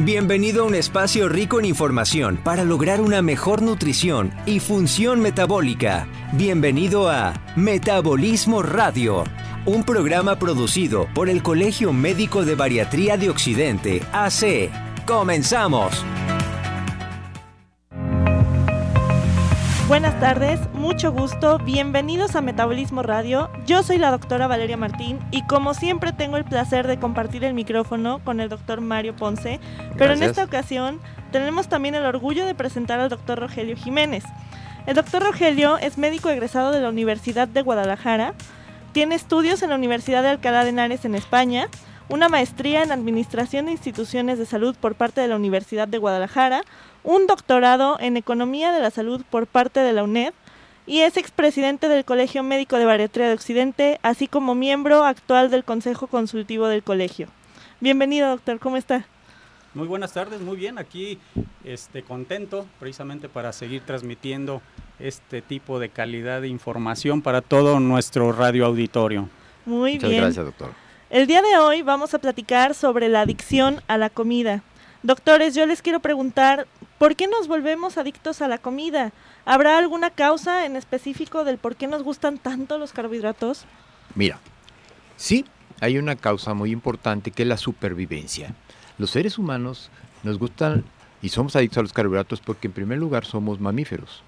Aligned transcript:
Bienvenido 0.00 0.62
a 0.62 0.66
un 0.68 0.76
espacio 0.76 1.28
rico 1.28 1.58
en 1.58 1.64
información 1.64 2.36
para 2.44 2.62
lograr 2.62 3.00
una 3.00 3.20
mejor 3.20 3.62
nutrición 3.62 4.32
y 4.46 4.60
función 4.60 5.18
metabólica. 5.18 6.06
Bienvenido 6.34 7.10
a 7.10 7.34
Metabolismo 7.56 8.62
Radio, 8.62 9.24
un 9.66 9.82
programa 9.82 10.38
producido 10.38 11.08
por 11.14 11.28
el 11.28 11.42
Colegio 11.42 11.92
Médico 11.92 12.44
de 12.44 12.54
Bariatría 12.54 13.16
de 13.16 13.28
Occidente, 13.28 14.00
AC. 14.12 14.70
Comenzamos. 15.04 16.04
Buenas 19.88 20.20
tardes, 20.20 20.60
mucho 20.74 21.12
gusto, 21.12 21.58
bienvenidos 21.60 22.36
a 22.36 22.42
Metabolismo 22.42 23.02
Radio. 23.02 23.48
Yo 23.64 23.82
soy 23.82 23.96
la 23.96 24.10
doctora 24.10 24.46
Valeria 24.46 24.76
Martín 24.76 25.18
y 25.30 25.46
como 25.46 25.72
siempre 25.72 26.12
tengo 26.12 26.36
el 26.36 26.44
placer 26.44 26.86
de 26.86 27.00
compartir 27.00 27.42
el 27.42 27.54
micrófono 27.54 28.20
con 28.22 28.40
el 28.40 28.50
doctor 28.50 28.82
Mario 28.82 29.16
Ponce, 29.16 29.60
pero 29.96 30.12
en 30.12 30.22
esta 30.22 30.44
ocasión 30.44 31.00
tenemos 31.32 31.70
también 31.70 31.94
el 31.94 32.04
orgullo 32.04 32.44
de 32.44 32.54
presentar 32.54 33.00
al 33.00 33.08
doctor 33.08 33.40
Rogelio 33.40 33.76
Jiménez. 33.76 34.24
El 34.86 34.94
doctor 34.94 35.22
Rogelio 35.22 35.78
es 35.78 35.96
médico 35.96 36.28
egresado 36.28 36.70
de 36.70 36.82
la 36.82 36.90
Universidad 36.90 37.48
de 37.48 37.62
Guadalajara, 37.62 38.34
tiene 38.92 39.14
estudios 39.14 39.62
en 39.62 39.70
la 39.70 39.76
Universidad 39.76 40.22
de 40.22 40.28
Alcalá 40.28 40.64
de 40.64 40.70
Henares 40.70 41.06
en 41.06 41.14
España, 41.14 41.68
una 42.10 42.28
maestría 42.28 42.82
en 42.82 42.92
Administración 42.92 43.66
de 43.66 43.72
Instituciones 43.72 44.38
de 44.38 44.46
Salud 44.46 44.76
por 44.78 44.96
parte 44.96 45.22
de 45.22 45.28
la 45.28 45.36
Universidad 45.36 45.88
de 45.88 45.98
Guadalajara, 45.98 46.62
un 47.08 47.26
doctorado 47.26 47.96
en 48.00 48.18
Economía 48.18 48.70
de 48.70 48.80
la 48.80 48.90
Salud 48.90 49.22
por 49.30 49.46
parte 49.46 49.80
de 49.80 49.94
la 49.94 50.04
UNED 50.04 50.34
y 50.86 51.00
es 51.00 51.16
expresidente 51.16 51.88
del 51.88 52.04
Colegio 52.04 52.42
Médico 52.42 52.76
de 52.76 52.84
Bariatría 52.84 53.28
de 53.28 53.32
Occidente, 53.32 53.98
así 54.02 54.28
como 54.28 54.54
miembro 54.54 55.04
actual 55.04 55.50
del 55.50 55.64
Consejo 55.64 56.06
Consultivo 56.06 56.68
del 56.68 56.82
Colegio. 56.82 57.28
Bienvenido, 57.80 58.28
doctor, 58.28 58.58
¿cómo 58.58 58.76
está? 58.76 59.06
Muy 59.72 59.86
buenas 59.86 60.12
tardes, 60.12 60.42
muy 60.42 60.58
bien, 60.58 60.76
aquí 60.76 61.18
este, 61.64 62.02
contento 62.02 62.66
precisamente 62.78 63.30
para 63.30 63.54
seguir 63.54 63.80
transmitiendo 63.86 64.60
este 64.98 65.40
tipo 65.40 65.78
de 65.78 65.88
calidad 65.88 66.42
de 66.42 66.48
información 66.48 67.22
para 67.22 67.40
todo 67.40 67.80
nuestro 67.80 68.32
radio 68.32 68.66
auditorio. 68.66 69.30
Muy 69.64 69.94
Muchas 69.94 70.10
bien. 70.10 70.24
gracias, 70.24 70.44
doctor. 70.44 70.72
El 71.08 71.26
día 71.26 71.40
de 71.40 71.56
hoy 71.56 71.80
vamos 71.80 72.12
a 72.12 72.18
platicar 72.18 72.74
sobre 72.74 73.08
la 73.08 73.22
adicción 73.22 73.80
a 73.88 73.96
la 73.96 74.10
comida. 74.10 74.62
Doctores, 75.02 75.54
yo 75.54 75.64
les 75.64 75.80
quiero 75.80 76.00
preguntar, 76.00 76.66
¿por 76.98 77.16
qué 77.16 77.26
nos 77.26 77.48
volvemos 77.48 77.96
adictos 77.98 78.42
a 78.42 78.48
la 78.48 78.58
comida? 78.58 79.12
¿Habrá 79.44 79.78
alguna 79.78 80.10
causa 80.10 80.66
en 80.66 80.76
específico 80.76 81.44
del 81.44 81.58
por 81.58 81.76
qué 81.76 81.86
nos 81.86 82.02
gustan 82.02 82.38
tanto 82.38 82.78
los 82.78 82.92
carbohidratos? 82.92 83.64
Mira, 84.14 84.38
sí, 85.16 85.44
hay 85.80 85.98
una 85.98 86.16
causa 86.16 86.54
muy 86.54 86.70
importante 86.70 87.30
que 87.30 87.42
es 87.42 87.48
la 87.48 87.56
supervivencia. 87.56 88.54
Los 88.98 89.10
seres 89.10 89.38
humanos 89.38 89.90
nos 90.22 90.38
gustan 90.38 90.84
y 91.22 91.30
somos 91.30 91.56
adictos 91.56 91.78
a 91.78 91.82
los 91.82 91.92
carbohidratos 91.92 92.40
porque 92.40 92.66
en 92.66 92.72
primer 92.72 92.98
lugar 92.98 93.24
somos 93.24 93.60
mamíferos. 93.60 94.22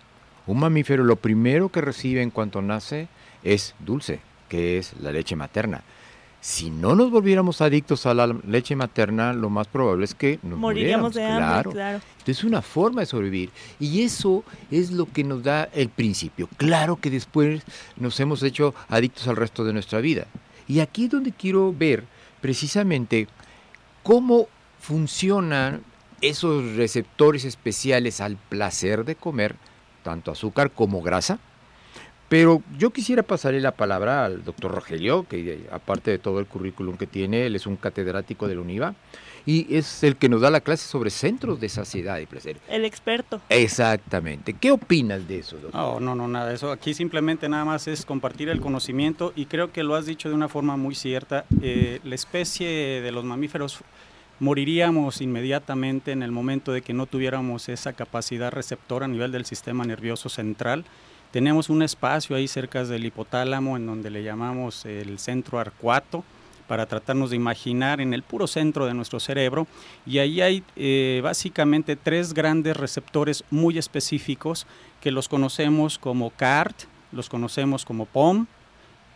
Un 0.46 0.58
mamífero 0.58 1.04
lo 1.04 1.16
primero 1.16 1.68
que 1.68 1.80
recibe 1.80 2.22
en 2.22 2.30
cuanto 2.30 2.62
nace 2.62 3.08
es 3.42 3.74
dulce, 3.78 4.20
que 4.48 4.78
es 4.78 4.94
la 5.00 5.12
leche 5.12 5.36
materna. 5.36 5.82
Si 6.41 6.70
no 6.70 6.94
nos 6.94 7.10
volviéramos 7.10 7.60
adictos 7.60 8.06
a 8.06 8.14
la 8.14 8.27
leche 8.27 8.74
materna, 8.74 9.34
lo 9.34 9.50
más 9.50 9.69
probable 9.69 10.06
es 10.06 10.14
que 10.14 10.38
nos 10.42 10.58
Moriríamos 10.58 11.14
de 11.14 11.24
hambre, 11.24 11.44
claro. 11.44 11.70
claro. 11.70 12.00
Entonces 12.12 12.38
es 12.38 12.44
una 12.44 12.62
forma 12.62 13.02
de 13.02 13.06
sobrevivir. 13.06 13.50
Y 13.78 14.02
eso 14.02 14.42
es 14.70 14.91
lo 14.91 15.05
que 15.05 15.22
nos 15.22 15.42
da 15.42 15.64
el 15.64 15.91
principio. 15.91 16.48
Claro 16.56 16.97
que 16.97 17.10
después 17.10 17.62
nos 17.97 18.19
hemos 18.20 18.42
hecho 18.42 18.74
adictos 18.88 19.28
al 19.28 19.36
resto 19.36 19.64
de 19.64 19.74
nuestra 19.74 20.00
vida. 20.00 20.27
Y 20.66 20.80
aquí 20.80 21.05
es 21.05 21.10
donde 21.10 21.32
quiero 21.32 21.74
ver 21.77 22.05
precisamente 22.41 23.28
cómo 24.02 24.48
funcionan 24.78 25.82
esos 26.22 26.77
receptores 26.77 27.44
especiales 27.44 28.20
al 28.20 28.36
placer 28.36 29.04
de 29.04 29.14
comer, 29.14 29.56
tanto 30.02 30.31
azúcar 30.31 30.70
como 30.70 31.03
grasa. 31.03 31.38
Pero 32.30 32.62
yo 32.78 32.91
quisiera 32.91 33.24
pasarle 33.24 33.60
la 33.60 33.72
palabra 33.72 34.24
al 34.24 34.44
doctor 34.44 34.72
Rogelio, 34.72 35.26
que 35.28 35.54
eh, 35.54 35.66
aparte 35.72 36.12
de 36.12 36.18
todo 36.20 36.38
el 36.38 36.46
currículum 36.46 36.96
que 36.96 37.08
tiene, 37.08 37.44
él 37.46 37.56
es 37.56 37.66
un 37.66 37.74
catedrático 37.74 38.46
de 38.46 38.54
la 38.54 38.60
UNIVA 38.60 38.94
y 39.44 39.74
es 39.74 40.04
el 40.04 40.14
que 40.14 40.28
nos 40.28 40.41
da 40.41 40.48
la 40.48 40.60
clase 40.60 40.86
sobre 40.86 41.10
centros 41.10 41.58
de 41.58 41.68
saciedad 41.68 42.20
y 42.20 42.26
placer. 42.26 42.58
El 42.68 42.84
experto. 42.84 43.41
Exactamente. 43.48 44.52
¿Qué 44.52 44.70
opinas 44.70 45.26
de 45.26 45.41
eso, 45.41 45.56
doctor? 45.56 45.74
No, 45.74 45.98
no, 45.98 46.14
no, 46.14 46.28
nada, 46.28 46.52
eso 46.52 46.70
aquí 46.70 46.94
simplemente 46.94 47.48
nada 47.48 47.64
más 47.64 47.88
es 47.88 48.06
compartir 48.06 48.48
el 48.48 48.60
conocimiento 48.60 49.32
y 49.34 49.47
creo 49.47 49.72
que 49.72 49.82
lo 49.82 49.97
has 49.97 50.06
dicho 50.06 50.28
de 50.28 50.36
una 50.36 50.48
forma 50.48 50.76
muy 50.76 50.94
cierta. 50.94 51.47
Eh, 51.60 51.98
la 52.04 52.14
especie 52.14 52.68
de 53.00 53.10
los 53.10 53.24
mamíferos 53.24 53.80
moriríamos 54.38 55.20
inmediatamente 55.20 56.12
en 56.12 56.22
el 56.22 56.30
momento 56.30 56.70
de 56.70 56.82
que 56.82 56.94
no 56.94 57.06
tuviéramos 57.06 57.68
esa 57.68 57.92
capacidad 57.92 58.52
receptora 58.52 59.06
a 59.06 59.08
nivel 59.08 59.32
del 59.32 59.47
sistema 59.47 59.84
nervioso 59.84 60.28
central. 60.28 60.84
Tenemos 61.30 61.70
un 61.70 61.82
espacio 61.82 62.34
ahí 62.34 62.48
cerca 62.48 62.84
del 62.84 63.04
hipotálamo 63.04 63.76
en 63.76 63.86
donde 63.86 64.10
le 64.10 64.24
llamamos 64.24 64.84
el 64.84 65.18
centro 65.20 65.60
arcuato 65.60 66.24
para 66.66 66.86
tratarnos 66.86 67.30
de 67.30 67.36
imaginar 67.36 68.00
en 68.00 68.14
el 68.14 68.24
puro 68.24 68.48
centro 68.48 68.86
de 68.86 68.94
nuestro 68.94 69.20
cerebro 69.20 69.68
y 70.04 70.18
ahí 70.18 70.41
hay 70.41 70.64
eh, 70.74 71.20
básicamente 71.22 71.94
tres 71.94 72.34
grandes 72.34 72.76
receptores 72.76 73.44
muy 73.50 73.78
específicos 73.78 74.66
que 75.00 75.12
los 75.12 75.28
conocemos 75.28 75.98
como 75.98 76.30
CART, 76.30 76.82
los 77.12 77.28
conocemos 77.28 77.84
como 77.84 78.06
POM 78.06 78.47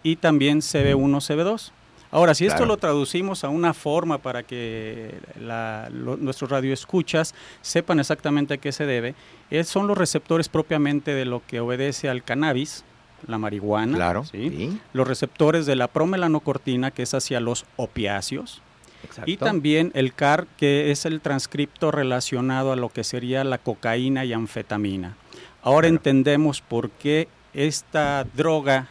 y 0.04 0.16
también 0.16 0.60
CB1, 0.60 1.16
CB2. 1.20 1.72
Ahora, 2.14 2.32
si 2.34 2.46
esto 2.46 2.64
lo 2.64 2.76
traducimos 2.76 3.42
a 3.42 3.48
una 3.48 3.74
forma 3.74 4.18
para 4.18 4.44
que 4.44 5.16
la- 5.40 5.88
lo- 5.92 6.16
nuestros 6.16 6.48
radioescuchas 6.48 7.34
sepan 7.60 7.98
exactamente 7.98 8.54
a 8.54 8.56
qué 8.58 8.70
se 8.70 8.86
debe, 8.86 9.16
es- 9.50 9.66
son 9.68 9.88
los 9.88 9.98
receptores 9.98 10.48
propiamente 10.48 11.12
de 11.12 11.24
lo 11.24 11.42
que 11.44 11.58
obedece 11.58 12.08
al 12.08 12.22
cannabis, 12.22 12.84
la 13.26 13.36
marihuana, 13.38 13.96
Claro. 13.96 14.24
¿sí? 14.24 14.48
sí, 14.48 14.80
los 14.92 15.08
receptores 15.08 15.66
de 15.66 15.74
la 15.74 15.88
promelanocortina, 15.88 16.92
que 16.92 17.02
es 17.02 17.14
hacia 17.14 17.40
los 17.40 17.64
opiáceos, 17.74 18.62
exacto. 19.02 19.28
y 19.28 19.36
también 19.36 19.90
el 19.94 20.14
CAR, 20.14 20.46
que 20.56 20.92
es 20.92 21.06
el 21.06 21.20
transcripto 21.20 21.90
relacionado 21.90 22.70
a 22.70 22.76
lo 22.76 22.90
que 22.90 23.02
sería 23.02 23.42
la 23.42 23.58
cocaína 23.58 24.24
y 24.24 24.32
anfetamina. 24.32 25.16
Ahora 25.62 25.88
Claro. 25.88 25.96
entendemos 25.96 26.60
por 26.60 26.90
qué 26.90 27.26
esta 27.54 28.24
droga 28.36 28.86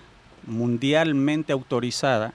mundialmente 0.45 1.53
autorizada 1.53 2.34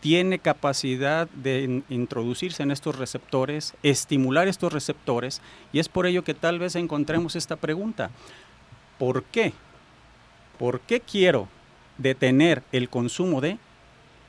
tiene 0.00 0.38
capacidad 0.38 1.28
de 1.30 1.62
in- 1.62 1.84
introducirse 1.90 2.62
en 2.62 2.70
estos 2.70 2.96
receptores, 2.96 3.74
estimular 3.82 4.48
estos 4.48 4.72
receptores, 4.72 5.42
y 5.72 5.78
es 5.78 5.88
por 5.88 6.06
ello 6.06 6.24
que 6.24 6.34
tal 6.34 6.58
vez 6.58 6.74
encontremos 6.74 7.36
esta 7.36 7.56
pregunta. 7.56 8.10
¿Por 8.98 9.24
qué? 9.24 9.52
¿Por 10.58 10.80
qué 10.80 11.00
quiero 11.00 11.48
detener 11.98 12.62
el 12.72 12.88
consumo 12.88 13.40
de, 13.40 13.58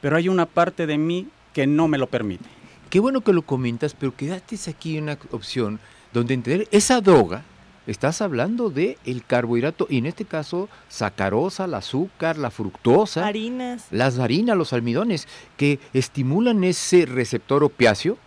pero 0.02 0.18
hay 0.18 0.28
una 0.30 0.46
parte 0.46 0.88
de 0.88 0.98
mí 0.98 1.28
que 1.54 1.68
no 1.68 1.88
me 1.88 1.98
lo 1.98 2.08
permite? 2.08 2.46
Qué 2.90 3.00
bueno 3.00 3.22
que 3.22 3.32
lo 3.34 3.42
comentas, 3.42 3.94
pero 3.94 4.16
quedaste 4.16 4.58
aquí 4.70 4.98
una 4.98 5.18
opción 5.32 5.80
donde 6.14 6.34
entender 6.34 6.68
esa 6.72 7.00
droga, 7.00 7.44
estás 7.88 8.22
hablando 8.22 8.70
de 8.70 8.98
el 9.06 9.24
carbohidrato, 9.26 9.88
y 9.90 9.98
en 9.98 10.06
este 10.06 10.26
caso 10.26 10.70
sacarosa, 10.90 11.66
el 11.66 11.74
azúcar, 11.74 12.38
la 12.38 12.52
fructosa, 12.52 13.26
Harinas. 13.26 13.86
las 13.92 14.20
harinas, 14.20 14.56
los 14.58 14.74
almidones, 14.74 15.28
que 15.58 15.80
estimulan 15.94 16.64
ese 16.64 17.06
receptor 17.06 17.64
opiáceo, 17.64 18.18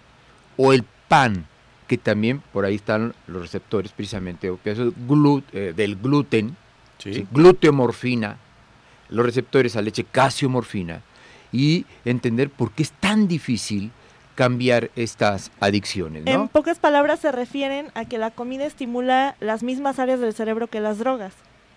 o 0.56 0.72
el 0.72 0.84
pan, 1.08 1.46
que 1.86 1.98
también 1.98 2.42
por 2.52 2.64
ahí 2.64 2.76
están 2.76 3.14
los 3.26 3.42
receptores 3.42 3.92
precisamente 3.92 4.50
opiáceos 4.50 4.92
glu- 5.08 5.42
eh, 5.52 5.72
del 5.76 5.96
gluten, 5.96 6.56
¿sí? 6.98 7.26
gluteomorfina, 7.30 8.38
los 9.10 9.24
receptores 9.26 9.76
a 9.76 9.82
leche 9.82 10.04
casiomorfina, 10.04 11.02
y 11.52 11.86
entender 12.04 12.50
por 12.50 12.72
qué 12.72 12.82
es 12.82 12.90
tan 12.92 13.28
difícil 13.28 13.92
cambiar 14.34 14.90
estas 14.96 15.50
adicciones, 15.60 16.24
En 16.26 16.34
¿no? 16.34 16.48
pocas 16.48 16.78
palabras 16.78 17.20
se 17.20 17.30
refieren 17.32 17.88
a 17.94 18.04
que 18.04 18.18
la 18.18 18.30
comida 18.30 18.66
estimula 18.66 19.36
las 19.40 19.62
mismas 19.62 19.98
áreas 19.98 20.20
del 20.20 20.34
cerebro 20.34 20.66
que 20.66 20.80
las 20.80 20.98
drogas. 20.98 21.32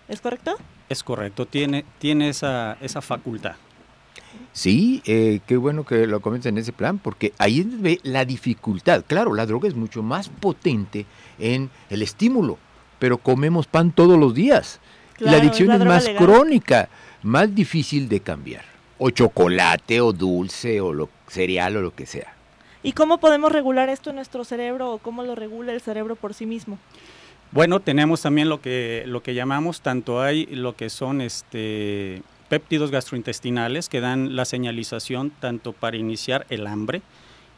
¿Es 0.08 0.20
correcto? 0.20 0.56
Es 0.88 1.02
correcto, 1.02 1.46
tiene, 1.46 1.84
tiene 1.98 2.30
esa, 2.30 2.76
esa 2.80 3.00
facultad. 3.00 3.56
Sí, 4.52 5.02
eh, 5.06 5.40
qué 5.46 5.56
bueno 5.56 5.84
que 5.84 6.06
lo 6.06 6.20
comenten 6.20 6.56
en 6.56 6.62
ese 6.62 6.72
plan, 6.72 6.98
porque 6.98 7.32
ahí 7.38 7.62
ve 7.62 8.00
la 8.02 8.24
dificultad. 8.24 9.04
Claro, 9.06 9.34
la 9.34 9.46
droga 9.46 9.68
es 9.68 9.74
mucho 9.74 10.02
más 10.02 10.28
potente 10.28 11.06
en 11.38 11.70
el 11.90 12.02
estímulo, 12.02 12.58
pero 12.98 13.18
comemos 13.18 13.66
pan 13.66 13.92
todos 13.92 14.18
los 14.18 14.34
días. 14.34 14.80
Y 15.20 15.24
Claro, 15.24 15.32
la 15.32 15.38
adicción 15.38 15.70
es 15.70 15.72
la 15.72 15.74
es, 15.74 15.80
droga 15.80 15.94
más 15.94 16.04
legal. 16.06 16.24
crónica, 16.24 16.88
más 17.22 17.54
difícil 17.54 18.08
de 18.08 18.20
cambiar. 18.20 18.64
O 18.98 19.10
chocolate, 19.10 20.00
o 20.00 20.12
dulce, 20.12 20.80
o 20.80 20.92
lo, 20.92 21.08
cereal, 21.28 21.76
o 21.76 21.82
lo 21.82 21.94
que 21.94 22.06
sea. 22.06 22.34
¿Y 22.82 22.92
cómo 22.92 23.18
podemos 23.18 23.52
regular 23.52 23.88
esto 23.88 24.10
en 24.10 24.16
nuestro 24.16 24.44
cerebro 24.44 24.92
o 24.92 24.98
cómo 24.98 25.24
lo 25.24 25.34
regula 25.34 25.72
el 25.72 25.80
cerebro 25.80 26.16
por 26.16 26.34
sí 26.34 26.46
mismo? 26.46 26.78
Bueno, 27.50 27.80
tenemos 27.80 28.22
también 28.22 28.48
lo 28.48 28.60
que, 28.60 29.04
lo 29.06 29.22
que 29.22 29.34
llamamos, 29.34 29.80
tanto 29.80 30.20
hay 30.20 30.46
lo 30.46 30.76
que 30.76 30.90
son 30.90 31.20
este, 31.20 32.22
péptidos 32.48 32.90
gastrointestinales 32.90 33.88
que 33.88 34.00
dan 34.00 34.36
la 34.36 34.44
señalización 34.44 35.30
tanto 35.30 35.72
para 35.72 35.96
iniciar 35.96 36.46
el 36.50 36.66
hambre 36.66 37.02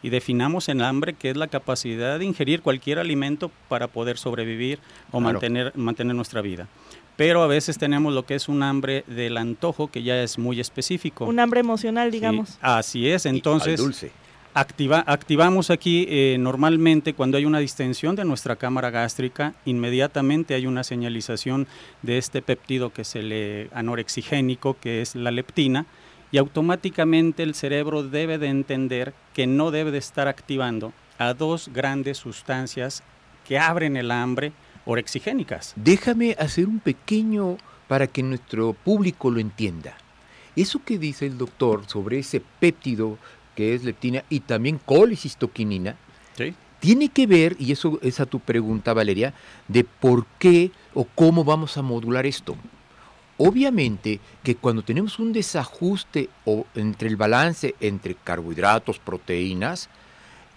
y 0.03 0.09
definamos 0.11 0.69
el 0.69 0.83
hambre, 0.83 1.15
que 1.15 1.31
es 1.31 1.37
la 1.37 1.49
capacidad 1.49 2.19
de 2.19 2.25
ingerir 2.25 2.63
cualquier 2.63 2.99
alimento 2.99 3.51
para 3.69 3.89
poder 3.89 4.17
sobrevivir 4.17 4.79
o 5.11 5.21
mantener, 5.21 5.77
mantener 5.77 6.15
nuestra 6.15 6.41
vida. 6.41 6.69
Pero 7.17 7.43
a 7.43 7.47
veces 7.47 7.77
tenemos 7.77 8.15
lo 8.15 8.25
que 8.25 8.35
es 8.35 8.49
un 8.49 8.63
hambre 8.63 9.05
del 9.07 9.37
antojo, 9.37 9.91
que 9.91 10.03
ya 10.03 10.23
es 10.23 10.39
muy 10.39 10.59
específico. 10.59 11.27
Un 11.27 11.39
hambre 11.39 11.61
emocional, 11.61 12.11
digamos. 12.11 12.57
así 12.63 13.09
es, 13.09 13.27
entonces... 13.27 13.79
dulce. 13.79 14.11
Activa, 14.53 15.05
activamos 15.07 15.71
aquí 15.71 16.07
eh, 16.09 16.37
normalmente 16.41 17.15
cuando 17.15 17.37
hay 17.37 17.45
una 17.45 17.61
distensión 17.61 18.17
de 18.17 18.25
nuestra 18.25 18.57
cámara 18.57 18.91
gástrica, 18.91 19.55
inmediatamente 19.65 20.55
hay 20.55 20.67
una 20.67 20.83
señalización 20.83 21.69
de 22.03 22.19
este 22.19 22.43
péptido 22.43 22.93
que 22.93 23.03
es 23.03 23.15
el 23.15 23.71
anorexigénico, 23.73 24.77
que 24.81 25.03
es 25.03 25.15
la 25.15 25.31
leptina, 25.31 25.87
y 26.33 26.39
automáticamente 26.39 27.45
el 27.45 27.55
cerebro 27.55 28.03
debe 28.03 28.39
de 28.39 28.49
entender 28.49 29.15
que 29.35 29.47
no 29.47 29.71
debe 29.71 29.93
de 29.93 29.99
estar 29.99 30.27
activando 30.27 30.93
a 31.19 31.33
dos 31.33 31.71
grandes 31.73 32.19
sustancias 32.19 33.05
que 33.47 33.57
abren 33.57 33.97
el 33.97 34.11
hambre 34.11 34.53
orexigénicas. 34.85 35.75
Déjame 35.77 36.35
hacer 36.41 36.67
un 36.67 36.81
pequeño 36.81 37.57
para 37.87 38.09
que 38.09 38.25
nuestro 38.25 38.73
público 38.73 39.31
lo 39.31 39.39
entienda. 39.39 39.97
Eso 40.57 40.83
que 40.85 40.99
dice 40.99 41.27
el 41.27 41.39
doctor 41.39 41.85
sobre 41.87 42.19
ese 42.19 42.43
péptido 42.59 43.19
que 43.55 43.75
es 43.75 43.85
leptina 43.85 44.25
y 44.29 44.41
también 44.41 44.81
colicistoquinina, 44.85 45.97
tiene 46.81 47.11
que 47.11 47.27
ver, 47.27 47.57
y 47.59 47.73
eso 47.73 47.99
es 48.03 48.21
a 48.21 48.27
tu 48.27 48.41
pregunta 48.41 48.95
Valeria, 48.95 49.35
de 49.69 49.85
por 49.85 50.27
qué 50.39 50.73
o 50.95 51.05
cómo 51.05 51.45
vamos 51.45 51.77
a 51.77 51.83
modular 51.83 52.25
esto. 52.25 52.57
Obviamente 53.37 54.21
que 54.43 54.57
cuando 54.57 54.83
tenemos 54.83 55.19
un 55.19 55.33
desajuste 55.33 56.29
o 56.45 56.67
entre 56.75 57.09
el 57.09 57.17
balance 57.17 57.75
entre 57.81 58.15
carbohidratos, 58.15 58.99
proteínas 58.99 59.89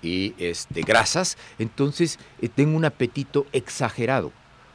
y 0.02 0.34
este, 0.38 0.82
grasas, 0.82 1.38
entonces 1.60 2.20
eh, 2.42 2.50
tengo 2.50 2.76
un 2.76 2.86
apetito 2.86 3.46
exagerado. 3.54 4.32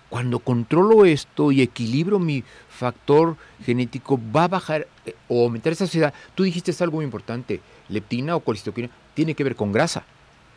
Cuando 0.08 0.38
controlo 0.38 1.05
esto 1.05 1.52
y 1.52 1.60
equilibro 1.60 2.19
mi 2.19 2.43
factor 2.69 3.37
genético, 3.64 4.19
va 4.34 4.44
a 4.44 4.49
bajar 4.49 4.88
eh, 5.05 5.14
o 5.28 5.44
aumentar 5.44 5.72
esa 5.72 5.84
ansiedad. 5.84 6.14
Tú 6.34 6.44
dijiste 6.44 6.72
algo 6.82 6.96
muy 6.96 7.05
importante, 7.05 7.60
leptina 7.88 8.34
o 8.37 8.40
colicistoquina 8.40 8.88
tiene 9.14 9.34
que 9.34 9.44
ver 9.44 9.55
con 9.55 9.72
grasa. 9.72 10.05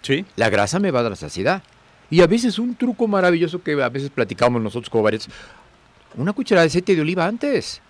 Sí. 0.02 0.26
La 0.36 0.50
grasa 0.50 0.80
me 0.80 0.92
va 0.92 1.00
a 1.00 1.04
dar 1.04 1.12
la 1.12 1.16
saciedad. 1.16 1.64
Y 2.10 2.22
a 2.22 2.28
veces 2.28 2.60
un 2.60 2.76
truco 2.76 3.08
maravilloso 3.08 3.62
que 3.62 3.82
a 3.82 3.90
veces 3.90 4.10
platicamos 4.10 4.62
nosotros 4.62 4.90
como 4.90 5.04
varios, 5.04 5.28
una 6.16 6.34
cucharada 6.34 6.64
de 6.64 6.68
aceite 6.68 6.96
de 6.96 7.02
oliva 7.02 7.26
antes. 7.26 7.82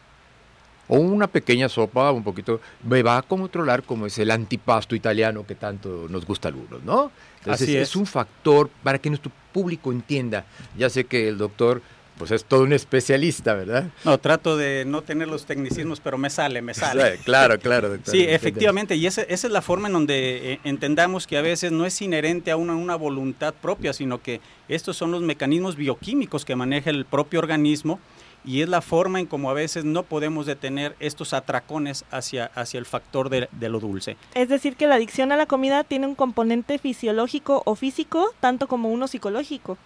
O 0.94 0.98
una 0.98 1.28
pequeña 1.28 1.70
sopa, 1.70 2.12
un 2.12 2.22
poquito, 2.22 2.60
me 2.84 3.02
va 3.02 3.18
a 3.18 3.22
controlar 3.22 3.84
como 3.84 4.08
es 4.08 4.20
el 4.20 4.30
antipasto 4.30 4.94
italiano 4.94 5.48
que 5.48 5.56
tanto 5.56 6.08
nos 6.10 6.26
gusta 6.26 6.50
a 6.50 6.52
algunos, 6.52 6.84
¿no? 6.84 7.14
Entonces 7.40 7.70
Así 7.70 7.78
es. 7.78 7.96
un 7.96 8.06
factor 8.06 8.70
para 8.84 9.00
que 9.00 9.08
nuestro 9.08 9.32
público 9.54 9.94
entienda. 9.94 10.44
Ya 10.78 10.90
sé 10.90 11.06
que 11.06 11.30
el 11.30 11.38
doctor 11.38 11.82
pues 12.18 12.32
es 12.32 12.44
todo 12.44 12.64
un 12.64 12.74
especialista, 12.74 13.54
¿verdad? 13.54 13.90
No, 14.04 14.18
trato 14.18 14.58
de 14.58 14.84
no 14.86 15.02
tener 15.02 15.30
los 15.30 15.46
tecnicismos, 15.46 16.02
pero 16.02 16.18
me 16.18 16.30
sale, 16.30 16.62
me 16.62 16.74
sale. 16.74 17.18
claro, 17.24 17.58
claro. 17.58 17.88
Doctor, 17.88 18.14
sí, 18.14 18.26
efectivamente, 18.28 18.98
y 18.98 19.08
esa, 19.08 19.22
esa, 19.22 19.48
es 19.48 19.54
la 19.54 19.62
forma 19.62 19.88
en 19.88 19.94
donde 19.94 20.54
eh, 20.54 20.60
entendamos 20.66 21.26
que 21.26 21.38
a 21.38 21.42
veces 21.42 21.72
no 21.72 21.86
es 21.86 22.02
inherente 22.02 22.52
a 22.52 22.58
una, 22.58 22.76
una 22.76 22.98
voluntad 22.98 23.54
propia, 23.54 23.94
sino 23.94 24.22
que 24.22 24.42
estos 24.68 24.98
son 24.98 25.12
los 25.12 25.22
mecanismos 25.22 25.78
bioquímicos 25.78 26.44
que 26.44 26.56
maneja 26.58 26.90
el 26.90 27.06
propio 27.06 27.40
organismo 27.40 28.00
y 28.44 28.62
es 28.62 28.70
la 28.70 28.82
forma 28.82 29.20
en 29.20 29.26
como 29.26 29.50
a 29.50 29.54
veces 29.54 29.86
no 29.86 30.04
podemos 30.04 30.46
detener 30.46 30.96
estos 31.00 31.34
atracones 31.34 32.06
hacia, 32.12 32.46
hacia 32.56 32.80
el 32.80 32.86
factor 32.86 33.30
de, 33.30 33.48
de, 33.52 33.70
lo 33.70 33.80
dulce. 33.80 34.18
Es 34.34 34.50
decir, 34.50 34.76
que 34.76 34.88
la 34.88 34.96
adicción 34.96 35.32
a 35.32 35.38
la 35.38 35.46
comida 35.46 35.84
tiene 35.84 36.08
un 36.08 36.16
componente 36.16 36.78
fisiológico 36.78 37.62
o 37.66 37.76
físico, 37.76 38.34
tanto 38.40 38.68
como 38.68 38.90
uno 38.90 39.08
psicológico. 39.08 39.78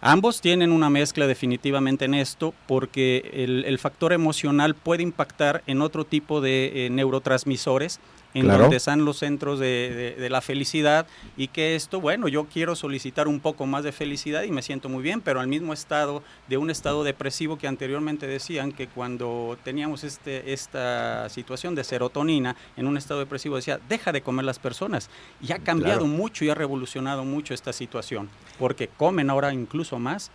Ambos 0.00 0.40
tienen 0.40 0.70
una 0.70 0.90
mezcla 0.90 1.26
definitivamente 1.26 2.04
en 2.04 2.14
esto 2.14 2.54
porque 2.68 3.30
el, 3.34 3.64
el 3.64 3.78
factor 3.78 4.12
emocional 4.12 4.76
puede 4.76 5.02
impactar 5.02 5.64
en 5.66 5.82
otro 5.82 6.04
tipo 6.04 6.40
de 6.40 6.86
eh, 6.86 6.90
neurotransmisores 6.90 7.98
en 8.34 8.46
donde 8.46 8.76
están 8.76 9.04
los 9.04 9.18
centros 9.18 9.58
de, 9.58 10.14
de, 10.18 10.30
la 10.30 10.40
felicidad 10.40 11.06
y 11.36 11.48
que 11.48 11.74
esto, 11.74 12.00
bueno, 12.00 12.28
yo 12.28 12.44
quiero 12.44 12.76
solicitar 12.76 13.26
un 13.26 13.40
poco 13.40 13.66
más 13.66 13.84
de 13.84 13.92
felicidad 13.92 14.42
y 14.42 14.50
me 14.50 14.62
siento 14.62 14.88
muy 14.88 15.02
bien, 15.02 15.20
pero 15.20 15.40
al 15.40 15.48
mismo 15.48 15.72
estado 15.72 16.22
de 16.46 16.58
un 16.58 16.70
estado 16.70 17.04
depresivo 17.04 17.56
que 17.56 17.66
anteriormente 17.66 18.26
decían 18.26 18.72
que 18.72 18.86
cuando 18.86 19.56
teníamos 19.64 20.04
este, 20.04 20.52
esta 20.52 21.28
situación 21.30 21.74
de 21.74 21.84
serotonina 21.84 22.56
en 22.76 22.86
un 22.86 22.96
estado 22.96 23.20
depresivo 23.20 23.56
decía, 23.56 23.80
deja 23.88 24.12
de 24.12 24.22
comer 24.22 24.44
las 24.44 24.58
personas. 24.58 25.08
Y 25.40 25.52
ha 25.52 25.58
cambiado 25.58 26.00
claro. 26.00 26.14
mucho 26.14 26.44
y 26.44 26.50
ha 26.50 26.54
revolucionado 26.54 27.24
mucho 27.24 27.54
esta 27.54 27.72
situación, 27.72 28.28
porque 28.58 28.88
comen 28.88 29.30
ahora 29.30 29.52
incluso 29.52 29.98
más 29.98 30.30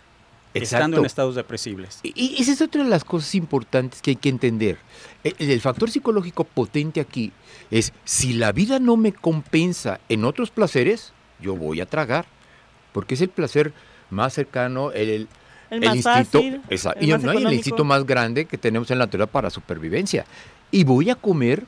Exacto. 0.54 0.76
estando 0.76 0.98
en 0.98 1.06
estados 1.06 1.34
depresivos. 1.34 1.98
Y, 2.02 2.40
esa 2.40 2.52
es 2.52 2.62
otra 2.62 2.84
de 2.84 2.88
las 2.88 3.04
cosas 3.04 3.34
importantes 3.34 4.00
que 4.00 4.12
hay 4.12 4.16
que 4.16 4.28
entender. 4.28 4.78
El, 5.24 5.34
el, 5.38 5.60
factor 5.60 5.90
psicológico 5.90 6.44
potente 6.44 7.00
aquí 7.00 7.32
es, 7.70 7.92
si 8.04 8.34
la 8.34 8.52
vida 8.52 8.78
no 8.78 8.96
me 8.96 9.12
compensa 9.12 9.98
en 10.08 10.24
otros 10.24 10.50
placeres, 10.50 11.12
yo 11.40 11.56
voy 11.56 11.80
a 11.80 11.86
tragar, 11.86 12.26
porque 12.92 13.14
es 13.14 13.20
el 13.20 13.30
placer 13.30 13.72
más 14.10 14.32
cercano, 14.34 14.92
el, 14.92 15.08
el, 15.08 15.28
el 15.70 15.80
más 15.80 15.96
instinto, 15.96 16.38
fácil, 16.38 16.62
esa, 16.70 16.94
y, 17.00 17.08
no, 17.08 17.32
el 17.32 17.52
instinto 17.52 17.84
más 17.84 18.06
grande 18.06 18.44
que 18.44 18.56
tenemos 18.56 18.88
en 18.92 18.98
la 18.98 19.06
naturaleza 19.06 19.32
para 19.32 19.50
supervivencia. 19.50 20.24
Y 20.70 20.84
voy 20.84 21.10
a 21.10 21.16
comer 21.16 21.64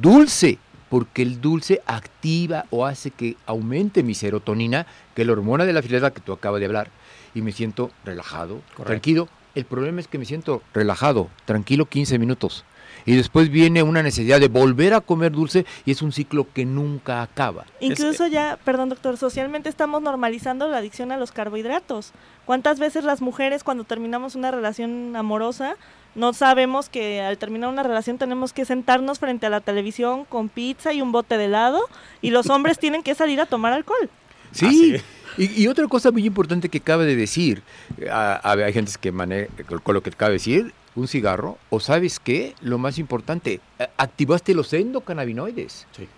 dulce, 0.00 0.58
porque 0.90 1.22
el 1.22 1.40
dulce 1.40 1.82
activa 1.86 2.66
o 2.70 2.84
hace 2.84 3.12
que 3.12 3.36
aumente 3.46 4.02
mi 4.02 4.14
serotonina, 4.14 4.86
que 5.14 5.22
es 5.22 5.26
la 5.26 5.34
hormona 5.34 5.64
de 5.64 5.72
la 5.72 5.82
felicidad 5.82 6.12
que 6.12 6.20
tú 6.20 6.32
acabas 6.32 6.58
de 6.58 6.66
hablar 6.66 6.90
y 7.34 7.42
me 7.42 7.52
siento 7.52 7.90
relajado, 8.04 8.60
Correcto. 8.60 8.84
tranquilo. 8.84 9.28
El 9.54 9.64
problema 9.64 10.00
es 10.00 10.08
que 10.08 10.18
me 10.18 10.24
siento 10.24 10.62
relajado, 10.72 11.28
tranquilo 11.44 11.86
15 11.86 12.18
minutos. 12.18 12.64
Y 13.06 13.16
después 13.16 13.50
viene 13.50 13.82
una 13.82 14.02
necesidad 14.02 14.40
de 14.40 14.48
volver 14.48 14.94
a 14.94 15.00
comer 15.00 15.32
dulce 15.32 15.66
y 15.84 15.90
es 15.90 16.02
un 16.02 16.10
ciclo 16.10 16.46
que 16.52 16.64
nunca 16.64 17.22
acaba. 17.22 17.66
Incluso 17.80 18.26
ya, 18.26 18.58
perdón 18.64 18.88
doctor, 18.88 19.16
socialmente 19.16 19.68
estamos 19.68 20.00
normalizando 20.02 20.68
la 20.68 20.78
adicción 20.78 21.12
a 21.12 21.16
los 21.16 21.30
carbohidratos. 21.30 22.12
¿Cuántas 22.46 22.78
veces 22.78 23.04
las 23.04 23.20
mujeres 23.20 23.62
cuando 23.62 23.84
terminamos 23.84 24.34
una 24.34 24.50
relación 24.50 25.14
amorosa 25.16 25.76
no 26.14 26.32
sabemos 26.32 26.88
que 26.88 27.20
al 27.20 27.38
terminar 27.38 27.68
una 27.68 27.82
relación 27.82 28.18
tenemos 28.18 28.52
que 28.52 28.64
sentarnos 28.64 29.18
frente 29.18 29.46
a 29.46 29.50
la 29.50 29.60
televisión 29.60 30.24
con 30.24 30.48
pizza 30.48 30.92
y 30.92 31.02
un 31.02 31.10
bote 31.10 31.36
de 31.36 31.46
helado 31.46 31.80
y 32.22 32.30
los 32.30 32.48
hombres 32.50 32.78
tienen 32.80 33.02
que 33.02 33.14
salir 33.14 33.40
a 33.40 33.46
tomar 33.46 33.72
alcohol? 33.72 34.08
Sí. 34.52 34.96
Y, 35.36 35.62
y, 35.62 35.68
otra 35.68 35.88
cosa 35.88 36.10
muy 36.12 36.24
importante 36.24 36.68
que 36.68 36.80
cabe 36.80 37.06
de 37.06 37.16
decir, 37.16 37.62
a, 38.10 38.40
a, 38.48 38.52
hay 38.52 38.72
gente 38.72 38.92
que 39.00 39.10
maneja, 39.10 39.52
con 39.82 39.94
lo 39.94 40.02
que 40.02 40.10
cabe 40.12 40.32
de 40.32 40.38
decir, 40.38 40.72
un 40.94 41.08
cigarro, 41.08 41.58
o 41.70 41.80
sabes 41.80 42.20
qué, 42.20 42.54
lo 42.60 42.78
más 42.78 42.98
importante, 42.98 43.60
activaste 43.96 44.54
los 44.54 44.72
endocannabinoides. 44.72 45.86
Sí. 45.96 46.08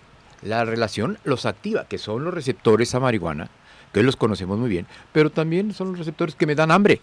La 0.43 0.65
relación 0.65 1.17
los 1.23 1.45
activa, 1.45 1.87
que 1.87 1.97
son 1.97 2.23
los 2.23 2.33
receptores 2.33 2.93
a 2.93 2.99
marihuana, 2.99 3.49
que 3.91 4.03
los 4.03 4.15
conocemos 4.15 4.59
muy 4.59 4.69
bien, 4.69 4.85
pero 5.13 5.31
también 5.31 5.73
son 5.73 5.89
los 5.89 5.99
receptores 5.99 6.35
que 6.35 6.45
me 6.45 6.55
dan 6.55 6.71
hambre. 6.71 7.01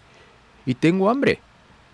Y 0.65 0.75
tengo 0.75 1.09
hambre. 1.09 1.39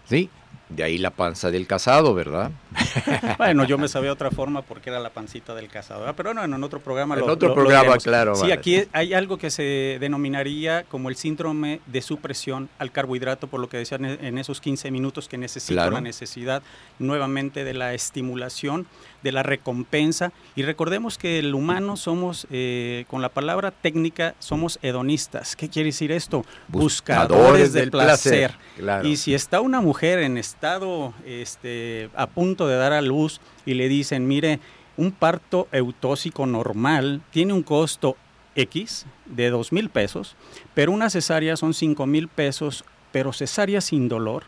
¿Sí? 0.08 0.30
De 0.76 0.84
ahí 0.84 0.98
la 0.98 1.12
panza 1.12 1.52
del 1.52 1.68
casado, 1.68 2.14
¿verdad? 2.14 2.52
bueno, 3.38 3.66
yo 3.66 3.78
me 3.78 3.88
sabía 3.88 4.12
otra 4.14 4.32
forma 4.32 4.62
porque 4.62 4.90
era 4.90 5.00
la 5.00 5.10
pancita 5.10 5.54
del 5.54 5.68
casado, 5.68 6.00
¿verdad? 6.02 6.16
pero 6.16 6.34
no, 6.34 6.44
en 6.44 6.64
otro 6.64 6.80
programa 6.80 7.16
En 7.16 7.22
lo, 7.22 7.28
otro 7.34 7.50
lo, 7.50 7.56
programa, 7.56 7.96
lo 7.96 8.02
claro. 8.02 8.36
Sí, 8.36 8.42
vale. 8.44 8.54
aquí 8.54 8.84
hay 8.94 9.14
algo 9.14 9.38
que 9.38 9.50
se 9.52 9.98
denominaría 10.00 10.84
como 10.84 11.10
el 11.10 11.16
síndrome 11.16 11.82
de 11.88 12.02
supresión 12.02 12.70
al 12.80 12.92
carbohidrato, 12.92 13.48
por 13.48 13.60
lo 13.60 13.68
que 13.70 13.78
decían 13.78 14.06
en 14.06 14.38
esos 14.38 14.62
15 14.62 14.92
minutos 14.92 15.28
que 15.28 15.38
necesito 15.38 15.74
Claro. 15.74 15.92
la 15.92 16.02
necesidad 16.02 16.64
nuevamente 17.00 17.64
de 17.64 17.74
la 17.74 17.94
estimulación, 17.94 18.88
de 19.24 19.32
la 19.32 19.44
recompensa. 19.44 20.32
Y 20.56 20.64
recordemos 20.64 21.18
que 21.18 21.40
el 21.40 21.54
humano 21.54 21.98
somos, 21.98 22.48
eh, 22.52 23.06
con 23.08 23.22
la 23.22 23.30
palabra 23.30 23.72
técnica, 23.72 24.36
somos 24.40 24.80
hedonistas. 24.82 25.56
¿Qué 25.56 25.70
quiere 25.70 25.88
decir 25.88 26.12
esto? 26.12 26.46
Buscadores, 26.68 27.74
del 27.74 27.92
placer. 27.92 28.56
Claro. 28.78 29.08
Y 29.08 29.18
si 29.18 29.34
está 29.34 29.62
una 29.62 29.82
mujer 29.82 30.20
en 30.20 30.38
estado 30.38 31.14
este, 31.26 32.10
a 32.16 32.28
punto 32.28 32.68
de 32.68 32.78
dar 32.78 32.94
a 32.94 33.02
luz 33.02 33.42
y 33.66 33.74
le 33.76 33.88
dicen, 33.88 34.28
mire, 34.28 34.60
un 34.98 35.12
parto 35.12 35.68
eutóxico 35.72 36.46
normal 36.46 37.22
tiene 37.32 37.54
un 37.54 37.64
costo 37.64 38.18
X 38.56 39.06
de 39.26 39.50
dos 39.50 39.72
mil 39.72 39.90
pesos, 39.90 40.36
pero 40.74 40.92
una 40.92 41.10
cesárea 41.10 41.56
son 41.56 41.74
cinco 41.74 42.06
mil 42.06 42.28
pesos, 42.28 42.84
pero 43.12 43.34
cesárea 43.34 43.82
sin 43.82 44.10
dolor. 44.10 44.44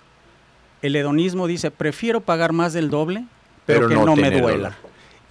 El 0.82 0.96
hedonismo 0.96 1.48
dice, 1.48 1.72
prefiero 1.72 2.20
pagar 2.22 2.52
más 2.52 2.74
del 2.74 2.90
doble, 2.90 3.26
pero, 3.66 3.88
que 3.88 3.96
no, 3.96 4.16
me 4.16 4.30
duela. 4.32 4.70
dolor. 4.70 4.74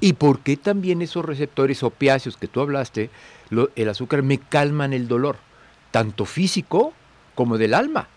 ¿Y 0.01 0.15
por 0.15 0.41
qué 0.41 0.57
también 0.57 1.01
esos 1.03 1.25
receptores 1.25 1.83
opiáceos 1.83 2.37
que 2.37 2.49
tú 2.49 2.61
hablaste, 2.61 3.09
lo- 3.51 3.71
el 3.77 3.89
azúcar 3.89 4.23
me 4.23 4.39
calman 4.39 4.93
el 4.93 5.07
dolor, 5.07 5.37
tanto 5.91 6.25
físico 6.25 6.93
como 7.35 7.57
del 7.59 7.75
alma? 7.75 8.09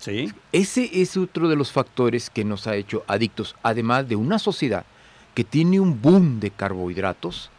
Sí, 0.00 0.30
Ese 0.52 0.90
es 1.00 1.16
otro 1.16 1.48
de 1.48 1.56
los 1.56 1.72
factores 1.72 2.28
que 2.30 2.44
nos 2.44 2.66
ha 2.66 2.76
hecho 2.76 3.04
adictos, 3.06 3.56
además 3.62 4.06
de 4.08 4.16
una 4.16 4.38
sociedad 4.38 4.84
que 5.34 5.44
tiene 5.44 5.80
un 5.80 6.00
boom 6.00 6.40
de 6.40 6.50
carbohidratos 6.50 7.50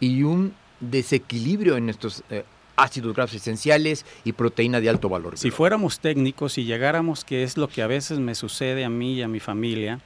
y 0.00 0.24
un 0.24 0.52
desequilibrio 0.80 1.76
en 1.76 1.84
nuestros 1.86 2.24
eh, 2.28 2.44
ácidos 2.76 3.14
grasos 3.14 3.36
esenciales 3.36 4.04
y 4.24 4.32
proteína 4.32 4.80
de 4.80 4.88
alto 4.90 5.08
valor. 5.08 5.38
Si 5.38 5.50
fuéramos 5.50 6.00
técnicos 6.00 6.58
y 6.58 6.64
llegáramos, 6.64 7.24
que 7.24 7.44
es 7.44 7.56
lo 7.56 7.68
que 7.68 7.82
a 7.82 7.86
veces 7.86 8.18
me 8.18 8.34
sucede 8.34 8.84
a 8.84 8.88
mí 8.90 9.14
y 9.14 9.22
a 9.22 9.28
mi 9.28 9.38
familia, 9.40 10.00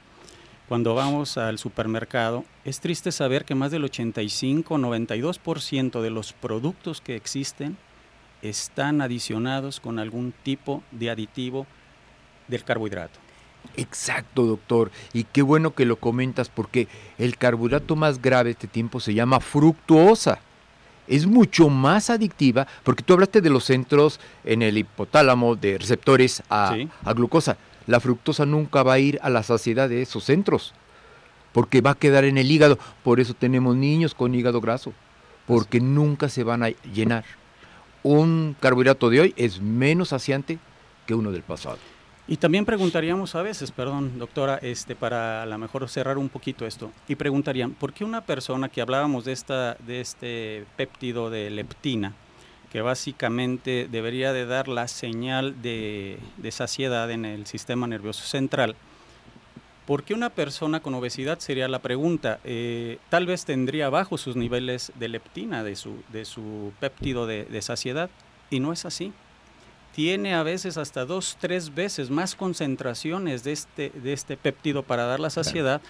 cuando 0.67 0.95
vamos 0.95 1.37
al 1.37 1.57
supermercado, 1.57 2.43
es 2.65 2.81
triste 2.81 3.13
saber 3.13 3.45
que 3.45 3.55
más 3.55 3.71
del 3.71 3.83
85-92% 3.83 6.01
de 6.01 6.09
los 6.09 6.33
productos 6.33 6.99
que 6.99 7.15
existen 7.15 7.77
están 8.41 9.01
adicionados 9.01 9.79
con 9.79 9.97
algún 9.97 10.33
tipo 10.43 10.83
de 10.91 11.09
aditivo 11.09 11.65
del 12.49 12.65
carbohidrato. 12.65 13.17
Exacto, 13.77 14.45
doctor. 14.45 14.91
Y 15.13 15.23
qué 15.23 15.41
bueno 15.41 15.73
que 15.73 15.85
lo 15.85 15.95
comentas 15.95 16.49
porque 16.49 16.89
el 17.17 17.37
carbohidrato 17.37 17.95
más 17.95 18.21
grave 18.21 18.43
de 18.45 18.51
este 18.51 18.67
tiempo 18.67 18.99
se 18.99 19.13
llama 19.13 19.39
fructuosa. 19.39 20.39
Es 21.07 21.25
mucho 21.25 21.69
más 21.69 22.09
adictiva 22.09 22.67
porque 22.83 23.03
tú 23.03 23.13
hablaste 23.13 23.39
de 23.39 23.49
los 23.49 23.63
centros 23.63 24.19
en 24.43 24.61
el 24.61 24.77
hipotálamo 24.77 25.55
de 25.55 25.77
receptores 25.77 26.43
a, 26.49 26.75
a 27.05 27.13
glucosa 27.13 27.57
la 27.87 27.99
fructosa 27.99 28.45
nunca 28.45 28.83
va 28.83 28.93
a 28.93 28.99
ir 28.99 29.19
a 29.23 29.29
la 29.29 29.43
saciedad 29.43 29.89
de 29.89 30.01
esos 30.01 30.25
centros, 30.25 30.73
porque 31.53 31.81
va 31.81 31.91
a 31.91 31.95
quedar 31.95 32.25
en 32.25 32.37
el 32.37 32.51
hígado. 32.51 32.77
Por 33.03 33.19
eso 33.19 33.33
tenemos 33.33 33.75
niños 33.75 34.13
con 34.13 34.35
hígado 34.35 34.61
graso, 34.61 34.93
porque 35.47 35.79
nunca 35.79 36.29
se 36.29 36.43
van 36.43 36.63
a 36.63 36.69
llenar. 36.93 37.23
Un 38.03 38.55
carbohidrato 38.59 39.09
de 39.09 39.21
hoy 39.21 39.33
es 39.37 39.61
menos 39.61 40.09
saciante 40.09 40.59
que 41.07 41.15
uno 41.15 41.31
del 41.31 41.41
pasado. 41.41 41.77
Y 42.29 42.35
también 42.35 42.65
preguntaríamos 42.65 43.35
a 43.35 43.41
veces, 43.41 43.71
perdón, 43.71 44.19
doctora, 44.19 44.59
este, 44.61 44.95
para 44.95 45.43
a 45.43 45.45
lo 45.45 45.57
mejor 45.57 45.87
cerrar 45.87 46.17
un 46.17 46.27
poquito 46.27 46.65
esto, 46.65 46.91
y 47.07 47.15
preguntarían, 47.15 47.71
¿por 47.71 47.93
qué 47.93 48.03
una 48.03 48.19
persona 48.21 48.67
que 48.67 48.81
hablábamos 48.81 49.23
de, 49.23 49.31
esta, 49.31 49.75
de 49.75 50.01
este 50.01 50.65
péptido 50.75 51.29
de 51.29 51.49
leptina, 51.49 52.13
que 52.71 52.81
básicamente 52.81 53.87
debería 53.89 54.33
de 54.33 54.45
dar 54.45 54.67
la 54.67 54.87
señal 54.87 55.61
de, 55.61 56.19
saciedad 56.51 57.09
en 57.11 57.25
el 57.25 57.45
sistema 57.45 57.87
nervioso 57.87 58.23
central. 58.25 58.75
¿Por 59.85 60.03
qué 60.03 60.13
una 60.13 60.29
persona 60.29 60.81
con 60.81 60.93
obesidad 60.95 61.39
sería 61.39 61.69
la 61.69 61.79
pregunta? 61.79 62.39
Eh, 62.43 62.99
tal 63.09 63.25
vez 63.25 63.45
tendría 63.45 63.89
bajo 63.89 64.17
sus 64.17 64.35
niveles 64.35 64.91
de 64.95 65.07
leptina, 65.07 65.63
de 65.63 65.77
su, 65.77 66.03
de 66.11 66.25
su 66.25 66.73
péptido 66.81 67.25
de, 67.25 67.61
saciedad, 67.61 68.09
y 68.49 68.59
no 68.59 68.73
es 68.73 68.83
así. 68.83 69.13
Tiene 69.95 70.35
a 70.35 70.43
veces 70.43 70.77
hasta 70.77 71.05
dos, 71.05 71.37
tres 71.39 71.73
veces 71.73 72.09
más 72.09 72.35
concentraciones 72.35 73.45
de 73.45 73.53
este, 73.53 73.91
de 73.91 74.11
este 74.11 74.35
péptido 74.35 74.83
para 74.83 75.05
dar 75.05 75.21
la 75.21 75.29
saciedad. 75.29 75.81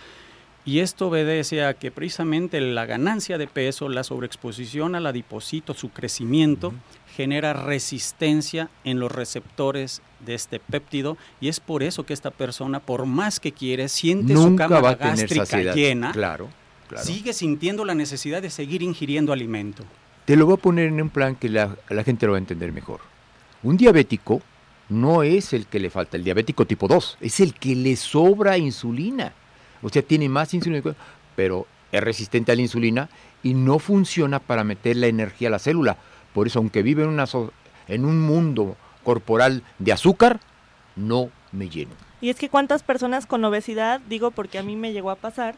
Y 0.68 0.82
esto 0.82 1.08
obedece 1.08 1.64
a 1.64 1.76
que 1.76 1.92
precisamente 1.92 2.60
la 2.60 2.86
ganancia 2.86 3.38
de 3.38 3.48
peso, 3.48 3.88
la 3.88 4.04
sobreexposición 4.04 4.96
al 4.96 5.08
adipocito, 5.08 5.74
su 5.74 5.92
crecimiento, 5.92 6.74
genera 7.16 7.54
resistencia 7.54 8.70
en 8.84 9.00
los 9.00 9.10
receptores 9.10 10.02
de 10.26 10.34
este 10.34 10.60
péptido 10.60 11.16
y 11.40 11.48
es 11.48 11.62
por 11.62 11.84
eso 11.84 12.06
que 12.06 12.14
esta 12.14 12.32
persona, 12.32 12.82
por 12.82 13.06
más 13.06 13.40
que 13.40 13.54
quiere, 13.54 13.88
siente 13.88 14.36
su 14.36 14.58
cámara 14.58 14.96
gástrica 14.96 15.74
llena, 15.74 16.12
claro, 16.12 16.50
sigue 16.98 17.32
sintiendo 17.32 17.86
la 17.86 17.96
necesidad 17.96 18.42
de 18.42 18.50
seguir 18.50 18.82
ingiriendo 18.82 19.32
alimento. 19.32 19.86
Te 20.26 20.36
lo 20.36 20.48
voy 20.48 20.56
a 20.56 20.58
poner 20.58 20.88
en 20.88 21.02
un 21.02 21.10
plan 21.10 21.38
que 21.38 21.48
la, 21.48 21.78
la 21.88 22.04
gente 22.04 22.26
lo 22.26 22.34
va 22.34 22.40
a 22.40 22.40
entender 22.40 22.74
mejor. 22.74 23.00
Un 23.64 23.78
diabético 23.78 24.42
no 24.90 25.24
es 25.24 25.54
el 25.54 25.66
que 25.68 25.80
le 25.80 25.90
falta, 25.90 26.18
el 26.18 26.26
diabético 26.26 26.68
tipo 26.68 26.90
2, 26.90 27.20
es 27.22 27.40
el 27.40 27.54
que 27.54 27.74
le 27.74 27.96
sobra 27.96 28.58
insulina. 28.58 29.32
Sea, 29.92 30.02
tiene 30.02 30.30
más 30.30 30.54
insulina, 30.54 30.96
pero 31.36 31.68
es 31.92 32.02
resistente 32.02 32.52
a 32.52 32.56
la 32.56 32.62
insulina 32.62 33.10
y 33.44 33.54
no 33.54 33.80
funciona 33.80 34.40
para 34.40 34.64
meter 34.64 34.98
la 34.98 35.08
energía 35.08 35.48
a 35.48 35.52
la 35.52 35.60
célula. 35.60 35.98
Por 36.34 36.48
eso, 36.48 36.60
aunque 36.60 36.84
vive 36.84 37.04
en, 37.04 37.10
una 37.10 37.26
en 37.88 38.06
un 38.06 38.22
mundo 38.22 38.76
corporal 39.04 39.64
de 39.80 39.94
azúcar, 39.94 40.40
no 40.96 41.30
me 41.52 41.70
lleno. 41.70 41.92
Y 42.20 42.30
es 42.30 42.38
que 42.38 42.50
cuántas 42.50 42.84
personas 42.84 43.26
con 43.26 43.46
obesidad, 43.46 44.02
digo 44.10 44.32
porque 44.32 44.58
a 44.58 44.64
mí 44.64 44.76
me 44.76 44.92
llegó 44.92 45.12
a 45.12 45.16
pasar, 45.16 45.56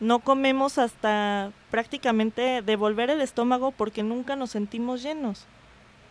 no 0.00 0.20
comemos 0.20 0.78
hasta 0.78 1.52
prácticamente 1.70 2.62
devolver 2.62 3.10
el 3.10 3.20
estómago 3.20 3.72
porque 3.72 4.02
nunca 4.02 4.36
nos 4.36 4.50
sentimos 4.50 5.02
llenos. 5.02 5.46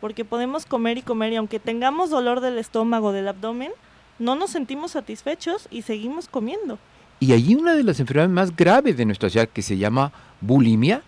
Porque 0.02 0.26
podemos 0.26 0.66
comer 0.66 0.98
y 0.98 1.02
comer 1.02 1.34
y 1.34 1.38
aunque 1.38 1.60
tengamos 1.60 2.10
dolor 2.10 2.42
del 2.42 2.60
estómago, 2.60 3.12
del 3.12 3.28
abdomen, 3.28 3.72
no 4.20 4.36
nos 4.36 4.52
sentimos 4.52 4.92
satisfechos 4.92 5.68
y 5.72 5.82
seguimos 5.82 6.28
comiendo. 6.28 6.78
Y 7.19 7.33
allí 7.33 7.55
una 7.55 7.75
de 7.75 7.83
las 7.83 8.00
enfermedades 8.00 8.33
más 8.33 8.55
graves 8.55 8.95
de 8.97 9.05
nuestra 9.05 9.29
ciudad 9.29 9.50
que 9.50 9.62
se 9.62 9.77
llama 9.77 10.12
bulimia, 10.41 11.01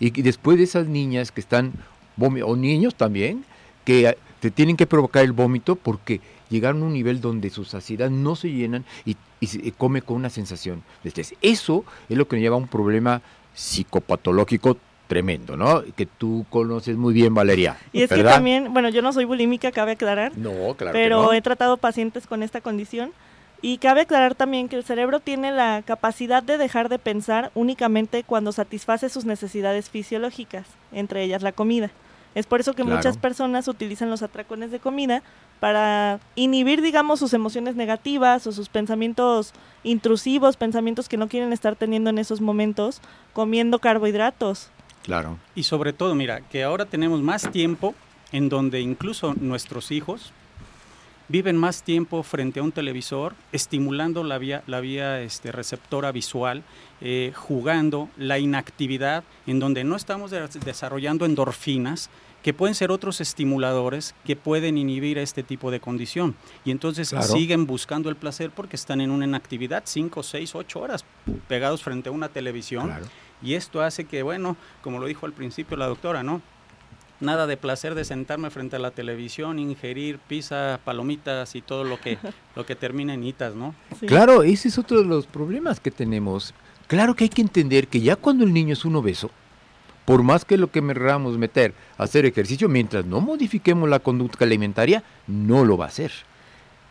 y 0.00 0.10
después 0.22 0.58
de 0.58 0.64
esas 0.64 0.86
niñas 0.86 1.30
que 1.30 1.40
están, 1.40 1.72
o 2.18 2.56
niños 2.56 2.94
también, 2.94 3.44
que 3.84 4.16
te 4.40 4.50
tienen 4.50 4.76
que 4.76 4.86
provocar 4.86 5.24
el 5.24 5.32
vómito 5.32 5.76
porque 5.76 6.20
llegaron 6.50 6.82
a 6.82 6.86
un 6.86 6.92
nivel 6.92 7.20
donde 7.20 7.50
sus 7.50 7.68
saciedad 7.68 8.10
no 8.10 8.34
se 8.34 8.50
llenan 8.50 8.84
y, 9.04 9.16
se 9.46 9.72
come 9.72 10.02
con 10.02 10.16
una 10.16 10.30
sensación 10.30 10.82
de 11.02 11.08
estrés. 11.08 11.34
Eso 11.42 11.84
es 12.08 12.16
lo 12.16 12.28
que 12.28 12.36
nos 12.36 12.42
lleva 12.42 12.54
a 12.54 12.58
un 12.58 12.68
problema 12.68 13.22
psicopatológico 13.54 14.76
tremendo, 15.08 15.56
¿no? 15.56 15.82
Que 15.96 16.06
tú 16.06 16.46
conoces 16.48 16.96
muy 16.96 17.12
bien, 17.12 17.34
Valeria. 17.34 17.76
Y 17.92 18.02
es 18.02 18.10
que 18.10 18.22
también, 18.22 18.72
bueno, 18.72 18.88
yo 18.88 19.02
no 19.02 19.12
soy 19.12 19.24
bulímica, 19.24 19.72
cabe 19.72 19.92
aclarar. 19.92 20.36
No, 20.36 20.74
claro. 20.74 20.92
Pero 20.92 21.32
he 21.32 21.42
tratado 21.42 21.76
pacientes 21.76 22.26
con 22.26 22.42
esta 22.42 22.60
condición 22.60 23.12
y 23.62 23.78
cabe 23.78 24.02
aclarar 24.02 24.34
también 24.34 24.68
que 24.68 24.76
el 24.76 24.82
cerebro 24.82 25.20
tiene 25.20 25.52
la 25.52 25.82
capacidad 25.86 26.42
de 26.42 26.58
dejar 26.58 26.88
de 26.88 26.98
pensar 26.98 27.52
únicamente 27.54 28.24
cuando 28.24 28.50
satisface 28.50 29.08
sus 29.08 29.24
necesidades 29.24 29.88
fisiológicas, 29.88 30.66
entre 30.90 31.22
ellas 31.22 31.42
la 31.42 31.52
comida. 31.52 31.90
Es 32.34 32.46
por 32.46 32.60
eso 32.60 32.74
que 32.74 32.82
muchas 32.82 33.18
personas 33.18 33.68
utilizan 33.68 34.10
los 34.10 34.22
atracones 34.22 34.70
de 34.70 34.80
comida 34.80 35.22
para 35.60 36.18
inhibir, 36.34 36.82
digamos, 36.82 37.20
sus 37.20 37.34
emociones 37.34 37.76
negativas 37.76 38.46
o 38.46 38.52
sus 38.52 38.68
pensamientos 38.68 39.52
intrusivos, 39.84 40.56
pensamientos 40.56 41.08
que 41.08 41.18
no 41.18 41.28
quieren 41.28 41.52
estar 41.52 41.76
teniendo 41.76 42.10
en 42.10 42.18
esos 42.18 42.40
momentos, 42.40 43.00
comiendo 43.32 43.78
carbohidratos. 43.78 44.70
Claro. 45.04 45.38
Y 45.54 45.64
sobre 45.64 45.92
todo, 45.92 46.14
mira, 46.14 46.40
que 46.40 46.64
ahora 46.64 46.86
tenemos 46.86 47.20
más 47.20 47.50
tiempo 47.52 47.94
en 48.32 48.48
donde 48.48 48.80
incluso 48.80 49.34
nuestros 49.34 49.90
hijos 49.92 50.32
viven 51.28 51.56
más 51.56 51.82
tiempo 51.82 52.22
frente 52.22 52.60
a 52.60 52.62
un 52.62 52.72
televisor, 52.72 53.34
estimulando 53.52 54.24
la 54.24 54.38
vía, 54.38 54.62
la 54.66 54.80
vía 54.80 55.20
este, 55.20 55.52
receptora 55.52 56.12
visual, 56.12 56.62
eh, 57.00 57.32
jugando 57.34 58.08
la 58.16 58.38
inactividad, 58.38 59.24
en 59.46 59.58
donde 59.58 59.84
no 59.84 59.96
estamos 59.96 60.30
desarrollando 60.30 61.24
endorfinas, 61.24 62.10
que 62.42 62.52
pueden 62.52 62.74
ser 62.74 62.90
otros 62.90 63.20
estimuladores 63.20 64.14
que 64.24 64.36
pueden 64.36 64.76
inhibir 64.76 65.18
este 65.18 65.42
tipo 65.42 65.70
de 65.70 65.80
condición. 65.80 66.34
Y 66.64 66.70
entonces 66.72 67.14
siguen 67.20 67.66
buscando 67.66 68.10
el 68.10 68.16
placer 68.16 68.50
porque 68.50 68.76
están 68.76 69.00
en 69.00 69.10
una 69.10 69.24
inactividad 69.24 69.84
5, 69.86 70.22
6, 70.22 70.54
8 70.56 70.80
horas 70.80 71.04
pegados 71.48 71.82
frente 71.82 72.08
a 72.08 72.12
una 72.12 72.28
televisión. 72.28 72.92
Y 73.42 73.54
esto 73.54 73.80
hace 73.82 74.04
que, 74.04 74.22
bueno, 74.22 74.56
como 74.82 74.98
lo 74.98 75.06
dijo 75.06 75.26
al 75.26 75.32
principio 75.32 75.76
la 75.76 75.86
doctora, 75.86 76.22
¿no? 76.22 76.42
Nada 77.22 77.46
de 77.46 77.56
placer 77.56 77.94
de 77.94 78.04
sentarme 78.04 78.50
frente 78.50 78.76
a 78.76 78.78
la 78.78 78.90
televisión, 78.90 79.58
ingerir 79.58 80.18
pizza, 80.18 80.80
palomitas 80.84 81.54
y 81.54 81.62
todo 81.62 81.84
lo 81.84 82.00
que, 82.00 82.18
lo 82.56 82.66
que 82.66 82.76
termina 82.76 83.14
en 83.14 83.24
hitas, 83.24 83.54
¿no? 83.54 83.74
Claro, 84.06 84.42
ese 84.42 84.68
es 84.68 84.78
otro 84.78 85.00
de 85.00 85.06
los 85.06 85.26
problemas 85.26 85.80
que 85.80 85.90
tenemos. 85.90 86.52
Claro 86.86 87.14
que 87.14 87.24
hay 87.24 87.30
que 87.30 87.42
entender 87.42 87.88
que 87.88 88.00
ya 88.00 88.16
cuando 88.16 88.44
el 88.44 88.52
niño 88.52 88.74
es 88.74 88.84
un 88.84 88.96
obeso, 88.96 89.30
por 90.04 90.22
más 90.22 90.44
que 90.44 90.58
lo 90.58 90.70
que 90.70 90.84
queramos 90.84 91.38
meter 91.38 91.74
a 91.96 92.02
hacer 92.02 92.26
ejercicio, 92.26 92.68
mientras 92.68 93.06
no 93.06 93.20
modifiquemos 93.20 93.88
la 93.88 94.00
conducta 94.00 94.44
alimentaria, 94.44 95.02
no 95.26 95.64
lo 95.64 95.76
va 95.76 95.86
a 95.86 95.88
hacer. 95.88 96.12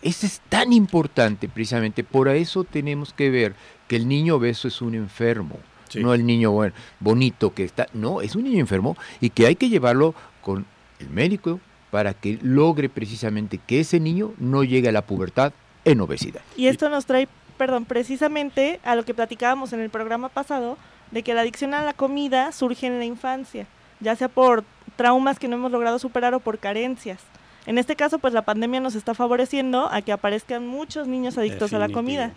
Eso 0.01 0.25
es 0.25 0.41
tan 0.49 0.73
importante 0.73 1.47
precisamente, 1.47 2.03
por 2.03 2.27
eso 2.29 2.63
tenemos 2.63 3.13
que 3.13 3.29
ver 3.29 3.53
que 3.87 3.97
el 3.97 4.07
niño 4.07 4.37
obeso 4.37 4.67
es 4.67 4.81
un 4.81 4.95
enfermo 4.95 5.59
no 5.95 6.13
el 6.13 6.25
niño 6.25 6.51
bueno, 6.51 6.73
bonito 6.99 7.53
que 7.53 7.63
está, 7.63 7.87
no, 7.93 8.21
es 8.21 8.35
un 8.35 8.43
niño 8.43 8.59
enfermo 8.59 8.97
y 9.19 9.29
que 9.29 9.47
hay 9.47 9.55
que 9.55 9.69
llevarlo 9.69 10.15
con 10.41 10.65
el 10.99 11.09
médico 11.09 11.59
para 11.89 12.13
que 12.13 12.39
logre 12.41 12.89
precisamente 12.89 13.57
que 13.57 13.81
ese 13.81 13.99
niño 13.99 14.33
no 14.37 14.63
llegue 14.63 14.89
a 14.89 14.91
la 14.91 15.05
pubertad 15.05 15.53
en 15.83 15.99
obesidad. 16.01 16.41
Y 16.55 16.67
esto 16.67 16.89
nos 16.89 17.05
trae, 17.05 17.27
perdón, 17.57 17.85
precisamente 17.85 18.79
a 18.83 18.95
lo 18.95 19.03
que 19.03 19.13
platicábamos 19.13 19.73
en 19.73 19.81
el 19.81 19.89
programa 19.89 20.29
pasado, 20.29 20.77
de 21.11 21.23
que 21.23 21.33
la 21.33 21.41
adicción 21.41 21.73
a 21.73 21.83
la 21.83 21.93
comida 21.93 22.51
surge 22.53 22.87
en 22.87 22.97
la 22.97 23.05
infancia, 23.05 23.67
ya 23.99 24.15
sea 24.15 24.29
por 24.29 24.63
traumas 24.95 25.39
que 25.39 25.47
no 25.47 25.57
hemos 25.57 25.71
logrado 25.71 25.99
superar 25.99 26.33
o 26.33 26.39
por 26.39 26.57
carencias. 26.57 27.19
En 27.65 27.77
este 27.77 27.95
caso, 27.95 28.17
pues 28.17 28.33
la 28.33 28.41
pandemia 28.41 28.79
nos 28.79 28.95
está 28.95 29.13
favoreciendo 29.13 29.87
a 29.91 30.01
que 30.01 30.11
aparezcan 30.11 30.65
muchos 30.65 31.07
niños 31.07 31.37
adictos 31.37 31.73
a 31.73 31.79
la 31.79 31.89
comida. 31.89 32.31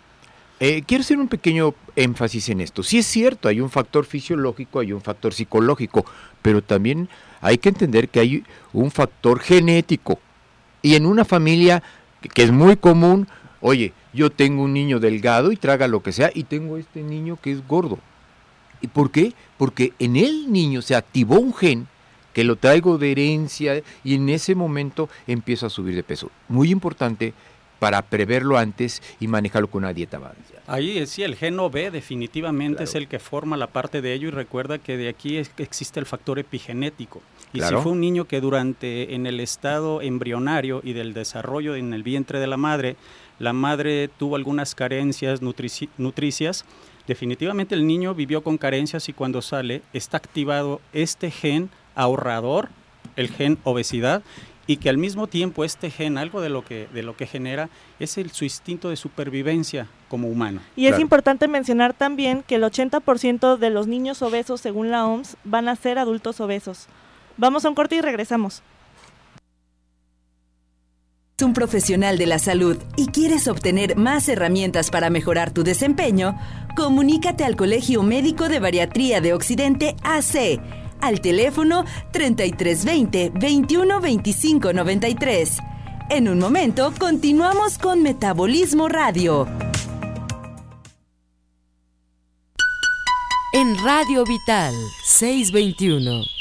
Eh, 0.59 0.83
quiero 0.87 1.01
hacer 1.01 1.17
un 1.17 1.27
pequeño 1.27 1.73
énfasis 1.95 2.49
en 2.49 2.61
esto. 2.61 2.81
Sí 2.81 2.99
es 2.99 3.05
cierto, 3.05 3.49
hay 3.49 3.59
un 3.59 3.69
factor 3.69 4.05
fisiológico, 4.05 4.79
hay 4.79 4.93
un 4.93 5.01
factor 5.01 5.33
psicológico, 5.33 6.05
pero 6.41 6.61
también 6.61 7.09
hay 7.41 7.57
que 7.57 7.69
entender 7.69 8.07
que 8.07 8.21
hay 8.21 8.43
un 8.71 8.89
factor 8.89 9.39
genético. 9.39 10.19
Y 10.81 10.95
en 10.95 11.05
una 11.05 11.25
familia 11.25 11.83
que 12.33 12.43
es 12.43 12.51
muy 12.51 12.77
común, 12.77 13.27
oye, 13.59 13.91
yo 14.13 14.29
tengo 14.29 14.63
un 14.63 14.73
niño 14.73 14.99
delgado 14.99 15.51
y 15.51 15.57
traga 15.57 15.87
lo 15.87 16.01
que 16.01 16.13
sea, 16.13 16.31
y 16.33 16.43
tengo 16.43 16.77
este 16.77 17.01
niño 17.03 17.37
que 17.41 17.51
es 17.51 17.67
gordo. 17.67 17.99
¿Y 18.81 18.87
por 18.87 19.11
qué? 19.11 19.33
Porque 19.57 19.93
en 19.99 20.15
el 20.15 20.51
niño 20.51 20.81
se 20.81 20.95
activó 20.95 21.39
un 21.39 21.53
gen 21.53 21.87
que 22.33 22.43
lo 22.43 22.55
traigo 22.55 22.97
de 22.97 23.11
herencia 23.11 23.81
y 24.03 24.15
en 24.15 24.29
ese 24.29 24.55
momento 24.55 25.09
empiezo 25.25 25.65
a 25.65 25.69
subir 25.69 25.95
de 25.95 26.03
peso. 26.03 26.29
Muy 26.49 26.69
importante 26.69 27.33
para 27.79 28.01
preverlo 28.01 28.57
antes 28.57 29.01
y 29.19 29.27
manejarlo 29.27 29.69
con 29.69 29.83
una 29.83 29.93
dieta 29.93 30.17
balanceada. 30.19 30.63
Ahí 30.67 31.05
sí, 31.07 31.23
el 31.23 31.35
gen 31.35 31.57
B 31.71 31.91
definitivamente 31.91 32.83
es 32.83 32.95
el 32.95 33.07
que 33.07 33.19
forma 33.19 33.57
la 33.57 33.67
parte 33.67 34.01
de 34.01 34.13
ello 34.13 34.29
y 34.29 34.31
recuerda 34.31 34.77
que 34.77 34.97
de 34.97 35.09
aquí 35.09 35.37
existe 35.37 35.99
el 35.99 36.05
factor 36.05 36.39
epigenético. 36.39 37.21
Y 37.53 37.61
si 37.61 37.73
fue 37.75 37.93
un 37.93 38.01
niño 38.01 38.25
que 38.25 38.41
durante 38.41 39.15
en 39.15 39.25
el 39.25 39.39
estado 39.39 40.01
embrionario 40.01 40.81
y 40.83 40.93
del 40.93 41.13
desarrollo 41.13 41.75
en 41.75 41.93
el 41.93 42.03
vientre 42.03 42.39
de 42.39 42.47
la 42.47 42.57
madre, 42.57 42.97
la 43.39 43.53
madre 43.53 44.09
tuvo 44.17 44.35
algunas 44.35 44.75
carencias 44.75 45.41
nutricias, 45.41 46.65
definitivamente 47.07 47.75
el 47.75 47.87
niño 47.87 48.13
vivió 48.13 48.43
con 48.43 48.57
carencias 48.57 49.07
y 49.09 49.13
cuando 49.13 49.41
sale 49.41 49.81
está 49.93 50.17
activado 50.17 50.81
este 50.91 51.31
gen 51.31 51.69
ahorrador, 51.95 52.69
el 53.15 53.29
gen 53.29 53.57
obesidad, 53.63 54.21
y 54.67 54.77
que 54.77 54.89
al 54.89 54.97
mismo 54.97 55.27
tiempo 55.27 55.63
este 55.63 55.91
gen, 55.91 56.17
algo 56.17 56.41
de 56.41 56.49
lo 56.49 56.63
que, 56.63 56.87
de 56.93 57.03
lo 57.03 57.15
que 57.15 57.27
genera, 57.27 57.69
es 57.99 58.17
el, 58.17 58.31
su 58.31 58.43
instinto 58.43 58.89
de 58.89 58.95
supervivencia 58.95 59.87
como 60.09 60.27
humano. 60.27 60.61
Y 60.75 60.87
es 60.87 60.99
importante 60.99 61.47
mencionar 61.47 61.93
también 61.93 62.43
que 62.43 62.55
el 62.55 62.63
80% 62.63 63.57
de 63.57 63.69
los 63.69 63.87
niños 63.87 64.21
obesos, 64.21 64.61
según 64.61 64.91
la 64.91 65.05
OMS, 65.05 65.37
van 65.43 65.67
a 65.67 65.75
ser 65.75 65.99
adultos 65.99 66.39
obesos. 66.39 66.87
Vamos 67.37 67.65
a 67.65 67.69
un 67.69 67.75
corte 67.75 67.95
y 67.95 68.01
regresamos. 68.01 68.63
un 71.43 71.53
profesional 71.53 72.17
de 72.17 72.27
la 72.27 72.39
salud 72.39 72.77
y 72.95 73.07
quieres 73.07 73.49
obtener 73.49 73.97
más 73.97 74.29
herramientas 74.29 74.89
para 74.89 75.09
mejorar 75.09 75.51
tu 75.51 75.63
desempeño, 75.63 76.39
comunícate 76.77 77.43
al 77.43 77.57
Colegio 77.57 78.03
Médico 78.03 78.47
de 78.47 78.61
Bariatría 78.61 79.19
de 79.19 79.33
Occidente 79.33 79.95
AC 80.01 80.61
al 81.05 81.21
teléfono 81.21 81.85
3320 82.11 83.31
21 83.35 84.01
25 84.01 84.73
93. 84.73 85.57
En 86.09 86.27
un 86.27 86.39
momento 86.39 86.93
continuamos 86.97 87.77
con 87.77 88.01
Metabolismo 88.01 88.89
Radio. 88.89 89.47
En 93.53 93.75
Radio 93.83 94.23
Vital 94.25 94.73
621. 95.05 96.34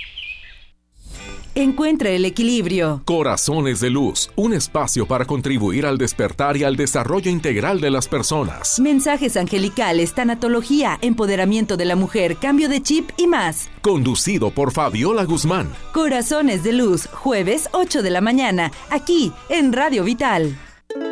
Encuentra 1.56 2.10
el 2.10 2.24
equilibrio. 2.24 3.02
Corazones 3.04 3.78
de 3.78 3.88
Luz, 3.88 4.28
un 4.34 4.54
espacio 4.54 5.06
para 5.06 5.24
contribuir 5.24 5.86
al 5.86 5.98
despertar 5.98 6.56
y 6.56 6.64
al 6.64 6.74
desarrollo 6.74 7.30
integral 7.30 7.80
de 7.80 7.92
las 7.92 8.08
personas. 8.08 8.80
Mensajes 8.80 9.36
angelicales, 9.36 10.14
tanatología, 10.14 10.98
empoderamiento 11.00 11.76
de 11.76 11.84
la 11.84 11.94
mujer, 11.94 12.38
cambio 12.38 12.68
de 12.68 12.82
chip 12.82 13.10
y 13.16 13.28
más. 13.28 13.68
Conducido 13.82 14.50
por 14.50 14.72
Fabiola 14.72 15.22
Guzmán. 15.22 15.72
Corazones 15.92 16.64
de 16.64 16.72
Luz, 16.72 17.06
jueves 17.06 17.68
8 17.70 18.02
de 18.02 18.10
la 18.10 18.20
mañana, 18.20 18.72
aquí 18.90 19.32
en 19.48 19.72
Radio 19.72 20.02
Vital. 20.02 20.58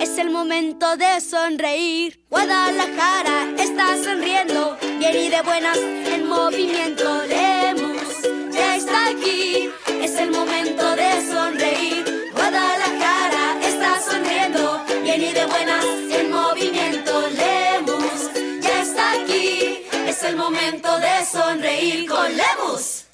Es 0.00 0.18
el 0.18 0.30
momento 0.30 0.96
de 0.96 1.20
sonreír. 1.20 2.20
Guadalajara 2.30 3.52
está 3.58 3.96
sonriendo, 4.02 4.76
bien 4.98 5.14
y 5.14 5.28
de 5.28 5.40
buenas 5.42 5.78
en 5.78 6.28
movimiento. 6.28 7.22
Lemus 7.28 8.52
ya 8.52 8.76
está 8.76 9.08
aquí. 9.08 9.70
Es 10.02 10.16
el 10.16 10.32
momento 10.32 10.96
de 10.96 11.30
sonreír. 11.30 12.32
Guadalajara 12.34 13.60
está 13.62 14.00
sonriendo, 14.00 14.82
bien 15.04 15.22
y 15.22 15.32
de 15.32 15.46
buenas 15.46 15.84
en 16.10 16.30
movimiento. 16.30 17.28
Lemus 17.28 18.30
ya 18.60 18.82
está 18.82 19.12
aquí. 19.12 19.84
Es 20.06 20.24
el 20.24 20.36
momento 20.36 20.98
de 20.98 21.24
sonreír 21.24 22.08
con 22.08 22.26
Lemus. 22.26 23.04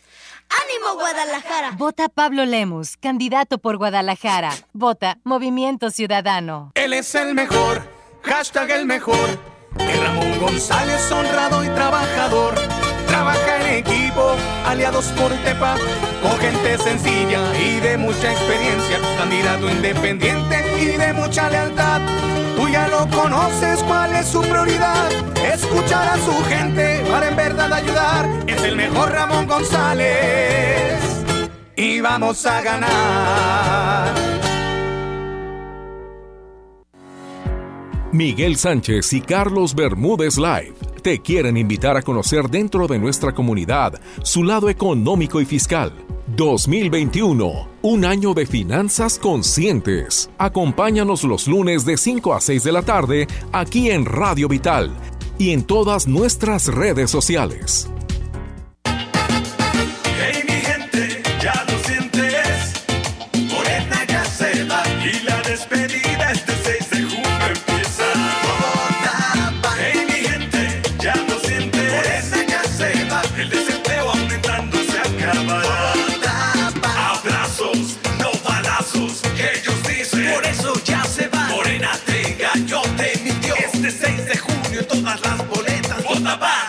¡Ánimo 0.48 0.94
Guadalajara! 0.94 1.72
Vota 1.76 2.08
Pablo 2.08 2.46
Lemus, 2.46 2.96
candidato 2.96 3.58
por 3.58 3.76
Guadalajara. 3.76 4.50
Vota 4.72 5.18
Movimiento 5.24 5.90
Ciudadano. 5.90 6.72
Él 6.74 6.94
es 6.94 7.14
el 7.14 7.34
mejor, 7.34 7.82
hashtag 8.22 8.70
el 8.70 8.86
mejor. 8.86 9.38
El 9.78 10.00
Ramón 10.00 10.40
González, 10.40 11.12
honrado 11.12 11.62
y 11.64 11.68
trabajador. 11.68 12.77
Trabaja 13.08 13.56
en 13.60 13.78
equipo, 13.78 14.36
aliados 14.64 15.06
por 15.18 15.32
Tepa, 15.44 15.76
con 16.22 16.38
gente 16.38 16.78
sencilla 16.78 17.40
y 17.58 17.80
de 17.80 17.96
mucha 17.96 18.32
experiencia. 18.32 18.98
Candidato 19.18 19.68
independiente 19.68 20.64
y 20.80 20.96
de 20.96 21.12
mucha 21.12 21.50
lealtad. 21.50 22.00
Tú 22.56 22.68
ya 22.68 22.88
lo 22.88 23.08
conoces, 23.08 23.82
cuál 23.84 24.14
es 24.14 24.26
su 24.28 24.40
prioridad. 24.42 25.10
Escuchar 25.52 26.08
a 26.08 26.16
su 26.18 26.44
gente 26.44 27.04
para 27.10 27.28
en 27.28 27.36
verdad 27.36 27.72
ayudar. 27.72 28.28
Es 28.46 28.62
el 28.62 28.76
mejor 28.76 29.10
Ramón 29.12 29.46
González. 29.46 31.00
Y 31.76 32.00
vamos 32.00 32.44
a 32.44 32.60
ganar. 32.60 34.17
Miguel 38.12 38.56
Sánchez 38.56 39.12
y 39.12 39.20
Carlos 39.20 39.74
Bermúdez 39.74 40.38
Live 40.38 40.72
te 41.02 41.20
quieren 41.20 41.58
invitar 41.58 41.94
a 41.98 42.02
conocer 42.02 42.48
dentro 42.48 42.86
de 42.86 42.98
nuestra 42.98 43.34
comunidad 43.34 44.00
su 44.22 44.44
lado 44.44 44.70
económico 44.70 45.42
y 45.42 45.44
fiscal 45.44 45.92
2021, 46.28 47.68
un 47.82 48.04
año 48.06 48.32
de 48.32 48.46
finanzas 48.46 49.18
conscientes. 49.18 50.30
Acompáñanos 50.38 51.22
los 51.24 51.46
lunes 51.48 51.84
de 51.84 51.98
5 51.98 52.32
a 52.32 52.40
6 52.40 52.64
de 52.64 52.72
la 52.72 52.82
tarde 52.82 53.26
aquí 53.52 53.90
en 53.90 54.06
Radio 54.06 54.48
Vital 54.48 54.90
y 55.36 55.50
en 55.50 55.64
todas 55.64 56.08
nuestras 56.08 56.66
redes 56.66 57.10
sociales. 57.10 57.90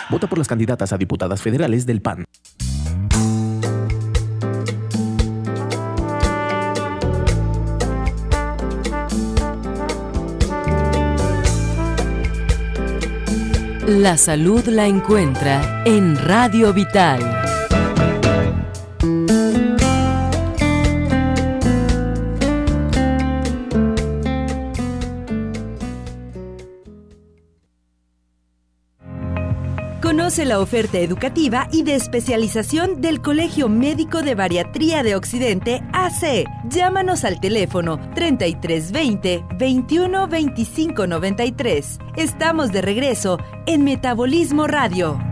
Vota 0.08 0.26
por 0.26 0.38
las 0.38 0.48
candidatas 0.48 0.92
a 0.92 0.98
diputadas 0.98 1.40
federales 1.40 1.86
del 1.86 2.02
PAN. 2.02 2.24
La 13.86 14.16
salud 14.16 14.64
la 14.66 14.86
encuentra 14.86 15.82
en 15.84 16.16
Radio 16.16 16.72
Vital. 16.72 17.59
La 30.38 30.60
oferta 30.60 30.98
educativa 30.98 31.66
y 31.72 31.82
de 31.82 31.96
especialización 31.96 33.00
del 33.00 33.20
Colegio 33.20 33.68
Médico 33.68 34.22
de 34.22 34.36
Bariatría 34.36 35.02
de 35.02 35.16
Occidente, 35.16 35.82
AC. 35.92 36.44
Llámanos 36.68 37.24
al 37.24 37.40
teléfono 37.40 37.98
3320 38.14 39.44
21 39.58 40.28
25 40.28 41.06
93. 41.08 41.98
Estamos 42.16 42.70
de 42.70 42.80
regreso 42.80 43.38
en 43.66 43.82
Metabolismo 43.82 44.68
Radio. 44.68 45.29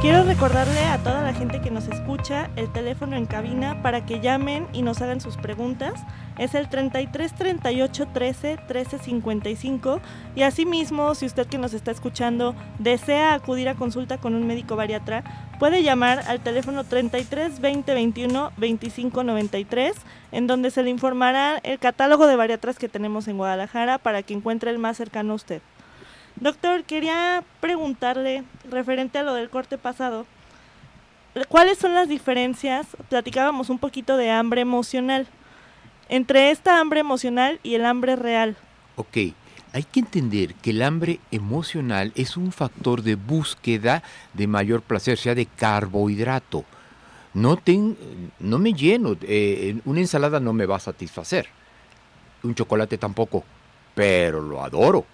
Quiero 0.00 0.24
recordarle 0.24 0.80
a 0.86 0.96
toda 0.96 1.20
la 1.20 1.34
gente 1.34 1.60
que 1.60 1.70
nos 1.70 1.86
escucha 1.86 2.48
el 2.56 2.72
teléfono 2.72 3.16
en 3.16 3.26
cabina 3.26 3.82
para 3.82 4.06
que 4.06 4.20
llamen 4.20 4.66
y 4.72 4.80
nos 4.80 5.02
hagan 5.02 5.20
sus 5.20 5.36
preguntas 5.36 5.92
es 6.38 6.54
el 6.54 6.70
33 6.70 7.34
38 7.34 8.08
13 8.10 8.58
13 8.66 8.98
55 8.98 10.00
y 10.34 10.42
asimismo 10.42 11.14
si 11.14 11.26
usted 11.26 11.46
que 11.46 11.58
nos 11.58 11.74
está 11.74 11.90
escuchando 11.90 12.54
desea 12.78 13.34
acudir 13.34 13.68
a 13.68 13.74
consulta 13.74 14.16
con 14.16 14.34
un 14.34 14.46
médico 14.46 14.74
bariatra 14.74 15.22
puede 15.58 15.82
llamar 15.82 16.24
al 16.28 16.40
teléfono 16.40 16.84
33 16.84 17.60
20 17.60 17.92
21 17.92 18.52
25 18.56 19.22
93 19.22 19.96
en 20.32 20.46
donde 20.46 20.70
se 20.70 20.82
le 20.82 20.88
informará 20.88 21.58
el 21.62 21.78
catálogo 21.78 22.26
de 22.26 22.36
bariatras 22.36 22.78
que 22.78 22.88
tenemos 22.88 23.28
en 23.28 23.36
Guadalajara 23.36 23.98
para 23.98 24.22
que 24.22 24.32
encuentre 24.32 24.70
el 24.70 24.78
más 24.78 24.96
cercano 24.96 25.34
a 25.34 25.36
usted. 25.36 25.60
Doctor, 26.40 26.84
quería 26.84 27.44
preguntarle 27.60 28.44
referente 28.70 29.18
a 29.18 29.22
lo 29.22 29.34
del 29.34 29.50
corte 29.50 29.78
pasado. 29.78 30.26
¿Cuáles 31.48 31.78
son 31.78 31.94
las 31.94 32.08
diferencias? 32.08 32.86
Platicábamos 33.08 33.70
un 33.70 33.78
poquito 33.78 34.16
de 34.16 34.30
hambre 34.30 34.62
emocional 34.62 35.28
entre 36.10 36.50
esta 36.50 36.80
hambre 36.80 37.00
emocional 37.00 37.60
y 37.62 37.76
el 37.76 37.84
hambre 37.86 38.16
real. 38.16 38.56
Ok, 38.96 39.16
hay 39.72 39.84
que 39.90 40.00
entender 40.00 40.54
que 40.54 40.70
el 40.70 40.82
hambre 40.82 41.20
emocional 41.30 42.12
es 42.16 42.36
un 42.36 42.52
factor 42.52 43.02
de 43.02 43.14
búsqueda 43.14 44.02
de 44.34 44.46
mayor 44.48 44.82
placer, 44.82 45.16
sea 45.16 45.34
de 45.34 45.46
carbohidrato. 45.46 46.64
No, 47.32 47.60
no 48.40 48.58
me 48.58 48.72
lleno, 48.72 49.16
eh, 49.22 49.80
una 49.84 50.00
ensalada 50.00 50.40
no 50.40 50.52
me 50.52 50.66
va 50.66 50.76
a 50.76 50.80
satisfacer, 50.80 51.46
un 52.42 52.56
chocolate 52.56 52.98
tampoco, 52.98 53.44
pero 53.94 54.40
lo 54.40 54.64
adoro. 54.64 55.06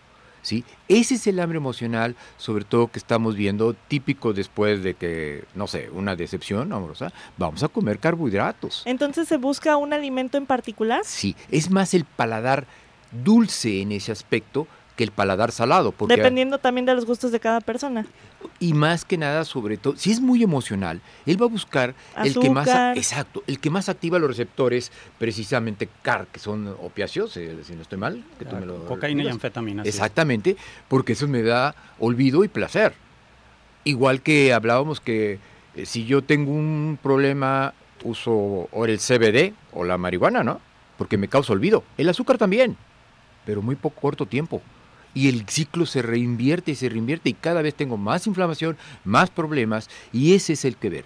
¿Sí? 0.47 0.65
Ese 0.87 1.17
es 1.17 1.27
el 1.27 1.41
hambre 1.41 1.59
emocional, 1.59 2.15
sobre 2.37 2.65
todo 2.65 2.87
que 2.87 3.01
estamos 3.01 3.35
viendo, 3.35 3.75
típico 3.75 4.33
después 4.33 4.83
de 4.83 4.95
que, 4.95 5.45
no 5.55 5.67
sé, 5.67 5.91
una 5.91 6.15
decepción 6.15 6.73
amorosa, 6.73 7.13
vamos 7.37 7.65
a 7.65 7.69
comer 7.69 7.99
carbohidratos. 7.99 8.83
Entonces, 8.87 9.27
¿se 9.27 9.39
busca 9.39 9.77
un 9.77 9.93
alimento 9.93 10.39
en 10.39 10.47
particular? 10.47 11.01
Sí, 11.05 11.35
es 11.51 11.71
más 11.71 11.95
el 11.95 12.05
paladar 12.05 12.67
dulce 13.11 13.81
en 13.81 13.91
ese 13.93 14.13
aspecto 14.13 14.69
que 14.97 15.05
el 15.05 15.11
paladar 15.11 15.53
salado. 15.53 15.93
Porque 15.93 16.17
Dependiendo 16.17 16.59
también 16.59 16.87
de 16.87 16.95
los 16.95 17.05
gustos 17.05 17.31
de 17.31 17.39
cada 17.39 17.61
persona. 17.61 18.07
Y 18.59 18.73
más 18.73 19.05
que 19.05 19.19
nada, 19.19 19.45
sobre 19.45 19.77
todo, 19.77 19.97
si 19.97 20.11
es 20.11 20.21
muy 20.21 20.43
emocional, 20.43 21.01
él 21.27 21.41
va 21.41 21.47
a 21.47 21.49
buscar 21.49 21.95
el 22.23 22.35
que 22.39 22.51
más, 22.51 22.69
exacto, 22.97 23.45
el 23.47 23.61
que 23.61 23.71
más 23.71 23.89
activa 23.89 24.19
los 24.19 24.29
receptores, 24.29 24.91
precisamente 25.19 25.89
CAR, 26.03 26.27
que 26.29 26.39
son 26.39 26.69
opiáceos, 26.83 27.37
eh, 27.37 27.57
si 27.63 27.75
no 27.75 27.83
estoy 27.83 27.99
mal. 27.99 28.25
Que 28.39 28.47
cocaína 28.87 29.25
y 29.25 29.29
anfetamina. 29.29 29.83
Exactamente, 29.83 30.57
porque 30.89 31.13
eso 31.13 31.29
me 31.29 31.43
da 31.43 31.75
olvido 31.99 32.45
y 32.45 32.49
placer. 32.49 32.95
Igual 33.85 34.23
que 34.23 34.53
hablábamos 34.53 35.01
que 35.01 35.39
eh, 35.75 35.87
si 35.87 36.07
yo 36.07 36.23
tengo 36.23 36.53
un 36.53 36.99
problema, 37.03 37.75
uso 38.05 38.33
o 38.33 38.85
el 38.85 38.99
CBD 38.99 39.53
o 39.73 39.85
la 39.85 39.99
marihuana, 39.99 40.43
¿no? 40.43 40.61
Porque 40.97 41.19
me 41.19 41.29
causa 41.29 41.53
olvido. 41.53 41.85
El 41.99 42.09
azúcar 42.09 42.39
también 42.39 42.77
pero 43.47 43.63
muy 43.63 43.77
poco 43.77 43.99
corto 43.99 44.27
tiempo. 44.27 44.61
Y 45.17 45.29
el 45.29 45.49
ciclo 45.49 45.87
se 45.87 46.03
reinvierte 46.03 46.73
y 46.73 46.75
se 46.75 46.91
reinvierte 46.91 47.31
y 47.31 47.33
cada 47.33 47.63
vez 47.63 47.75
tengo 47.75 47.97
más 47.97 48.27
inflamación, 48.27 48.77
más 49.03 49.31
problemas 49.31 49.89
y 50.13 50.35
ese 50.35 50.53
es 50.53 50.67
el 50.67 50.77
que 50.77 50.91
ver. 50.91 51.05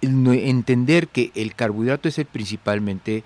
Entender 0.00 1.08
que 1.08 1.32
el 1.34 1.56
carbohidrato 1.56 2.08
es 2.08 2.18
el 2.20 2.26
principalmente 2.26 3.24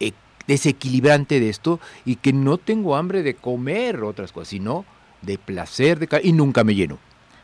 eh, 0.00 0.12
desequilibrante 0.46 1.40
de 1.40 1.50
esto 1.50 1.78
y 2.06 2.16
que 2.16 2.32
no 2.32 2.56
tengo 2.56 2.96
hambre 2.96 3.22
de 3.22 3.34
comer 3.34 4.02
otras 4.02 4.32
cosas, 4.32 4.48
sino 4.48 4.86
de 5.20 5.36
placer 5.36 5.98
de 5.98 6.08
y 6.22 6.32
nunca 6.32 6.64
me 6.64 6.74
lleno. 6.74 6.98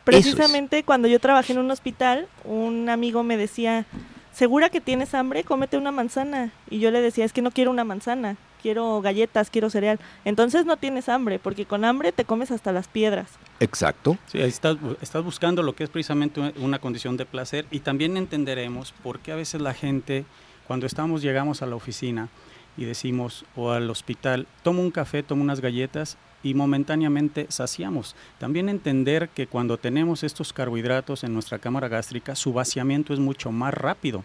Precisamente 0.05 0.83
cuando 0.85 1.09
yo 1.09 1.21
trabajé 1.21 1.53
en 1.53 1.59
un 1.59 1.71
hospital, 1.71 2.27
un 2.45 2.89
amigo 2.89 3.23
me 3.23 3.37
decía, 3.37 3.87
¿segura 4.33 4.71
que 4.71 4.81
tienes 4.81 5.15
hambre? 5.15 5.45
Cómete 5.45 5.77
una 5.77 5.93
manzana. 5.93 6.51
Y 6.71 6.81
yo 6.81 6.91
le 6.91 7.01
decía, 7.01 7.25
es 7.25 7.33
que 7.33 7.43
no 7.43 7.51
quiero 7.51 7.71
una 7.71 7.85
manzana, 7.85 8.37
quiero 8.63 9.01
galletas, 9.03 9.51
quiero 9.51 9.69
cereal. 9.69 9.99
Entonces 10.25 10.65
no 10.65 10.77
tienes 10.77 11.09
hambre, 11.09 11.39
porque 11.39 11.67
con 11.67 11.85
hambre 11.85 12.13
te 12.13 12.25
comes 12.25 12.51
hasta 12.51 12.73
las 12.73 12.89
piedras. 12.89 13.29
Exacto. 13.61 14.17
Sí, 14.27 14.41
ahí 14.41 14.49
estás, 14.49 14.77
estás 15.01 15.25
buscando 15.25 15.63
lo 15.63 15.75
que 15.75 15.85
es 15.85 15.91
precisamente 15.91 16.53
una 16.57 16.79
condición 16.79 17.17
de 17.17 17.27
placer 17.27 17.67
y 17.71 17.81
también 17.81 18.17
entenderemos 18.17 18.93
por 19.03 19.19
qué 19.19 19.33
a 19.33 19.37
veces 19.37 19.61
la 19.61 19.75
gente, 19.75 20.25
cuando 20.67 20.87
estamos, 20.87 21.23
llegamos 21.23 21.63
a 21.63 21.67
la 21.67 21.77
oficina 21.77 22.29
y 22.77 22.85
decimos, 22.85 23.45
o 23.57 23.71
al 23.73 23.91
hospital, 23.91 24.47
tomo 24.63 24.81
un 24.81 24.91
café, 24.91 25.23
tomo 25.23 25.43
unas 25.43 25.61
galletas 25.61 26.17
y 26.43 26.55
momentáneamente 26.55 27.47
saciamos. 27.51 28.17
También 28.39 28.69
entender 28.69 29.29
que 29.29 29.47
cuando 29.47 29.79
tenemos 29.79 30.23
estos 30.23 30.53
carbohidratos 30.53 31.25
en 31.25 31.35
nuestra 31.35 31.59
cámara 31.59 31.89
gástrica, 31.89 32.35
su 32.35 32.53
vaciamiento 32.53 33.13
es 33.13 33.21
mucho 33.21 33.53
más 33.53 33.75
rápido. 33.75 34.25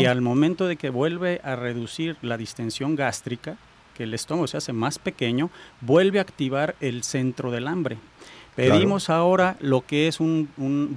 Y 0.00 0.06
al 0.06 0.20
momento 0.20 0.66
de 0.66 0.76
que 0.76 0.90
vuelve 0.90 1.40
a 1.44 1.56
reducir 1.56 2.16
la 2.20 2.36
distensión 2.36 2.96
gástrica, 2.96 3.56
que 3.94 4.04
el 4.04 4.14
estómago 4.14 4.46
se 4.46 4.56
hace 4.56 4.72
más 4.72 4.98
pequeño, 4.98 5.50
vuelve 5.80 6.18
a 6.18 6.22
activar 6.22 6.74
el 6.80 7.02
centro 7.04 7.50
del 7.50 7.68
hambre. 7.68 7.98
Pedimos 8.56 9.08
ahora 9.08 9.56
lo 9.60 9.82
que 9.82 10.08
es 10.08 10.18
un, 10.18 10.48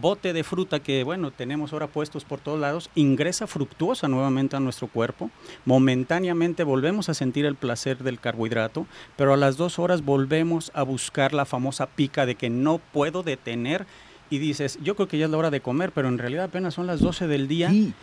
bote 0.02 0.34
de 0.34 0.44
fruta 0.44 0.80
que, 0.80 1.04
bueno, 1.04 1.30
tenemos 1.30 1.74
ahora 1.74 1.86
puestos 1.86 2.26
por 2.26 2.39
todos 2.39 2.60
lados, 2.60 2.89
ingresa 2.96 3.46
fructuosa 3.46 4.08
nuevamente 4.08 4.56
a 4.56 4.60
nuestro 4.60 4.88
cuerpo, 4.88 5.30
momentáneamente 5.65 6.63
volvemos 6.63 7.08
a 7.10 7.13
sentir 7.13 7.46
el 7.46 7.54
placer 7.54 8.00
del 8.00 8.20
carbohidrato, 8.20 8.88
pero 9.15 9.36
a 9.36 9.38
las 9.38 9.58
dos 9.58 9.78
horas 9.78 10.04
volvemos 10.04 10.72
a 10.74 10.82
buscar 10.82 11.34
la 11.34 11.46
famosa 11.46 11.86
pica 11.86 12.26
de 12.26 12.34
que 12.34 12.50
no 12.50 12.80
puedo 12.80 13.22
detener 13.22 13.86
y 14.32 14.39
dices, 14.39 14.80
yo 14.82 14.96
creo 14.96 15.08
que 15.08 15.20
ya 15.20 15.26
es 15.26 15.32
la 15.32 15.38
hora 15.38 15.52
de 15.52 15.62
comer, 15.62 15.91
pero 15.91 16.08
en 16.08 16.17
realidad 16.17 16.46
apenas 16.46 16.74
son 16.74 16.88
las 16.88 17.00
12 17.00 17.28
del 17.28 17.48
día. 17.48 17.70
Sí. 17.70 17.94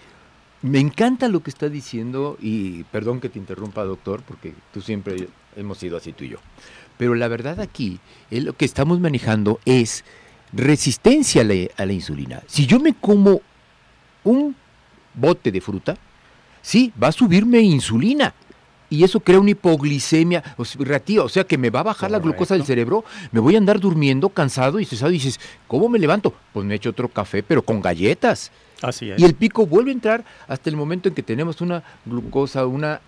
Me 0.63 0.81
encanta 0.81 1.29
lo 1.29 1.41
que 1.41 1.51
está 1.51 1.69
diciendo 1.69 2.37
y 2.41 2.83
perdón 2.85 3.21
que 3.21 3.29
te 3.29 3.39
interrumpa, 3.39 3.85
doctor, 3.85 4.23
porque 4.23 4.55
tú 4.73 4.81
siempre 4.81 5.29
hemos 5.57 5.79
sido 5.79 5.97
así 5.97 6.13
tú 6.13 6.25
y 6.25 6.31
yo. 6.31 6.39
Pero 6.97 7.15
la 7.15 7.29
verdad 7.29 7.61
aquí, 7.61 8.01
lo 8.31 8.55
que 8.55 8.65
estamos 8.65 8.99
manejando 8.99 9.61
es 9.65 10.05
resistencia 10.53 11.43
a 11.43 11.87
la, 11.87 11.93
insulina. 11.93 12.43
Si 12.47 12.67
yo 12.67 12.81
me 12.81 12.95
como 12.95 13.41
un 14.25 14.57
bote 15.15 15.53
de 15.53 15.61
fruta, 15.61 15.97
sí, 16.61 16.93
va 17.01 17.09
a 17.09 17.13
subirme 17.13 17.61
insulina. 17.61 18.35
Y 18.91 19.05
eso 19.05 19.21
crea 19.21 19.39
una 19.39 19.51
hipoglicemia 19.51 20.43
reactiva, 20.79 21.23
o 21.23 21.29
sea 21.29 21.45
que 21.45 21.59
me 21.59 21.69
va 21.69 21.81
a 21.81 21.85
bajar 21.85 22.11
la 22.11 22.21
glucosa 22.21 22.55
del 22.55 22.65
cerebro, 22.65 23.05
me 23.33 23.39
voy 23.39 23.55
a 23.55 23.59
andar 23.59 23.79
durmiendo 23.79 24.31
cansado 24.31 24.81
y 24.81 24.87
cesado 24.87 25.11
y 25.11 25.15
dices, 25.15 25.39
¿cómo 25.67 25.91
me 25.91 25.99
levanto? 25.99 26.33
Pues 26.55 26.65
me 26.65 26.75
echo 26.75 26.91
otro 26.91 27.09
café, 27.09 27.43
pero 27.43 27.61
con 27.61 27.83
galletas. 27.83 28.51
Y 29.19 29.25
el 29.25 29.35
pico 29.35 29.67
vuelve 29.67 29.91
a 29.91 29.95
entrar 29.95 30.25
hasta 30.47 30.71
el 30.71 30.77
momento 30.77 31.09
en 31.09 31.15
que 31.15 31.23
tenemos 31.23 31.61
una 31.61 31.83
glucosa, 32.05 32.67
una 32.67 33.01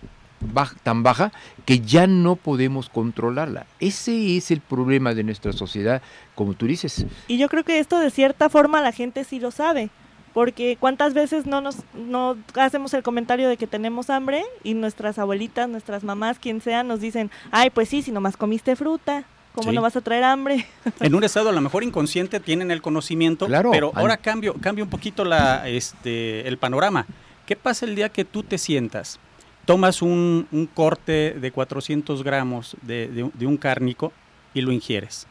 tan 0.83 1.03
baja 1.03 1.31
que 1.65 1.79
ya 1.79 2.07
no 2.07 2.35
podemos 2.35 2.89
controlarla. 2.89 3.65
Ese 3.79 4.37
es 4.37 4.51
el 4.51 4.59
problema 4.59 5.13
de 5.13 5.23
nuestra 5.23 5.53
sociedad, 5.53 6.01
como 6.35 6.53
tú 6.53 6.65
dices. 6.65 7.05
Y 7.27 7.37
yo 7.37 7.47
creo 7.49 7.63
que 7.63 7.79
esto 7.79 7.99
de 7.99 8.09
cierta 8.09 8.49
forma 8.49 8.81
la 8.81 8.91
gente 8.91 9.23
sí 9.23 9.39
lo 9.39 9.51
sabe, 9.51 9.89
porque 10.33 10.77
cuántas 10.79 11.13
veces 11.13 11.45
no 11.45 11.61
nos 11.61 11.77
no 11.93 12.37
hacemos 12.55 12.93
el 12.93 13.03
comentario 13.03 13.49
de 13.49 13.57
que 13.57 13.67
tenemos 13.67 14.09
hambre 14.09 14.43
y 14.63 14.73
nuestras 14.73 15.19
abuelitas, 15.19 15.69
nuestras 15.69 16.03
mamás, 16.03 16.39
quien 16.39 16.61
sea, 16.61 16.83
nos 16.83 17.01
dicen, 17.01 17.29
ay, 17.51 17.69
pues 17.69 17.89
sí, 17.89 18.01
si 18.01 18.11
nomás 18.11 18.37
comiste 18.37 18.75
fruta. 18.75 19.23
¿Cómo 19.53 19.71
no 19.71 19.81
vas 19.81 19.95
a 19.95 20.01
traer 20.01 20.23
hambre? 20.23 20.65
en 20.99 21.15
un 21.15 21.23
estado 21.23 21.49
a 21.49 21.51
lo 21.51 21.61
mejor 21.61 21.83
inconsciente 21.83 22.39
tienen 22.39 22.71
el 22.71 22.81
conocimiento, 22.81 23.47
pero 23.71 23.91
ahora 23.95 24.17
cambio, 24.17 24.55
cambio 24.55 24.83
un 24.83 24.89
poquito 24.89 25.25
la, 25.25 25.67
este, 25.67 26.47
el 26.47 26.57
panorama. 26.57 27.05
¿Qué 27.45 27.55
pasa 27.55 27.85
el 27.85 27.95
día 27.95 28.09
que 28.09 28.23
tú 28.23 28.43
te 28.43 28.57
sientas, 28.57 29.19
tomas 29.65 30.01
un, 30.01 30.47
un 30.51 30.67
corte 30.67 31.35
de 31.39 31.51
400 31.51 32.23
gramos 32.23 32.77
de, 32.81 33.29
de, 33.33 33.45
un 33.45 33.57
cárnico 33.57 34.13
y 34.53 34.61
lo 34.61 34.71
ingieres? 34.71 35.27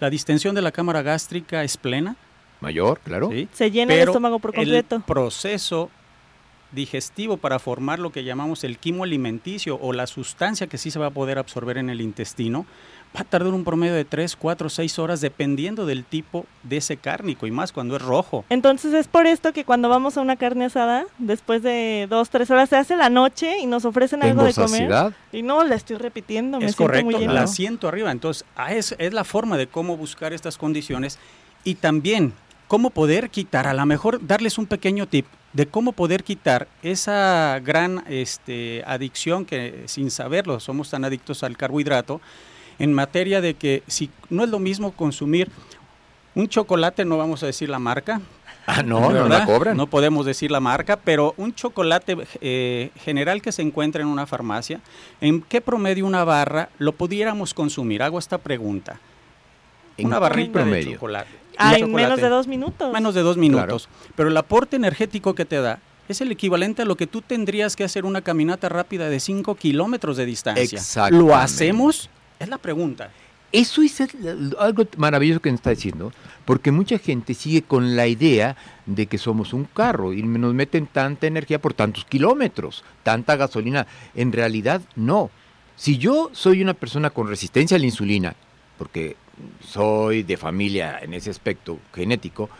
La 0.00 0.08
distensión 0.08 0.54
de 0.54 0.62
la 0.62 0.72
cámara 0.72 1.02
gástrica 1.02 1.64
es 1.64 1.76
plena. 1.76 2.16
Mayor, 2.60 3.00
claro. 3.00 3.30
Se 3.52 3.70
llena 3.70 3.94
el 3.94 4.00
estómago 4.00 4.38
por 4.38 4.54
completo. 4.54 4.96
El 4.96 5.02
proceso 5.02 5.90
digestivo 6.72 7.36
para 7.38 7.58
formar 7.58 7.98
lo 7.98 8.12
que 8.12 8.24
llamamos 8.24 8.64
el 8.64 8.78
quimo 8.78 9.04
alimenticio 9.04 9.78
o 9.80 9.92
la 9.92 10.06
sustancia 10.06 10.66
que 10.66 10.78
sí 10.78 10.90
se 10.90 10.98
va 10.98 11.06
a 11.06 11.10
poder 11.10 11.38
absorber 11.38 11.78
en 11.78 11.88
el 11.90 12.00
intestino, 12.00 12.66
va 13.16 13.20
a 13.20 13.24
tardar 13.24 13.52
un 13.52 13.64
promedio 13.64 13.94
de 13.94 14.04
3, 14.04 14.36
4, 14.36 14.68
6 14.68 14.98
horas 14.98 15.20
dependiendo 15.20 15.86
del 15.86 16.04
tipo 16.04 16.46
de 16.62 16.78
ese 16.78 16.96
cárnico 16.96 17.46
y 17.46 17.50
más 17.50 17.72
cuando 17.72 17.96
es 17.96 18.02
rojo. 18.02 18.44
Entonces 18.48 18.94
es 18.94 19.08
por 19.08 19.26
esto 19.26 19.52
que 19.52 19.64
cuando 19.64 19.88
vamos 19.88 20.16
a 20.16 20.20
una 20.20 20.36
carne 20.36 20.66
asada, 20.66 21.06
después 21.18 21.62
de 21.62 22.06
2, 22.08 22.30
3 22.30 22.50
horas 22.50 22.68
se 22.68 22.76
hace 22.76 22.96
la 22.96 23.10
noche 23.10 23.58
y 23.60 23.66
nos 23.66 23.84
ofrecen 23.84 24.22
algo 24.22 24.44
de 24.44 24.54
comer. 24.54 25.12
Y 25.32 25.42
no, 25.42 25.64
la 25.64 25.74
estoy 25.74 25.96
repitiendo, 25.96 26.58
me 26.58 26.66
es 26.66 26.76
correcto, 26.76 27.18
la 27.18 27.46
siento 27.46 27.88
arriba. 27.88 28.10
Entonces 28.12 28.44
ah, 28.56 28.72
es, 28.74 28.94
es 28.98 29.12
la 29.12 29.24
forma 29.24 29.56
de 29.56 29.66
cómo 29.66 29.96
buscar 29.96 30.32
estas 30.32 30.58
condiciones 30.58 31.18
y 31.64 31.76
también 31.76 32.34
cómo 32.68 32.90
poder 32.90 33.30
quitar, 33.30 33.66
a 33.66 33.74
lo 33.74 33.86
mejor 33.86 34.24
darles 34.26 34.58
un 34.58 34.66
pequeño 34.66 35.08
tip 35.08 35.26
de 35.54 35.66
cómo 35.66 35.92
poder 35.92 36.22
quitar 36.22 36.68
esa 36.82 37.58
gran 37.64 38.04
este, 38.08 38.84
adicción 38.86 39.46
que 39.46 39.84
sin 39.86 40.10
saberlo 40.10 40.60
somos 40.60 40.90
tan 40.90 41.04
adictos 41.04 41.42
al 41.42 41.56
carbohidrato, 41.56 42.20
en 42.78 42.92
materia 42.92 43.40
de 43.40 43.54
que 43.54 43.82
si 43.86 44.10
no 44.30 44.44
es 44.44 44.50
lo 44.50 44.58
mismo 44.58 44.92
consumir 44.92 45.50
un 46.34 46.48
chocolate, 46.48 47.04
no 47.04 47.18
vamos 47.18 47.42
a 47.42 47.46
decir 47.46 47.68
la 47.68 47.78
marca. 47.78 48.20
Ah, 48.66 48.82
no, 48.82 49.10
no 49.10 49.28
la 49.28 49.46
cobran. 49.46 49.76
No 49.76 49.86
podemos 49.86 50.26
decir 50.26 50.50
la 50.50 50.60
marca, 50.60 50.96
pero 50.96 51.34
un 51.38 51.54
chocolate 51.54 52.16
eh, 52.40 52.90
general 52.96 53.40
que 53.40 53.50
se 53.50 53.62
encuentra 53.62 54.02
en 54.02 54.08
una 54.08 54.26
farmacia, 54.26 54.80
¿en 55.20 55.40
qué 55.40 55.60
promedio 55.60 56.06
una 56.06 56.22
barra 56.22 56.68
lo 56.78 56.92
pudiéramos 56.92 57.54
consumir? 57.54 58.02
Hago 58.02 58.18
esta 58.18 58.38
pregunta. 58.38 59.00
una 59.96 60.18
barrita 60.18 60.64
de 60.64 60.84
chocolate. 60.84 61.30
Ah, 61.56 61.76
en 61.76 61.92
menos 61.92 62.20
de 62.20 62.28
dos 62.28 62.46
minutos. 62.46 62.92
Menos 62.92 63.14
de 63.14 63.22
dos 63.22 63.36
minutos. 63.36 63.88
Pero 64.14 64.28
el 64.28 64.36
aporte 64.36 64.76
energético 64.76 65.34
que 65.34 65.44
te 65.44 65.60
da 65.60 65.80
es 66.08 66.20
el 66.20 66.30
equivalente 66.30 66.82
a 66.82 66.84
lo 66.84 66.96
que 66.96 67.06
tú 67.06 67.20
tendrías 67.20 67.74
que 67.74 67.84
hacer 67.84 68.04
una 68.04 68.22
caminata 68.22 68.68
rápida 68.68 69.08
de 69.08 69.18
5 69.18 69.54
kilómetros 69.56 70.16
de 70.16 70.24
distancia. 70.24 70.80
¿Lo 71.10 71.34
hacemos? 71.34 72.08
Es 72.38 72.48
la 72.48 72.58
pregunta. 72.58 73.10
Eso 73.50 73.80
es 73.80 74.02
algo 74.58 74.84
maravilloso 74.98 75.40
que 75.40 75.50
nos 75.50 75.60
está 75.60 75.70
diciendo, 75.70 76.12
porque 76.44 76.70
mucha 76.70 76.98
gente 76.98 77.32
sigue 77.32 77.62
con 77.62 77.96
la 77.96 78.06
idea 78.06 78.56
de 78.84 79.06
que 79.06 79.16
somos 79.16 79.54
un 79.54 79.64
carro 79.64 80.12
y 80.12 80.22
nos 80.22 80.52
meten 80.52 80.86
tanta 80.86 81.26
energía 81.26 81.58
por 81.58 81.72
tantos 81.72 82.04
kilómetros, 82.04 82.84
tanta 83.02 83.36
gasolina. 83.36 83.86
En 84.14 84.32
realidad, 84.32 84.82
no. 84.96 85.30
Si 85.76 85.96
yo 85.96 86.28
soy 86.32 86.60
una 86.60 86.74
persona 86.74 87.08
con 87.08 87.26
resistencia 87.26 87.76
a 87.76 87.80
la 87.80 87.86
insulina, 87.86 88.34
porque 88.76 89.16
soy 89.66 90.24
de 90.24 90.36
familia 90.36 90.98
en 91.00 91.14
ese 91.14 91.30
aspecto 91.30 91.78
genético, 91.94 92.50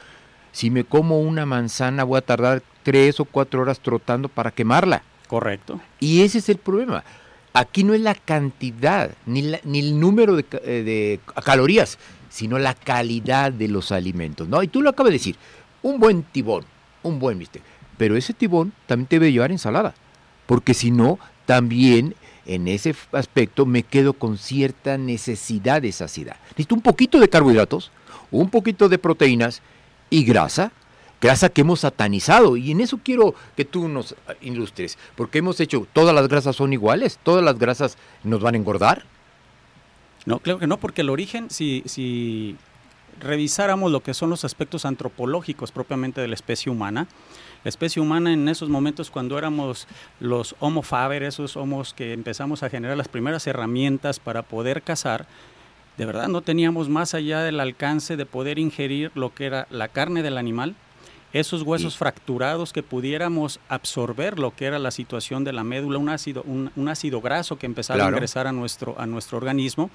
si 0.53 0.71
me 0.71 0.85
como 0.85 1.21
una 1.21 1.45
manzana 1.45 2.05
voy 2.05 2.19
a 2.19 2.23
tardar 2.23 2.63
tres 2.83 3.21
o 3.21 3.27
cuatro 3.27 3.61
horas 3.61 3.81
trotando 3.81 4.31
para 4.31 4.53
quemarla. 4.53 5.03
Correcto. 5.27 5.79
Y 6.01 6.23
ese 6.23 6.39
es 6.39 6.49
el 6.49 6.57
problema. 6.57 7.05
Aquí 7.53 7.85
no 7.85 7.95
es 7.95 8.01
la 8.01 8.15
cantidad 8.15 9.11
ni, 9.27 9.53
ni 9.65 9.79
el 9.81 9.99
número 9.99 10.37
de, 10.37 10.45
eh, 10.65 10.83
de, 10.83 11.21
calorías, 11.45 11.99
sino 12.29 12.59
la 12.59 12.75
calidad 12.75 13.53
de 13.53 13.69
los 13.69 13.91
alimentos. 13.91 14.49
¿no? 14.49 14.63
Y 14.63 14.69
tú 14.69 14.83
lo 14.83 14.91
acabas 14.91 15.11
de 15.11 15.19
decir, 15.19 15.37
un 15.83 15.99
buen 15.99 16.23
tibón, 16.23 16.65
un 17.03 17.19
buen 17.19 17.39
bistec. 17.39 17.63
Pero 17.97 18.17
ese 18.17 18.33
tibón 18.33 18.73
también 18.87 19.09
debe 19.11 19.33
llevar 19.33 19.51
ensalada, 19.51 19.95
porque 20.47 20.75
si 20.75 20.91
no, 20.91 21.19
también 21.47 22.15
en 22.47 22.69
ese 22.69 22.95
aspecto 23.13 23.67
me 23.67 23.83
quedo 23.83 24.13
con 24.15 24.39
cierta 24.39 24.97
necesidad 24.99 25.83
de 25.83 25.93
saciedad. 25.93 26.37
Necesito 26.51 26.75
un 26.75 26.81
poquito 26.81 27.19
de 27.21 27.29
carbohidratos, 27.29 27.91
un 28.31 28.51
poquito 28.51 28.89
de 28.89 28.99
proteínas 28.99 29.63
y 30.11 30.25
grasa, 30.25 30.73
grasa 31.21 31.49
que 31.49 31.63
hemos 31.63 31.81
satanizado. 31.81 32.57
Y 32.57 32.71
en 32.71 32.81
eso 32.81 32.99
quiero 33.03 33.35
que 33.57 33.65
tú 33.65 33.89
nos 33.89 34.15
ilustres, 34.41 34.99
porque 35.17 35.39
hemos 35.39 35.61
hecho, 35.61 35.87
todas 35.93 36.15
las 36.15 36.29
grasas 36.29 36.57
son 36.57 36.73
iguales, 36.73 37.19
todas 37.23 37.45
las 37.45 37.59
grasas 37.59 37.99
nos 38.25 38.41
van 38.41 38.55
a 38.55 38.59
engordar. 38.59 39.05
No, 40.27 40.41
creo 40.41 40.59
que 40.59 40.67
no, 40.67 40.79
porque 40.79 41.01
el 41.01 41.11
origen, 41.11 41.49
si, 41.51 41.83
si 41.87 42.57
revisáramos 43.21 43.91
lo 43.91 44.03
que 44.03 44.15
son 44.15 44.31
los 44.31 44.45
aspectos 44.45 44.85
antropológicos 44.85 45.73
propiamente 45.73 46.21
de 46.21 46.29
la 46.29 46.35
especie 46.35 46.71
humana, 46.71 47.07
la 47.65 47.69
especie 47.69 48.01
humana 48.01 48.33
en 48.33 48.49
esos 48.49 48.69
momentos 48.69 49.11
cuando 49.11 49.39
éramos 49.39 49.89
los 50.21 50.55
homo 50.61 50.83
faber, 50.83 51.23
esos 51.23 51.57
homos 51.57 51.95
que 51.95 52.13
empezamos 52.13 52.63
a 52.63 52.71
generar 52.71 52.97
las 52.97 53.09
primeras 53.09 53.47
herramientas 53.47 54.21
para 54.21 54.43
poder 54.43 54.83
cazar, 54.83 55.27
de 55.97 56.07
verdad 56.07 56.29
no 56.29 56.43
teníamos 56.43 56.89
más 56.89 57.15
allá 57.15 57.41
del 57.43 57.59
alcance 57.59 58.17
de 58.17 58.27
poder 58.27 58.59
ingerir 58.59 59.11
lo 59.15 59.35
que 59.35 59.47
era 59.47 59.67
la 59.71 59.89
carne 59.89 60.23
del 60.23 60.39
animal, 60.39 60.77
esos 61.33 61.63
huesos 61.63 61.97
fracturados 61.97 62.73
que 62.73 62.83
pudiéramos 62.83 63.61
absorber 63.69 64.39
lo 64.39 64.55
que 64.55 64.65
era 64.65 64.79
la 64.79 64.91
situación 64.91 65.45
de 65.45 65.53
la 65.53 65.65
médula, 65.65 65.99
un 65.99 66.09
ácido, 66.09 66.43
un, 66.45 66.89
ácido 66.89 67.21
graso 67.21 67.59
que 67.59 67.67
empezaba 67.67 68.07
a 68.07 68.09
ingresar 68.09 68.47
a 68.47 68.53
nuestro, 68.53 68.95
a 68.99 69.07
nuestro 69.07 69.37
organismo. 69.37 69.91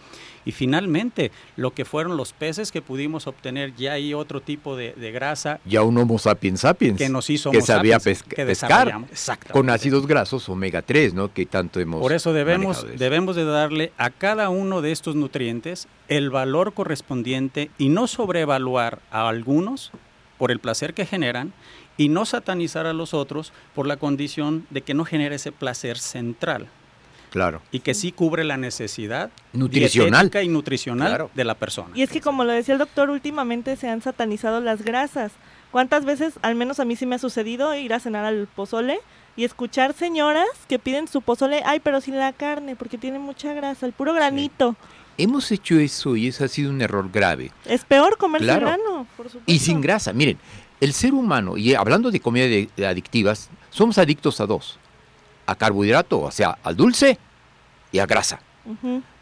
Y 0.46 0.52
finalmente, 0.52 1.32
lo 1.56 1.74
que 1.74 1.86
fueron 1.86 2.17
los 2.17 2.34
peces 2.34 2.72
que 2.72 2.82
pudimos 2.82 3.28
obtener, 3.28 3.76
ya 3.76 3.93
hay 3.93 4.13
otro 4.13 4.41
tipo 4.41 4.76
de, 4.76 4.93
grasa. 5.13 5.60
Ya 5.65 5.82
un 5.84 5.98
Homo 5.98 6.19
sapiens 6.19 6.62
sapiens. 6.62 6.98
Que 6.98 7.10
nos 7.10 7.30
hizo 7.30 7.52
Que 7.52 7.62
sabía 7.62 8.00
pescar 8.00 9.00
con 9.52 9.69
ácidos 9.69 10.08
grasos 10.08 10.48
omega 10.50 10.82
3, 10.82 11.13
¿no? 11.13 11.34
Que 11.34 11.46
tanto 11.46 11.80
hemos. 11.80 12.02
Por 12.02 12.13
eso 12.13 12.34
debemos, 12.34 12.86
debemos 12.98 13.36
de 13.36 13.46
darle 13.46 13.91
a 13.98 14.10
cada 14.10 14.50
uno 14.50 14.82
de 14.82 14.91
estos 14.91 15.15
nutrientes 15.15 15.88
el 16.08 16.30
valor 16.30 16.74
correspondiente 16.74 17.72
y 17.78 17.89
no 17.89 18.08
sobrevaluar 18.08 19.00
a 19.12 19.28
algunos 19.28 19.91
por 20.43 20.51
el 20.51 20.60
placer 20.60 20.93
que 20.93 21.06
generan 21.06 21.53
y 21.95 22.10
no 22.10 22.25
satanizar 22.25 22.86
a 22.86 22.91
los 22.91 23.13
otros 23.13 23.53
por 23.73 23.88
la 23.88 23.95
condición 23.95 24.67
de 24.71 24.82
que 24.82 24.93
no 24.93 25.06
genere 25.06 25.36
ese 25.36 25.53
placer 25.53 25.97
central. 25.97 26.67
Claro. 27.32 27.62
Y 27.71 27.79
que 27.79 27.93
sí 27.93 28.12
cubre 28.12 28.43
la 28.43 28.58
necesidad 28.58 29.29
nutricional 29.53 30.29
y 30.43 30.49
nutricional 30.49 31.29
de 31.34 31.43
la 31.45 31.56
persona. 31.56 31.91
Y 31.95 32.01
es 32.01 32.10
que 32.10 32.19
como 32.19 32.43
lo 32.43 32.51
decía 32.51 32.73
el 32.73 32.79
doctor, 32.79 33.10
últimamente 33.10 33.77
se 33.77 33.88
han 33.88 34.01
satanizado 34.01 34.60
las 34.60 34.82
grasas. 34.82 35.32
¿Cuántas 35.71 36.03
veces, 36.03 36.34
al 36.41 36.56
menos 36.56 36.82
a 36.82 36.84
mí 36.84 36.97
sí 36.97 37.06
me 37.06 37.15
ha 37.15 37.19
sucedido, 37.19 37.73
ir 37.73 37.93
a 37.93 38.01
cenar 38.01 38.25
al 38.25 38.45
pozole 38.53 38.99
y 39.38 39.45
escuchar 39.45 39.93
señoras 39.93 40.49
que 40.67 40.77
piden 40.77 41.08
su 41.08 41.21
pozole, 41.21 41.62
ay, 41.65 41.79
pero 41.79 42.01
sin 42.01 42.17
la 42.17 42.34
carne, 42.34 42.75
porque 42.75 42.97
tiene 42.97 43.17
mucha 43.17 43.53
grasa, 43.53 43.86
el 43.86 43.93
puro 43.93 44.13
granito. 44.13 44.75
Hemos 45.17 45.52
hecho 45.52 45.78
eso 45.78 46.15
y 46.15 46.28
eso 46.28 46.43
ha 46.43 46.47
sido 46.47 46.71
un 46.71 46.82
error 46.82 47.10
grave. 47.12 47.52
Es 47.65 47.86
peor 47.86 48.17
comer 48.17 48.43
grano, 48.43 49.08
por 49.15 49.28
supuesto. 49.28 49.52
Y 49.52 49.60
sin 49.60 49.82
grasa. 49.82 50.13
Miren, 50.13 50.38
el 50.82 50.93
ser 50.93 51.13
humano, 51.13 51.58
y 51.58 51.76
hablando 51.76 52.12
de 52.12 52.19
comida 52.19 52.45
adictivas, 52.88 53.49
somos 53.69 53.97
adictos 53.97 54.41
a 54.41 54.45
dos. 54.45 54.80
A 55.45 55.56
carbohidrato, 55.56 56.21
o 56.21 56.32
sea, 56.32 56.58
al 56.63 56.76
dulce 56.76 57.17
y 57.91 57.99
a 57.99 58.06
grasa. 58.06 58.41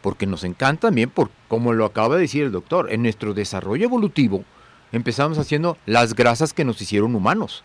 Porque 0.02 0.26
nos 0.26 0.44
encanta 0.44 0.88
también, 0.88 1.10
por, 1.10 1.30
como 1.48 1.72
lo 1.72 1.84
acaba 1.84 2.14
de 2.14 2.22
decir 2.22 2.44
el 2.44 2.52
doctor, 2.52 2.92
en 2.92 3.02
nuestro 3.02 3.34
desarrollo 3.34 3.84
evolutivo 3.84 4.44
empezamos 4.92 5.38
haciendo 5.38 5.76
las 5.86 6.14
grasas 6.14 6.52
que 6.52 6.64
nos 6.64 6.80
hicieron 6.80 7.14
humanos, 7.14 7.64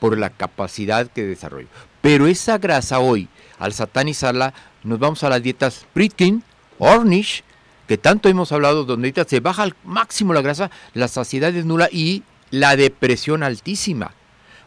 por 0.00 0.18
la 0.18 0.30
capacidad 0.30 1.06
que 1.06 1.24
desarrollo. 1.24 1.68
Pero 2.02 2.26
esa 2.26 2.58
grasa 2.58 2.98
hoy, 2.98 3.28
al 3.58 3.72
satanizarla, 3.72 4.52
nos 4.82 4.98
vamos 4.98 5.22
a 5.24 5.30
las 5.30 5.42
dietas 5.42 5.86
Pritkin, 5.94 6.42
Ornish, 6.78 7.44
que 7.86 7.98
tanto 7.98 8.28
hemos 8.28 8.52
hablado, 8.52 8.84
donde 8.84 9.08
ahorita 9.08 9.24
se 9.24 9.40
baja 9.40 9.62
al 9.62 9.74
máximo 9.84 10.32
la 10.32 10.42
grasa, 10.42 10.70
la 10.94 11.08
saciedad 11.08 11.54
es 11.54 11.64
nula 11.64 11.88
y 11.90 12.22
la 12.50 12.76
depresión 12.76 13.42
altísima, 13.42 14.12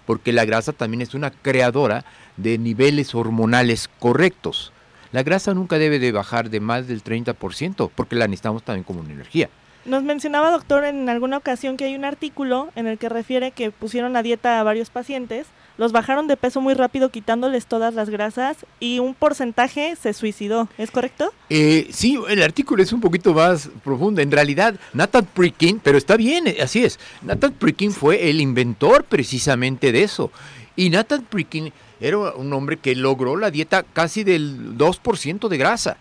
porque 0.05 0.33
la 0.33 0.45
grasa 0.45 0.73
también 0.73 1.01
es 1.01 1.13
una 1.13 1.31
creadora 1.31 2.05
de 2.37 2.57
niveles 2.57 3.15
hormonales 3.15 3.89
correctos. 3.99 4.71
La 5.11 5.23
grasa 5.23 5.53
nunca 5.53 5.77
debe 5.77 5.99
de 5.99 6.11
bajar 6.11 6.49
de 6.49 6.59
más 6.59 6.87
del 6.87 7.03
30%, 7.03 7.89
porque 7.95 8.15
la 8.15 8.27
necesitamos 8.27 8.63
también 8.63 8.83
como 8.83 8.99
una 8.99 9.13
energía. 9.13 9.49
Nos 9.85 10.03
mencionaba, 10.03 10.51
doctor, 10.51 10.83
en 10.83 11.07
alguna 11.07 11.37
ocasión 11.37 11.77
que 11.77 11.85
hay 11.85 11.95
un 11.95 12.03
artículo 12.03 12.69
en 12.75 12.87
el 12.87 12.97
que 12.97 13.07
refiere 13.07 13.51
que 13.51 13.71
pusieron 13.71 14.17
a 14.17 14.21
dieta 14.21 14.59
a 14.59 14.63
varios 14.63 14.89
pacientes 14.89 15.47
los 15.77 15.91
bajaron 15.91 16.27
de 16.27 16.37
peso 16.37 16.61
muy 16.61 16.73
rápido 16.73 17.09
quitándoles 17.09 17.67
todas 17.67 17.93
las 17.93 18.09
grasas 18.09 18.57
y 18.79 18.99
un 18.99 19.13
porcentaje 19.13 19.95
se 19.95 20.13
suicidó, 20.13 20.67
¿es 20.77 20.91
correcto? 20.91 21.33
Eh, 21.49 21.87
sí, 21.91 22.19
el 22.29 22.41
artículo 22.41 22.83
es 22.83 22.91
un 22.93 23.01
poquito 23.01 23.33
más 23.33 23.69
profundo. 23.83 24.21
En 24.21 24.31
realidad, 24.31 24.75
Nathan 24.93 25.25
Prikin, 25.25 25.79
pero 25.79 25.97
está 25.97 26.17
bien, 26.17 26.47
eh, 26.47 26.57
así 26.61 26.83
es. 26.83 26.99
Nathan 27.21 27.53
Prikin 27.53 27.91
fue 27.91 28.29
el 28.29 28.41
inventor 28.41 29.03
precisamente 29.03 29.91
de 29.91 30.03
eso. 30.03 30.31
Y 30.75 30.89
Nathan 30.89 31.23
Prikin 31.23 31.71
era 31.99 32.17
un 32.17 32.53
hombre 32.53 32.77
que 32.77 32.95
logró 32.95 33.35
la 33.35 33.51
dieta 33.51 33.83
casi 33.83 34.23
del 34.23 34.77
2% 34.77 35.47
de 35.47 35.57
grasa. 35.57 35.97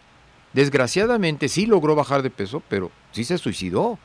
Desgraciadamente 0.53 1.49
sí 1.49 1.67
logró 1.67 1.95
bajar 1.95 2.23
de 2.23 2.31
peso, 2.31 2.63
pero 2.69 2.91
sí 3.13 3.25
se 3.25 3.39
suicidó. 3.39 3.99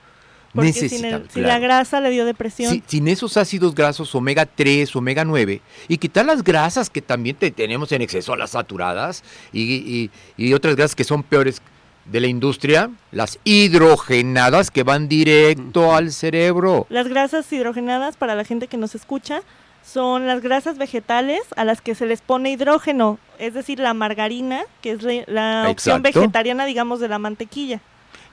Porque 0.54 0.74
sin, 0.74 1.02
la 1.36 1.60
grasa 1.60 2.02
le 2.02 2.10
dio 2.10 2.26
depresión. 2.26 2.84
sin 2.86 3.08
esos 3.08 3.38
ácidos 3.38 3.74
grasos 3.74 4.14
omega 4.16 4.46
3, 4.46 4.94
omega 4.96 5.24
9, 5.24 5.62
y 5.88 5.98
quitar 5.98 6.26
las 6.26 6.44
grasas 6.44 6.90
que 6.90 7.02
también 7.02 7.38
tenemos 7.38 7.92
en 7.92 8.02
exceso, 8.02 8.36
las 8.36 8.52
saturadas, 8.52 9.24
y, 9.54 10.10
y, 10.38 10.54
otras 10.54 10.76
grasas 10.76 10.96
que 10.96 11.04
son 11.04 11.24
peores 11.24 11.62
de 12.06 12.20
la 12.20 12.28
industria, 12.28 12.90
las 13.12 13.40
hidrogenadas 13.44 14.72
que 14.72 14.84
van 14.84 15.08
directo 15.08 15.96
al 15.96 16.12
cerebro. 16.12 16.86
Las 16.90 17.08
grasas 17.08 17.52
hidrogenadas, 17.52 18.18
para 18.18 18.36
la 18.36 18.44
gente 18.44 18.68
que 18.68 18.78
nos 18.78 18.96
escucha, 18.96 19.44
son 19.84 20.28
las 20.28 20.42
grasas 20.42 20.78
vegetales 20.78 21.42
a 21.56 21.64
las 21.64 21.82
que 21.82 21.96
se 21.96 22.06
les 22.06 22.22
pone 22.22 22.52
hidrógeno, 22.52 23.20
es 23.40 23.54
decir, 23.54 23.80
la 23.80 23.94
margarina, 23.94 24.62
que 24.82 24.92
es 24.92 25.28
la 25.28 25.68
opción 25.70 26.02
vegetariana, 26.02 26.66
digamos, 26.66 27.00
de 27.00 27.08
la 27.08 27.20
mantequilla. 27.20 27.82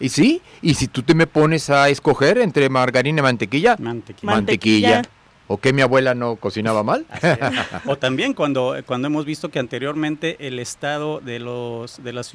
Y 0.01 0.09
sí, 0.11 0.43
y 0.63 0.75
si 0.75 0.87
tú 0.87 1.03
te 1.03 1.15
me 1.15 1.27
pones 1.27 1.71
a 1.71 1.89
escoger 1.89 2.39
entre 2.39 2.69
margarina 2.69 3.21
y 3.21 3.23
mantequilla, 3.23 3.77
mantequilla. 4.23 5.03
¿O 5.51 5.57
que 5.57 5.73
mi 5.73 5.81
abuela 5.81 6.15
no 6.15 6.37
cocinaba 6.37 6.83
mal? 6.83 7.07
o 7.87 7.97
también 7.97 8.35
cuando, 8.35 8.77
cuando 8.85 9.07
hemos 9.07 9.25
visto 9.25 9.49
que 9.49 9.59
anteriormente 9.59 10.37
el 10.47 10.59
estado 10.59 11.21
de, 11.21 11.39
los, 11.39 12.03
de, 12.05 12.13
las, 12.13 12.31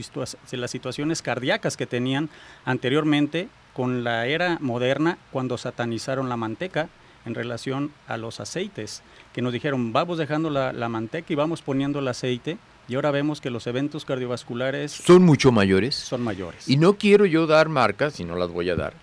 de 0.50 0.58
las 0.58 0.72
situaciones 0.72 1.22
cardíacas 1.22 1.78
que 1.78 1.86
tenían 1.86 2.32
anteriormente 2.66 3.50
con 3.74 4.04
la 4.04 4.26
era 4.26 4.58
moderna, 4.62 5.20
cuando 5.32 5.60
satanizaron 5.60 6.28
la 6.28 6.38
manteca 6.38 6.90
en 7.26 7.36
relación 7.36 7.92
a 8.08 8.18
los 8.18 8.40
aceites, 8.40 9.04
que 9.32 9.44
nos 9.44 9.54
dijeron, 9.54 9.94
vamos 9.94 10.18
dejando 10.18 10.50
la, 10.50 10.74
la 10.74 10.90
manteca 10.90 11.32
y 11.32 11.36
vamos 11.36 11.62
poniendo 11.62 12.00
el 12.00 12.08
aceite, 12.08 12.58
y 12.88 12.96
ahora 12.96 13.12
vemos 13.12 13.42
que 13.42 13.50
los 13.50 13.68
eventos 13.68 14.06
cardiovasculares 14.06 14.92
son 14.92 15.24
mucho 15.24 15.52
mayores. 15.52 15.96
Son 15.96 16.22
mayores. 16.22 16.68
Y 16.68 16.78
no 16.78 16.98
quiero 16.98 17.26
yo 17.26 17.48
dar 17.48 17.70
marcas, 17.70 18.20
y 18.20 18.26
no 18.26 18.36
las 18.36 18.50
voy 18.50 18.70
a 18.70 18.76
dar, 18.76 18.94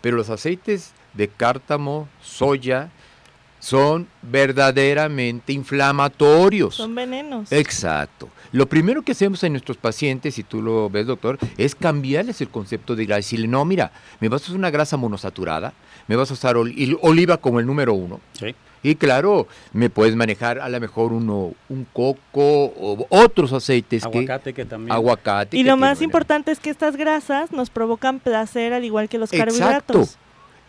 pero 0.00 0.16
los 0.16 0.30
aceites 0.30 0.92
de 1.14 1.28
cártamo, 1.28 2.08
soya, 2.22 2.90
son 3.60 4.06
verdaderamente 4.22 5.52
inflamatorios. 5.52 6.76
Son 6.76 6.94
venenos. 6.94 7.50
Exacto. 7.50 8.28
Lo 8.52 8.68
primero 8.68 9.02
que 9.02 9.12
hacemos 9.12 9.42
en 9.42 9.52
nuestros 9.52 9.76
pacientes, 9.76 10.36
si 10.36 10.44
tú 10.44 10.62
lo 10.62 10.88
ves, 10.88 11.06
doctor, 11.06 11.38
es 11.56 11.74
cambiarles 11.74 12.40
el 12.40 12.48
concepto 12.48 12.94
de 12.94 13.04
grasa. 13.04 13.18
Decirle, 13.18 13.48
no, 13.48 13.64
mira, 13.64 13.90
me 14.20 14.28
vas 14.28 14.42
a 14.42 14.44
usar 14.44 14.56
una 14.56 14.70
grasa 14.70 14.96
monosaturada, 14.96 15.74
me 16.06 16.16
vas 16.16 16.30
a 16.30 16.34
usar 16.34 16.56
oliva 16.56 17.36
como 17.38 17.58
el 17.60 17.66
número 17.66 17.94
uno. 17.94 18.20
Sí. 18.32 18.54
Y 18.82 18.94
claro, 18.94 19.46
me 19.72 19.90
puedes 19.90 20.14
manejar 20.14 20.58
a 20.60 20.68
lo 20.68 20.80
mejor 20.80 21.12
uno, 21.12 21.52
un 21.68 21.84
coco 21.92 22.66
o 22.66 23.06
otros 23.10 23.52
aceites. 23.52 24.04
Aguacate 24.04 24.52
que, 24.52 24.64
también. 24.64 24.92
Aguacate. 24.92 25.56
Y 25.56 25.64
lo 25.64 25.76
más 25.76 26.02
importante 26.02 26.50
es 26.52 26.60
que 26.60 26.70
estas 26.70 26.96
grasas 26.96 27.52
nos 27.52 27.70
provocan 27.70 28.20
placer 28.20 28.72
al 28.72 28.84
igual 28.84 29.08
que 29.08 29.18
los 29.18 29.30
carbohidratos. 29.30 29.96
Exacto, 29.96 30.18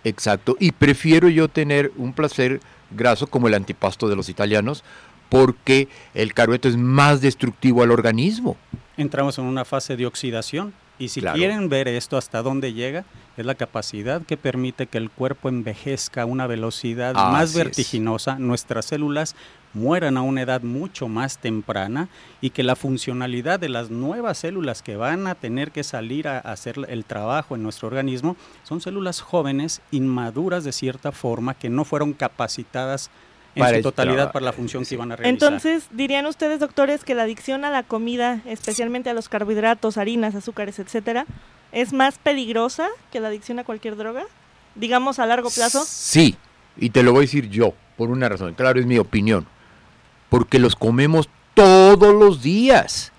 exacto. 0.03 0.57
Y 0.59 0.71
prefiero 0.71 1.29
yo 1.29 1.47
tener 1.47 1.91
un 1.97 2.13
placer 2.13 2.59
graso 2.91 3.27
como 3.27 3.47
el 3.47 3.53
antipasto 3.53 4.07
de 4.07 4.15
los 4.15 4.29
italianos 4.29 4.83
porque 5.29 5.87
el 6.15 6.33
carbohidrato 6.33 6.69
es 6.69 6.77
más 6.77 7.21
destructivo 7.21 7.83
al 7.83 7.91
organismo. 7.91 8.57
Entramos 8.97 9.37
en 9.37 9.45
una 9.45 9.63
fase 9.63 9.95
de 9.95 10.05
oxidación 10.05 10.73
y 10.99 11.07
si 11.07 11.21
quieren 11.21 11.69
ver 11.69 11.88
esto 11.88 12.17
hasta 12.17 12.43
dónde 12.43 12.73
llega, 12.73 13.05
es 13.38 13.45
la 13.45 13.55
capacidad 13.55 14.21
que 14.21 14.35
permite 14.35 14.88
que 14.88 14.97
el 14.97 15.09
cuerpo 15.09 15.47
envejezca 15.47 16.23
a 16.23 16.25
una 16.25 16.45
velocidad 16.45 17.13
más 17.13 17.55
vertiginosa, 17.55 18.38
nuestras 18.38 18.85
células 18.85 19.35
mueran 19.73 20.17
a 20.17 20.21
una 20.23 20.41
edad 20.41 20.62
mucho 20.62 21.07
más 21.07 21.38
temprana 21.38 22.09
y 22.41 22.49
que 22.49 22.63
la 22.63 22.75
funcionalidad 22.75 23.59
de 23.59 23.69
las 23.69 23.89
nuevas 23.89 24.39
células 24.39 24.81
que 24.81 24.97
van 24.97 25.27
a 25.27 25.35
tener 25.35 25.71
que 25.71 25.83
salir 25.83 26.27
a 26.27 26.39
hacer 26.39 26.75
el 26.89 27.05
trabajo 27.05 27.55
en 27.55 27.63
nuestro 27.63 27.88
organismo 27.88 28.35
son 28.63 28.81
células 28.81 29.21
jóvenes, 29.21 29.81
inmaduras 29.91 30.63
de 30.63 30.73
cierta 30.73 31.12
forma, 31.12 31.53
que 31.53 31.69
no 31.69 31.85
fueron 31.85 32.13
capacitadas 32.13 33.09
en 33.55 33.75
su 33.75 33.81
totalidad 33.81 34.31
para 34.31 34.45
la 34.45 34.53
función 34.53 34.85
que 34.85 34.95
iban 34.95 35.12
a 35.12 35.15
realizar. 35.15 35.33
Entonces, 35.33 35.88
dirían 35.91 36.25
ustedes, 36.25 36.59
doctores, 36.59 37.03
que 37.03 37.15
la 37.15 37.23
adicción 37.23 37.65
a 37.65 37.69
la 37.69 37.83
comida, 37.83 38.41
especialmente 38.45 39.09
a 39.09 39.13
los 39.13 39.29
carbohidratos, 39.29 39.97
harinas, 39.97 40.35
azúcares, 40.35 40.79
etcétera, 40.79 41.25
es 41.71 41.93
más 41.93 42.17
peligrosa 42.17 42.88
que 43.12 43.19
la 43.19 43.27
adicción 43.27 43.59
a 43.59 43.63
cualquier 43.63 43.95
droga? 43.95 44.23
Digamos 44.75 45.19
a 45.19 45.25
largo 45.25 45.49
plazo. 45.49 45.83
Sí, 45.85 46.35
y 46.77 46.89
te 46.91 47.03
lo 47.03 47.12
voy 47.12 47.19
a 47.19 47.21
decir 47.21 47.49
yo, 47.49 47.73
por 47.97 48.09
una 48.09 48.29
razón. 48.29 48.53
Claro, 48.53 48.79
es 48.79 48.85
mi 48.85 48.97
opinión. 48.97 49.45
Porque 50.29 50.59
los 50.59 50.75
comemos 50.75 51.29
todos 51.53 52.13
los 52.13 52.41
días. 52.41 53.12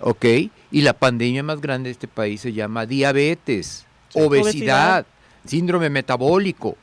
¿Ok? 0.00 0.24
Y 0.70 0.82
la 0.82 0.92
pandemia 0.92 1.42
más 1.42 1.60
grande 1.60 1.88
de 1.88 1.92
este 1.92 2.08
país 2.08 2.40
se 2.40 2.52
llama 2.52 2.86
diabetes, 2.86 3.86
obesidad, 4.14 5.06
síndrome 5.44 5.90
metabólico. 5.90 6.76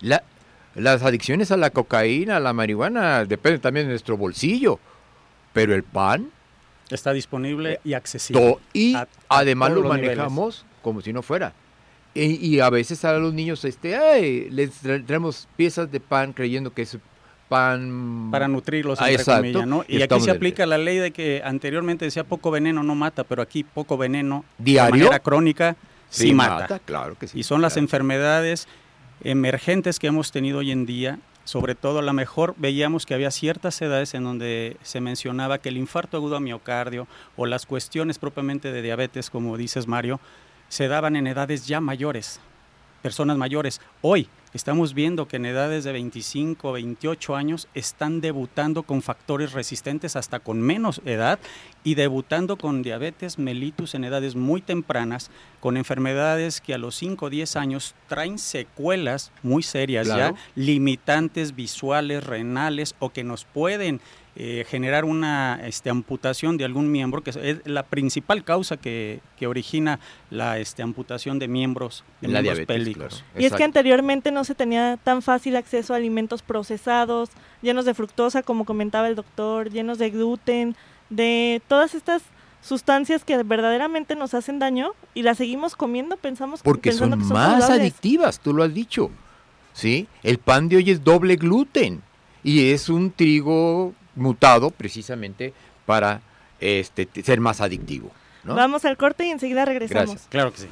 La, 0.00 0.22
las 0.74 1.02
adicciones 1.02 1.50
a 1.50 1.56
la 1.56 1.70
cocaína, 1.70 2.36
a 2.36 2.40
la 2.40 2.52
marihuana, 2.52 3.24
dependen 3.24 3.60
también 3.60 3.86
de 3.86 3.90
nuestro 3.92 4.16
bolsillo. 4.16 4.78
Pero 5.52 5.74
el 5.74 5.82
pan... 5.82 6.30
Está 6.90 7.12
disponible 7.12 7.80
y 7.84 7.94
accesible. 7.94 8.58
y 8.72 8.94
además 9.28 9.72
lo 9.72 9.84
manejamos 9.84 10.66
como 10.82 11.00
si 11.00 11.12
no 11.12 11.22
fuera. 11.22 11.54
Y, 12.14 12.60
a 12.60 12.70
veces 12.70 13.04
a 13.04 13.14
los 13.14 13.34
niños 13.34 13.64
este, 13.64 14.48
les 14.50 14.70
traemos 15.04 15.48
piezas 15.56 15.90
de 15.90 15.98
pan 15.98 16.32
creyendo 16.32 16.72
que 16.72 16.82
es 16.82 16.96
pan... 17.48 18.28
Para 18.30 18.46
nutrirlos, 18.46 19.00
ah, 19.00 19.10
entre 19.10 19.66
¿no? 19.66 19.84
Y, 19.88 20.00
aquí 20.02 20.20
se 20.20 20.30
aplica 20.30 20.66
la 20.66 20.78
ley 20.78 20.98
de 20.98 21.10
que 21.10 21.42
anteriormente 21.44 22.04
decía 22.04 22.22
poco 22.22 22.52
veneno 22.52 22.84
no 22.84 22.94
mata, 22.94 23.24
pero 23.24 23.42
aquí 23.42 23.64
poco 23.64 23.96
veneno 23.96 24.44
¿Diario? 24.58 24.94
de 24.94 25.00
manera 25.00 25.18
crónica 25.20 25.76
sí, 26.08 26.32
mata. 26.32 26.78
Claro 26.78 27.16
que 27.18 27.26
sí. 27.26 27.40
Y 27.40 27.42
son 27.42 27.60
las 27.62 27.76
enfermedades 27.76 28.68
emergentes 29.24 29.98
que 29.98 30.06
hemos 30.06 30.30
tenido 30.30 30.58
hoy 30.58 30.70
en 30.70 30.86
día, 30.86 31.18
sobre 31.44 31.74
todo 31.74 31.98
a 31.98 32.02
lo 32.02 32.12
mejor 32.12 32.54
veíamos 32.56 33.06
que 33.06 33.14
había 33.14 33.30
ciertas 33.30 33.80
edades 33.82 34.14
en 34.14 34.24
donde 34.24 34.76
se 34.82 35.00
mencionaba 35.00 35.58
que 35.58 35.70
el 35.70 35.76
infarto 35.76 36.16
agudo 36.16 36.36
a 36.36 36.40
miocardio 36.40 37.06
o 37.36 37.46
las 37.46 37.66
cuestiones 37.66 38.18
propiamente 38.18 38.70
de 38.70 38.82
diabetes, 38.82 39.30
como 39.30 39.56
dices 39.56 39.86
Mario, 39.86 40.20
se 40.68 40.88
daban 40.88 41.16
en 41.16 41.26
edades 41.26 41.66
ya 41.66 41.80
mayores, 41.80 42.40
personas 43.02 43.36
mayores. 43.36 43.80
Hoy 44.00 44.28
estamos 44.54 44.94
viendo 44.94 45.28
que 45.28 45.36
en 45.36 45.46
edades 45.46 45.84
de 45.84 45.92
25, 45.92 46.72
28 46.72 47.36
años 47.36 47.68
están 47.74 48.20
debutando 48.20 48.84
con 48.84 49.02
factores 49.02 49.52
resistentes 49.52 50.16
hasta 50.16 50.38
con 50.38 50.60
menos 50.62 51.02
edad 51.04 51.38
y 51.82 51.96
debutando 51.96 52.56
con 52.56 52.82
diabetes 52.82 53.38
mellitus 53.38 53.94
en 53.94 54.04
edades 54.04 54.36
muy 54.36 54.62
tempranas, 54.62 55.30
con 55.60 55.76
enfermedades 55.76 56.60
que 56.60 56.72
a 56.72 56.78
los 56.78 56.94
5 56.94 57.26
o 57.26 57.30
10 57.30 57.56
años 57.56 57.94
traen 58.08 58.38
secuelas 58.38 59.32
muy 59.42 59.62
serias 59.62 60.06
ya, 60.06 60.34
limitantes 60.54 61.54
visuales, 61.54 62.24
renales 62.24 62.94
o 63.00 63.10
que 63.10 63.24
nos 63.24 63.44
pueden 63.44 64.00
eh, 64.36 64.64
generar 64.68 65.04
una 65.04 65.60
este, 65.64 65.90
amputación 65.90 66.56
de 66.56 66.64
algún 66.64 66.90
miembro, 66.90 67.22
que 67.22 67.30
es 67.30 67.58
la 67.64 67.84
principal 67.84 68.42
causa 68.42 68.76
que, 68.76 69.20
origina 69.46 70.00
la 70.30 70.58
este, 70.58 70.82
amputación 70.82 71.38
de 71.38 71.46
miembros, 71.46 72.02
de 72.20 72.28
la 72.28 72.42
miembros 72.42 72.66
pélvicos. 72.66 73.24
Y 73.38 73.44
es 73.44 73.52
que 73.52 73.62
anteriormente 73.62 74.32
no 74.32 74.42
se 74.42 74.56
tenía 74.56 74.98
tan 75.04 75.22
fácil 75.22 75.54
acceso 75.54 75.94
a 75.94 75.98
alimentos 75.98 76.42
procesados, 76.42 77.30
llenos 77.62 77.84
de 77.84 77.94
fructosa, 77.94 78.42
como 78.42 78.64
comentaba 78.64 79.06
el 79.06 79.14
doctor, 79.14 79.70
llenos 79.70 79.98
de 79.98 80.10
gluten, 80.10 80.74
de 81.10 81.62
todas 81.68 81.94
estas 81.94 82.22
sustancias 82.60 83.24
que 83.24 83.40
verdaderamente 83.42 84.16
nos 84.16 84.34
hacen 84.34 84.58
daño 84.58 84.94
y 85.14 85.22
las 85.22 85.38
seguimos 85.38 85.76
comiendo, 85.76 86.16
pensamos 86.16 86.60
Porque 86.62 86.90
son, 86.90 87.18
que 87.18 87.24
son 87.24 87.34
más 87.34 87.70
adictivas, 87.70 88.40
tú 88.40 88.52
lo 88.52 88.64
has 88.64 88.74
dicho. 88.74 89.10
¿Sí? 89.74 90.08
El 90.22 90.38
pan 90.38 90.68
de 90.68 90.76
hoy 90.76 90.90
es 90.90 91.04
doble 91.04 91.36
gluten 91.36 92.02
y 92.42 92.70
es 92.70 92.88
un 92.88 93.10
trigo 93.10 93.92
mutado 94.16 94.70
precisamente 94.70 95.52
para 95.86 96.20
este, 96.60 97.08
ser 97.22 97.40
más 97.40 97.60
adictivo. 97.60 98.10
Vamos 98.44 98.84
al 98.84 98.96
corte 98.96 99.26
y 99.26 99.30
enseguida 99.30 99.64
regresamos. 99.64 100.22
Claro 100.28 100.52
que 100.52 100.58
sí. 100.58 100.68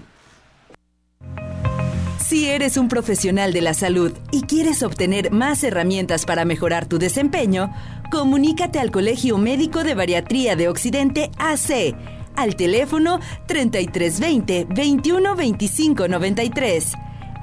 Si 2.18 2.48
eres 2.48 2.76
un 2.76 2.88
profesional 2.88 3.52
de 3.52 3.60
la 3.60 3.74
salud 3.74 4.12
y 4.30 4.42
quieres 4.42 4.82
obtener 4.82 5.32
más 5.32 5.62
herramientas 5.64 6.24
para 6.24 6.44
mejorar 6.44 6.86
tu 6.86 6.98
desempeño, 6.98 7.70
comunícate 8.10 8.78
al 8.78 8.90
Colegio 8.90 9.38
Médico 9.38 9.84
de 9.84 9.94
Bariatría 9.94 10.56
de 10.56 10.68
Occidente 10.68 11.30
AC 11.38 11.94
al 12.36 12.56
teléfono 12.56 13.20
3320 13.46 14.66
2125 14.66 16.08
93. 16.08 16.92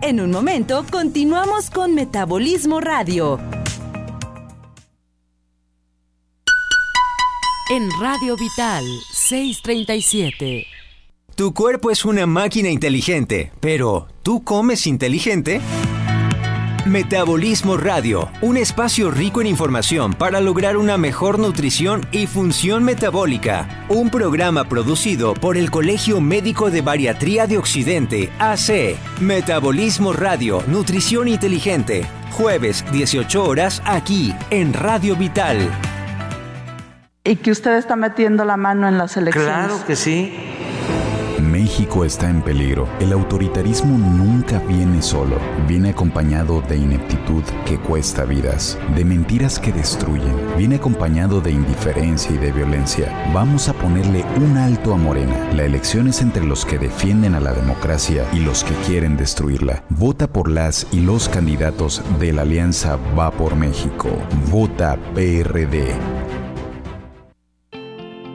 En 0.02 0.22
un 0.22 0.32
momento 0.32 0.86
continuamos 0.90 1.70
con 1.70 1.94
Metabolismo 1.94 2.80
Radio. 2.80 3.59
En 7.70 7.92
Radio 8.02 8.36
Vital 8.36 8.84
637. 9.12 10.66
Tu 11.36 11.54
cuerpo 11.54 11.92
es 11.92 12.04
una 12.04 12.26
máquina 12.26 12.70
inteligente, 12.70 13.52
pero 13.60 14.08
¿tú 14.24 14.44
comes 14.44 14.88
inteligente? 14.88 15.62
Metabolismo 16.88 17.78
Radio, 17.78 18.30
un 18.42 18.58
espacio 18.58 19.12
rico 19.12 19.42
en 19.42 19.48
información 19.48 20.14
para 20.14 20.42
lograr 20.42 20.78
una 20.78 20.98
mejor 20.98 21.38
nutrición 21.38 22.08
y 22.12 22.26
función 22.26 22.84
metabólica. 22.84 23.86
Un 23.90 24.10
programa 24.10 24.64
producido 24.64 25.36
por 25.36 25.56
el 25.56 25.70
Colegio 25.70 26.20
Médico 26.20 26.72
de 26.72 26.82
Bariatría 26.82 27.46
de 27.46 27.60
Occidente, 27.60 28.32
AC. 28.40 28.98
Metabolismo 29.22 30.14
Radio, 30.14 30.64
Nutrición 30.68 31.28
Inteligente. 31.28 32.08
Jueves, 32.32 32.84
18 32.92 33.44
horas, 33.44 33.84
aquí, 33.86 34.34
en 34.50 34.74
Radio 34.74 35.16
Vital 35.16 35.70
y 37.30 37.36
que 37.36 37.52
usted 37.52 37.78
está 37.78 37.96
metiendo 37.96 38.44
la 38.44 38.58
mano 38.58 38.88
en 38.88 38.98
las 38.98 39.16
elecciones. 39.16 39.52
Claro 39.52 39.86
que 39.86 39.96
sí. 39.96 40.34
México 41.40 42.04
está 42.04 42.28
en 42.28 42.42
peligro. 42.42 42.90
El 43.00 43.14
autoritarismo 43.14 43.98
nunca 44.00 44.58
viene 44.60 45.04
solo. 45.04 45.38
Viene 45.68 45.92
acompañado 45.92 46.62
de 46.62 46.78
ineptitud 46.78 47.44
que 47.66 47.78
cuesta 47.78 48.26
vidas, 48.26 48.80
de 48.96 49.06
mentiras 49.06 49.60
que 49.60 49.72
destruyen. 49.72 50.36
Viene 50.58 50.78
acompañado 50.78 51.40
de 51.40 51.52
indiferencia 51.52 52.32
y 52.32 52.40
de 52.40 52.52
violencia. 52.52 53.14
Vamos 53.32 53.70
a 53.70 53.74
ponerle 53.74 54.26
un 54.38 54.58
alto 54.58 54.92
a 54.94 54.98
Morena. 54.98 55.54
La 55.54 55.66
elección 55.66 56.08
es 56.08 56.22
entre 56.22 56.44
los 56.44 56.66
que 56.66 56.80
defienden 56.80 57.36
a 57.36 57.40
la 57.40 57.54
democracia 57.54 58.26
y 58.34 58.40
los 58.40 58.64
que 58.64 58.74
quieren 58.88 59.18
destruirla. 59.18 59.84
Vota 59.90 60.28
por 60.28 60.50
las 60.50 60.88
y 60.92 61.02
los 61.02 61.30
candidatos 61.30 62.02
de 62.20 62.34
la 62.34 62.42
Alianza 62.42 62.98
Va 63.18 63.30
por 63.30 63.56
México. 63.56 64.10
Vota 64.50 64.98
PRD. 65.14 65.94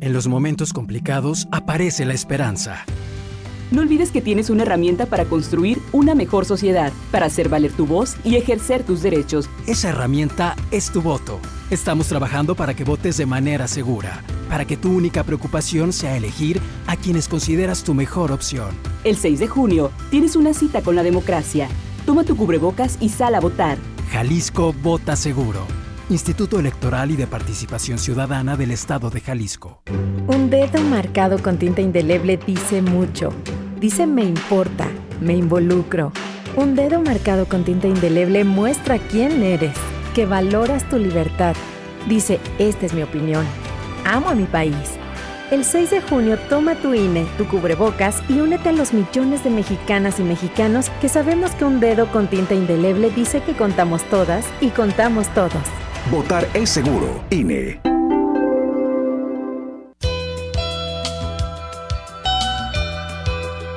En 0.00 0.12
los 0.12 0.28
momentos 0.28 0.72
complicados 0.72 1.48
aparece 1.50 2.04
la 2.04 2.14
esperanza. 2.14 2.84
No 3.72 3.82
olvides 3.82 4.12
que 4.12 4.22
tienes 4.22 4.48
una 4.48 4.62
herramienta 4.62 5.06
para 5.06 5.24
construir 5.24 5.80
una 5.92 6.14
mejor 6.14 6.44
sociedad, 6.44 6.92
para 7.10 7.26
hacer 7.26 7.48
valer 7.48 7.72
tu 7.72 7.84
voz 7.84 8.16
y 8.24 8.36
ejercer 8.36 8.84
tus 8.84 9.02
derechos. 9.02 9.50
Esa 9.66 9.88
herramienta 9.90 10.54
es 10.70 10.90
tu 10.90 11.02
voto. 11.02 11.40
Estamos 11.70 12.06
trabajando 12.06 12.54
para 12.54 12.74
que 12.74 12.84
votes 12.84 13.16
de 13.16 13.26
manera 13.26 13.66
segura, 13.66 14.22
para 14.48 14.64
que 14.64 14.76
tu 14.76 14.92
única 14.92 15.24
preocupación 15.24 15.92
sea 15.92 16.16
elegir 16.16 16.60
a 16.86 16.96
quienes 16.96 17.26
consideras 17.26 17.82
tu 17.82 17.92
mejor 17.92 18.30
opción. 18.30 18.70
El 19.02 19.16
6 19.16 19.40
de 19.40 19.48
junio 19.48 19.90
tienes 20.10 20.36
una 20.36 20.54
cita 20.54 20.80
con 20.80 20.94
la 20.94 21.02
democracia. 21.02 21.68
Toma 22.06 22.22
tu 22.22 22.36
cubrebocas 22.36 22.96
y 23.00 23.08
sal 23.08 23.34
a 23.34 23.40
votar. 23.40 23.78
Jalisco 24.12 24.72
vota 24.72 25.16
seguro. 25.16 25.66
Instituto 26.10 26.58
Electoral 26.58 27.10
y 27.10 27.16
de 27.16 27.26
Participación 27.26 27.98
Ciudadana 27.98 28.56
del 28.56 28.70
Estado 28.70 29.10
de 29.10 29.20
Jalisco. 29.20 29.82
Un 30.26 30.48
dedo 30.48 30.80
marcado 30.80 31.42
con 31.42 31.58
tinta 31.58 31.82
indeleble 31.82 32.38
dice 32.38 32.80
mucho. 32.80 33.30
Dice 33.78 34.06
me 34.06 34.22
importa, 34.22 34.86
me 35.20 35.34
involucro. 35.34 36.12
Un 36.56 36.74
dedo 36.74 37.02
marcado 37.02 37.44
con 37.44 37.62
tinta 37.62 37.88
indeleble 37.88 38.44
muestra 38.44 38.98
quién 38.98 39.42
eres, 39.42 39.76
que 40.14 40.24
valoras 40.24 40.88
tu 40.88 40.96
libertad. 40.96 41.54
Dice, 42.08 42.40
esta 42.58 42.86
es 42.86 42.94
mi 42.94 43.02
opinión. 43.02 43.44
Amo 44.06 44.30
a 44.30 44.34
mi 44.34 44.44
país. 44.44 44.96
El 45.50 45.62
6 45.62 45.90
de 45.90 46.00
junio 46.00 46.38
toma 46.48 46.74
tu 46.76 46.94
INE, 46.94 47.26
tu 47.36 47.46
cubrebocas 47.46 48.22
y 48.30 48.40
únete 48.40 48.70
a 48.70 48.72
los 48.72 48.94
millones 48.94 49.44
de 49.44 49.50
mexicanas 49.50 50.18
y 50.20 50.22
mexicanos 50.22 50.90
que 51.02 51.10
sabemos 51.10 51.50
que 51.52 51.66
un 51.66 51.80
dedo 51.80 52.10
con 52.10 52.28
tinta 52.28 52.54
indeleble 52.54 53.10
dice 53.10 53.42
que 53.42 53.52
contamos 53.52 54.02
todas 54.04 54.46
y 54.62 54.70
contamos 54.70 55.28
todos. 55.34 55.52
Votar 56.10 56.48
es 56.54 56.70
seguro. 56.70 57.22
INE. 57.30 57.80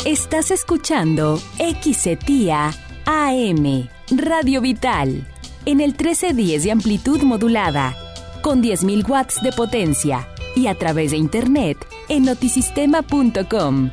Estás 0.06 0.50
escuchando 0.52 1.40
XETIA 1.58 2.74
AM, 3.06 3.88
Radio 4.10 4.62
Vital, 4.62 5.28
en 5.66 5.80
el 5.80 5.92
1310 5.92 6.64
de 6.64 6.72
amplitud 6.72 7.22
modulada, 7.22 7.96
con 8.42 8.64
10.000 8.64 9.08
watts 9.08 9.42
de 9.44 9.52
potencia 9.52 10.28
y 10.56 10.68
a 10.68 10.76
través 10.76 11.12
de 11.12 11.18
internet 11.18 11.78
en 12.10 12.24
notisistema.com 12.24 13.92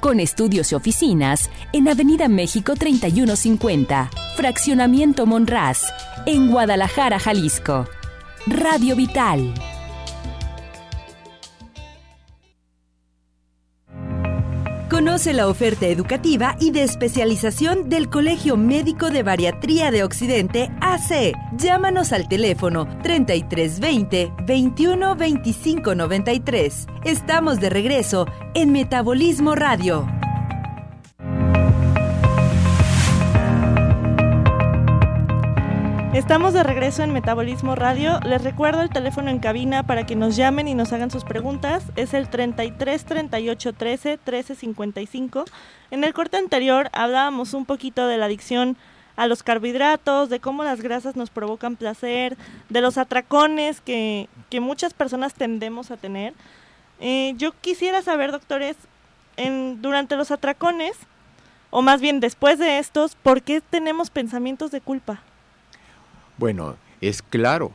con 0.00 0.18
estudios 0.18 0.72
y 0.72 0.74
oficinas 0.74 1.50
en 1.72 1.88
Avenida 1.88 2.28
México 2.28 2.74
3150, 2.74 4.10
Fraccionamiento 4.36 5.26
Monraz, 5.26 5.84
en 6.26 6.50
Guadalajara, 6.50 7.18
Jalisco. 7.18 7.86
Radio 8.46 8.96
Vital. 8.96 9.52
Conoce 15.00 15.32
la 15.32 15.48
oferta 15.48 15.86
educativa 15.86 16.56
y 16.60 16.72
de 16.72 16.82
especialización 16.82 17.88
del 17.88 18.10
Colegio 18.10 18.58
Médico 18.58 19.08
de 19.08 19.22
Bariatría 19.22 19.90
de 19.90 20.04
Occidente 20.04 20.70
AC. 20.82 21.32
Llámanos 21.56 22.12
al 22.12 22.28
teléfono 22.28 22.86
3320 23.02 24.30
21 24.44 25.16
25 25.16 25.94
93. 25.94 26.86
Estamos 27.04 27.60
de 27.60 27.70
regreso 27.70 28.26
en 28.52 28.72
Metabolismo 28.72 29.54
Radio. 29.54 30.19
Estamos 36.20 36.52
de 36.52 36.62
regreso 36.62 37.02
en 37.02 37.14
Metabolismo 37.14 37.74
Radio. 37.76 38.20
Les 38.20 38.44
recuerdo 38.44 38.82
el 38.82 38.90
teléfono 38.90 39.30
en 39.30 39.38
cabina 39.38 39.84
para 39.84 40.04
que 40.04 40.16
nos 40.16 40.36
llamen 40.36 40.68
y 40.68 40.74
nos 40.74 40.92
hagan 40.92 41.10
sus 41.10 41.24
preguntas. 41.24 41.82
Es 41.96 42.12
el 42.12 42.28
33 42.28 43.06
38 43.06 43.72
13 43.72 44.18
13 44.18 44.54
55. 44.54 45.46
En 45.90 46.04
el 46.04 46.12
corte 46.12 46.36
anterior 46.36 46.90
hablábamos 46.92 47.54
un 47.54 47.64
poquito 47.64 48.06
de 48.06 48.18
la 48.18 48.26
adicción 48.26 48.76
a 49.16 49.26
los 49.28 49.42
carbohidratos, 49.42 50.28
de 50.28 50.40
cómo 50.40 50.62
las 50.62 50.82
grasas 50.82 51.16
nos 51.16 51.30
provocan 51.30 51.76
placer, 51.76 52.36
de 52.68 52.82
los 52.82 52.98
atracones 52.98 53.80
que, 53.80 54.28
que 54.50 54.60
muchas 54.60 54.92
personas 54.92 55.32
tendemos 55.32 55.90
a 55.90 55.96
tener. 55.96 56.34
Eh, 57.00 57.32
yo 57.38 57.52
quisiera 57.62 58.02
saber, 58.02 58.30
doctores, 58.30 58.76
en, 59.38 59.80
durante 59.80 60.16
los 60.16 60.30
atracones, 60.30 60.98
o 61.70 61.80
más 61.80 62.02
bien 62.02 62.20
después 62.20 62.58
de 62.58 62.78
estos, 62.78 63.14
¿por 63.14 63.40
qué 63.40 63.62
tenemos 63.62 64.10
pensamientos 64.10 64.70
de 64.70 64.82
culpa? 64.82 65.22
Bueno, 66.40 66.76
es 67.02 67.20
claro. 67.20 67.70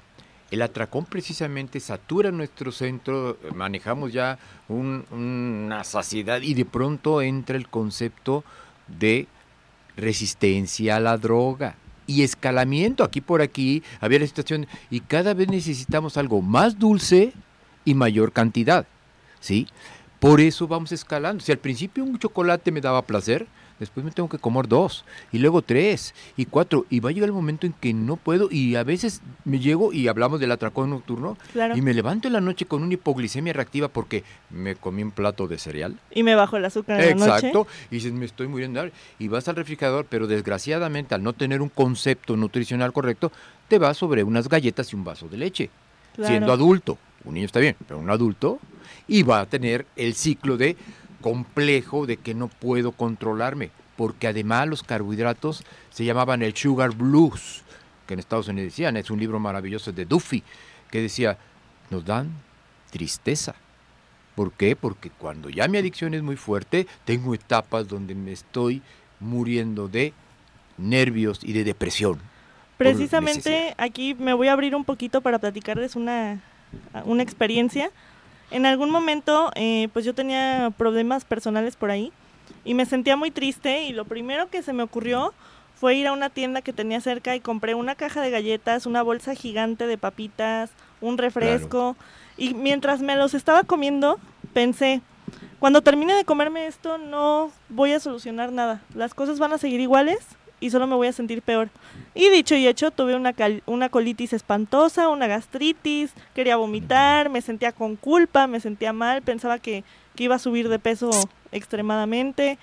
El 0.49 0.63
atracón 0.63 1.05
precisamente 1.05 1.79
satura 1.79 2.31
nuestro 2.31 2.71
centro, 2.71 3.37
manejamos 3.53 4.11
ya 4.11 4.39
una 4.69 5.83
saciedad 5.83 6.41
y 6.41 6.55
de 6.55 6.65
pronto 6.65 7.21
entra 7.21 7.57
el 7.57 7.67
concepto 7.67 8.43
de 8.87 9.27
resistencia 9.95 10.95
a 10.95 10.99
la 10.99 11.15
droga 11.19 11.75
y 12.07 12.23
escalamiento. 12.23 13.03
Aquí 13.03 13.21
por 13.21 13.43
aquí 13.43 13.83
había 14.01 14.17
la 14.17 14.25
situación 14.25 14.65
y 14.89 15.01
cada 15.01 15.35
vez 15.35 15.47
necesitamos 15.47 16.17
algo 16.17 16.41
más 16.41 16.79
dulce 16.79 17.33
y 17.85 17.93
mayor 17.93 18.31
cantidad. 18.31 18.87
¿sí? 19.41 19.67
Por 20.19 20.41
eso 20.41 20.67
vamos 20.67 20.91
escalando. 20.91 21.43
Si 21.43 21.51
al 21.51 21.59
principio 21.59 22.03
un 22.03 22.17
chocolate 22.17 22.71
me 22.71 22.81
daba 22.81 23.03
placer, 23.03 23.45
después 23.79 24.05
me 24.05 24.11
tengo 24.11 24.29
que 24.29 24.37
comer 24.37 24.67
dos, 24.67 25.05
y 25.31 25.39
luego 25.39 25.61
tres, 25.61 26.13
y 26.37 26.45
cuatro, 26.45 26.85
y 26.89 26.99
va 26.99 27.09
a 27.09 27.13
llegar 27.13 27.29
el 27.29 27.33
momento 27.33 27.67
en 27.67 27.73
que 27.73 27.93
no 27.93 28.15
puedo, 28.15 28.49
y 28.51 28.75
a 28.75 28.83
veces 28.83 29.21
me 29.43 29.59
llego, 29.59 29.93
y 29.93 30.07
hablamos 30.07 30.39
del 30.39 30.51
atracón 30.51 30.89
nocturno, 30.89 31.37
y 31.75 31.81
me 31.81 31.93
levanto 31.93 32.27
en 32.27 32.33
la 32.33 32.41
noche 32.41 32.65
con 32.65 32.83
una 32.83 32.93
hipoglicemia 32.93 33.53
reactiva 33.53 33.87
porque 33.87 34.23
me 34.49 34.75
comí 34.75 35.03
un 35.03 35.11
plato 35.11 35.47
de 35.47 35.57
cereal. 35.57 35.99
Y 36.11 36.23
me 36.23 36.35
bajo 36.35 36.57
el 36.57 36.65
azúcar 36.65 37.01
en 37.01 37.19
la 37.19 37.25
noche. 37.27 37.47
Exacto, 37.47 37.67
y 37.91 37.95
dices, 37.95 38.13
me 38.13 38.25
estoy 38.25 38.47
muriendo, 38.47 38.89
y 39.19 39.27
vas 39.27 39.47
al 39.47 39.55
refrigerador, 39.55 40.05
pero 40.09 40.27
desgraciadamente 40.27 41.15
al 41.15 41.23
no 41.23 41.33
tener 41.33 41.61
un 41.61 41.69
concepto 41.69 42.35
nutricional 42.37 42.93
correcto, 42.93 43.31
te 43.67 43.79
vas 43.79 43.97
sobre 43.97 44.23
unas 44.23 44.47
galletas 44.49 44.91
y 44.91 44.95
un 44.95 45.03
vaso 45.03 45.27
de 45.27 45.37
leche, 45.37 45.69
siendo 46.23 46.53
adulto. 46.53 46.97
Un 47.23 47.33
niño 47.33 47.47
está 47.47 47.59
bien, 47.59 47.75
pero 47.87 47.99
un 47.99 48.09
adulto, 48.09 48.59
y 49.07 49.23
va 49.23 49.39
a 49.39 49.45
tener 49.47 49.87
el 49.95 50.13
ciclo 50.13 50.57
de 50.57 50.77
complejo 51.25 52.05
de 52.05 52.17
que 52.17 52.35
no 52.35 52.49
puedo 52.49 52.91
controlarme, 52.91 53.71
porque 53.97 54.27
además 54.27 54.67
los 54.67 54.83
carbohidratos 54.83 55.63
se 55.89 56.05
llamaban 56.05 56.43
el 56.43 56.55
sugar 56.55 56.91
blues, 56.91 57.63
que 58.05 58.13
en 58.13 58.19
Estados 58.19 58.47
Unidos 58.47 58.73
decían, 58.73 58.95
es 58.95 59.09
un 59.09 59.19
libro 59.19 59.39
maravilloso 59.39 59.91
de 59.91 60.05
Duffy, 60.05 60.43
que 60.91 61.01
decía, 61.01 61.39
nos 61.89 62.05
dan 62.05 62.29
tristeza. 62.91 63.55
¿Por 64.35 64.51
qué? 64.51 64.75
Porque 64.75 65.09
cuando 65.09 65.49
ya 65.49 65.67
mi 65.67 65.79
adicción 65.79 66.13
es 66.13 66.21
muy 66.21 66.35
fuerte, 66.35 66.85
tengo 67.05 67.33
etapas 67.33 67.87
donde 67.87 68.13
me 68.13 68.31
estoy 68.31 68.83
muriendo 69.19 69.87
de 69.87 70.13
nervios 70.77 71.39
y 71.41 71.53
de 71.53 71.63
depresión. 71.63 72.19
Precisamente 72.77 73.73
aquí 73.79 74.13
me 74.13 74.35
voy 74.35 74.49
a 74.49 74.53
abrir 74.53 74.75
un 74.75 74.85
poquito 74.85 75.21
para 75.21 75.39
platicarles 75.39 75.95
una, 75.95 76.39
una 77.03 77.23
experiencia 77.23 77.89
en 78.51 78.65
algún 78.65 78.91
momento, 78.91 79.51
eh, 79.55 79.89
pues 79.93 80.05
yo 80.05 80.13
tenía 80.13 80.71
problemas 80.77 81.25
personales 81.25 81.75
por 81.75 81.91
ahí 81.91 82.11
y 82.63 82.73
me 82.73 82.85
sentía 82.85 83.15
muy 83.15 83.31
triste 83.31 83.83
y 83.83 83.93
lo 83.93 84.05
primero 84.05 84.49
que 84.49 84.61
se 84.61 84.73
me 84.73 84.83
ocurrió 84.83 85.33
fue 85.75 85.95
ir 85.95 86.07
a 86.07 86.13
una 86.13 86.29
tienda 86.29 86.61
que 86.61 86.73
tenía 86.73 87.01
cerca 87.01 87.35
y 87.35 87.39
compré 87.39 87.75
una 87.75 87.95
caja 87.95 88.21
de 88.21 88.31
galletas, 88.31 88.85
una 88.85 89.01
bolsa 89.01 89.35
gigante 89.35 89.87
de 89.87 89.97
papitas, 89.97 90.71
un 91.01 91.17
refresco 91.17 91.95
y 92.37 92.53
mientras 92.53 93.01
me 93.01 93.15
los 93.15 93.33
estaba 93.33 93.63
comiendo 93.63 94.19
pensé, 94.53 95.01
cuando 95.59 95.81
termine 95.81 96.13
de 96.13 96.23
comerme 96.23 96.67
esto 96.67 96.97
no 96.97 97.51
voy 97.69 97.91
a 97.91 97.99
solucionar 97.99 98.51
nada, 98.51 98.81
las 98.93 99.13
cosas 99.13 99.39
van 99.39 99.53
a 99.53 99.57
seguir 99.57 99.79
iguales 99.79 100.19
y 100.59 100.69
solo 100.69 100.87
me 100.87 100.95
voy 100.95 101.07
a 101.07 101.13
sentir 101.13 101.41
peor. 101.41 101.69
Y 102.13 102.29
dicho 102.29 102.55
y 102.55 102.67
hecho, 102.67 102.91
tuve 102.91 103.15
una, 103.15 103.33
una 103.65 103.89
colitis 103.89 104.33
espantosa, 104.33 105.09
una 105.09 105.27
gastritis, 105.27 106.11
quería 106.33 106.55
vomitar, 106.57 107.29
me 107.29 107.41
sentía 107.41 107.71
con 107.71 107.95
culpa, 107.95 108.47
me 108.47 108.59
sentía 108.59 108.93
mal, 108.93 109.21
pensaba 109.21 109.59
que, 109.59 109.83
iba 110.17 110.35
a 110.35 110.39
subir 110.39 110.69
de 110.69 110.79
peso 110.79 111.09
extremadamente. 111.51 112.57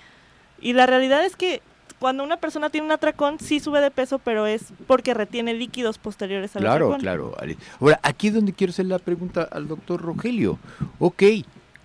Y 0.59 0.73
la 0.73 0.87
realidad 0.87 1.23
es 1.23 1.35
que 1.35 1.61
cuando 1.99 2.23
una 2.23 2.37
persona 2.37 2.71
tiene 2.71 2.87
un 2.87 2.91
atracón, 2.91 3.39
sí 3.39 3.59
sube 3.59 3.79
de 3.79 3.91
peso, 3.91 4.17
pero 4.17 4.47
es 4.47 4.73
porque 4.87 5.13
retiene 5.13 5.53
líquidos 5.53 5.99
posteriores 5.99 6.55
al 6.55 6.63
claro, 6.63 6.85
atracón. 6.87 7.01
Claro, 7.01 7.31
claro. 7.37 7.57
Ahora, 7.79 7.99
aquí 8.01 8.29
es 8.29 8.33
donde 8.33 8.53
quiero 8.53 8.71
hacer 8.71 8.87
la 8.87 8.97
pregunta 8.97 9.47
al 9.51 9.67
doctor 9.67 10.01
Rogelio. 10.01 10.57
Ok, 10.97 11.23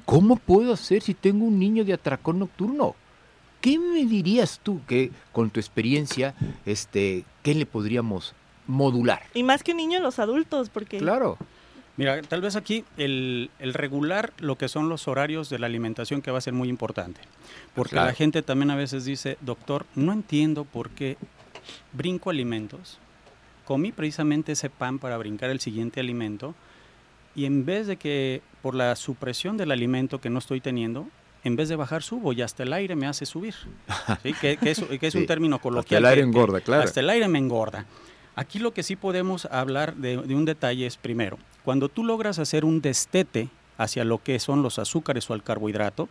¿cómo 0.07 0.37
puedo 0.37 0.73
hacer 0.73 1.03
si 1.03 1.13
tengo 1.13 1.45
un 1.45 1.59
niño 1.59 1.85
de 1.85 1.93
atracón 1.93 2.39
nocturno? 2.39 2.95
¿Qué 3.61 3.79
me 3.79 4.05
dirías 4.05 4.61
tú 4.63 4.81
que 4.87 5.11
con 5.33 5.51
tu 5.51 5.59
experiencia, 5.59 6.35
este, 6.65 7.25
qué 7.43 7.55
le 7.55 7.67
podríamos 7.67 8.35
modular? 8.67 9.23
Y 9.35 9.43
más 9.43 9.63
que 9.63 9.73
un 9.73 9.79
niño, 9.79 10.01
los 10.01 10.19
adultos, 10.19 10.71
porque... 10.71 10.99
Claro. 10.99 11.39
Mira, 11.97 12.23
tal 12.23 12.41
vez 12.41 12.55
aquí 12.55 12.85
el, 12.97 13.51
regular 13.59 14.33
lo 14.39 14.57
que 14.57 14.69
son 14.69 14.89
los 14.89 15.09
horarios 15.09 15.51
de 15.51 15.59
la 15.59 15.67
alimentación 15.67 16.23
que 16.23 16.31
va 16.31 16.39
a 16.39 16.41
ser 16.41 16.53
muy 16.53 16.69
importante. 16.69 17.21
Porque 17.75 17.97
la 17.97 18.15
gente 18.15 18.43
también 18.43 18.71
a 18.71 18.77
veces 18.77 19.05
dice, 19.05 19.37
doctor, 19.41 19.85
no 19.97 20.13
entiendo 20.13 20.65
por 20.65 20.91
qué 20.91 21.17
brinco 21.93 22.31
alimentos, 22.31 22.99
comí 23.65 23.91
precisamente 23.91 24.53
ese 24.53 24.71
pan 24.71 25.01
para 25.01 25.19
brincar 25.19 25.51
el 25.51 25.59
siguiente 25.59 25.99
alimento, 25.99 26.55
y 27.35 27.47
en 27.47 27.65
vez 27.65 27.89
de 27.89 27.97
que 27.97 28.43
por 28.63 28.77
la 28.77 28.95
supresión 28.95 29.57
del 29.57 29.73
alimento 29.73 30.21
que 30.21 30.31
no 30.31 30.39
estoy 30.39 30.61
teniendo, 30.61 31.09
en 31.45 31.57
vez 31.57 31.69
de 31.69 31.77
bajar 31.77 32.03
subo 32.03 32.33
y 32.33 32.43
hasta 32.43 32.63
el 32.63 32.73
aire 32.73 32.97
me 32.97 33.07
hace 33.07 33.27
subir. 33.27 33.55
¿sí? 34.23 34.33
Que, 34.41 34.59
es, 34.63 35.15
un 35.15 35.27
término 35.27 35.61
coloquial. 35.61 36.05
Hasta 36.05 36.11
el 36.11 36.19
aire 36.19 36.23
engorda, 36.23 36.61
claro. 36.61 36.83
Hasta 36.83 37.01
el 37.01 37.11
aire 37.11 37.29
me 37.29 37.39
engorda. 37.39 37.87
Aquí 38.37 38.61
lo 38.61 38.73
que 38.73 38.85
sí 38.85 38.95
podemos 38.95 39.47
hablar 39.47 39.97
de, 39.97 40.17
un 40.17 40.45
detalle 40.45 40.87
es 40.87 40.97
primero, 40.97 41.39
cuando 41.65 41.89
tú 41.89 42.05
logras 42.05 42.39
hacer 42.39 42.65
un 42.65 42.81
destete 42.81 43.49
hacia 43.77 44.05
lo 44.05 44.23
que 44.23 44.39
son 44.39 44.63
los 44.63 44.79
azúcares 44.79 45.29
o 45.29 45.35
el 45.35 45.43
carbohidrato, 45.43 46.09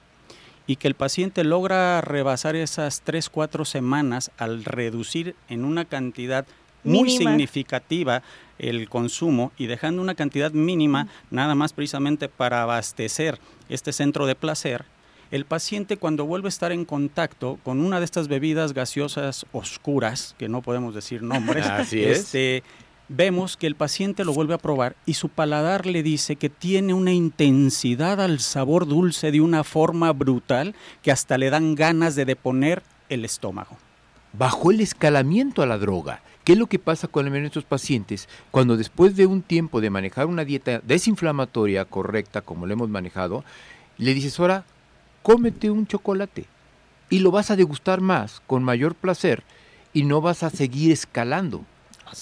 y 0.67 0.75
que 0.75 0.89
el 0.89 0.95
paciente 0.95 1.45
logra 1.45 2.01
rebasar 2.01 2.57
esas 2.57 2.99
3, 3.05 3.29
4 3.29 3.63
semanas 3.63 4.31
al 4.37 4.65
reducir 4.65 5.35
en 5.47 5.63
una 5.63 5.85
cantidad 5.85 6.45
muy 6.83 7.09
significativa 7.09 8.23
el 8.59 8.89
consumo 8.89 9.51
y 9.57 9.67
dejando 9.67 10.01
una 10.01 10.15
cantidad 10.15 10.51
mínima 10.51 11.07
nada 11.31 11.55
más 11.55 11.73
precisamente 11.73 12.27
para 12.27 12.63
abastecer 12.63 13.39
este 13.69 13.93
centro 13.93 14.25
de 14.25 14.35
placer, 14.35 14.85
el 15.31 15.45
paciente 15.45 15.97
cuando 15.97 16.25
vuelve 16.25 16.47
a 16.47 16.49
estar 16.49 16.71
en 16.71 16.85
contacto 16.85 17.59
con 17.63 17.79
una 17.79 17.99
de 17.99 18.05
estas 18.05 18.27
bebidas 18.27 18.73
gaseosas 18.73 19.45
oscuras, 19.51 20.35
que 20.37 20.49
no 20.49 20.61
podemos 20.61 20.95
decir 20.95 21.23
nombres, 21.23 21.65
este, 21.93 22.63
vemos 23.09 23.57
que 23.57 23.67
el 23.67 23.75
paciente 23.75 24.25
lo 24.25 24.33
vuelve 24.33 24.53
a 24.53 24.59
probar 24.59 24.95
y 25.05 25.15
su 25.15 25.29
paladar 25.29 25.85
le 25.85 26.03
dice 26.03 26.35
que 26.35 26.49
tiene 26.49 26.93
una 26.93 27.13
intensidad 27.13 28.21
al 28.21 28.39
sabor 28.39 28.87
dulce 28.87 29.31
de 29.31 29.41
una 29.41 29.63
forma 29.63 30.11
brutal 30.13 30.75
que 31.01 31.11
hasta 31.11 31.37
le 31.37 31.49
dan 31.49 31.75
ganas 31.75 32.15
de 32.15 32.25
deponer 32.25 32.83
el 33.09 33.25
estómago. 33.25 33.77
Bajó 34.33 34.71
el 34.71 34.81
escalamiento 34.81 35.61
a 35.61 35.65
la 35.65 35.77
droga. 35.77 36.21
¿Qué 36.43 36.53
es 36.53 36.59
lo 36.59 36.67
que 36.67 36.79
pasa 36.79 37.09
con 37.09 37.29
nuestros 37.29 37.65
pacientes 37.65 38.29
cuando 38.51 38.77
después 38.77 39.17
de 39.17 39.25
un 39.25 39.41
tiempo 39.41 39.81
de 39.81 39.89
manejar 39.89 40.27
una 40.27 40.45
dieta 40.45 40.79
desinflamatoria 40.79 41.83
correcta, 41.83 42.41
como 42.41 42.65
lo 42.65 42.73
hemos 42.73 42.87
manejado, 42.87 43.43
le 43.97 44.13
dices, 44.13 44.39
ahora, 44.39 44.63
cómete 45.23 45.69
un 45.69 45.87
chocolate 45.87 46.45
y 47.09 47.19
lo 47.19 47.31
vas 47.31 47.51
a 47.51 47.55
degustar 47.55 48.01
más, 48.01 48.41
con 48.47 48.63
mayor 48.63 48.95
placer, 48.95 49.43
y 49.93 50.03
no 50.03 50.21
vas 50.21 50.43
a 50.43 50.49
seguir 50.49 50.91
escalando. 50.91 51.63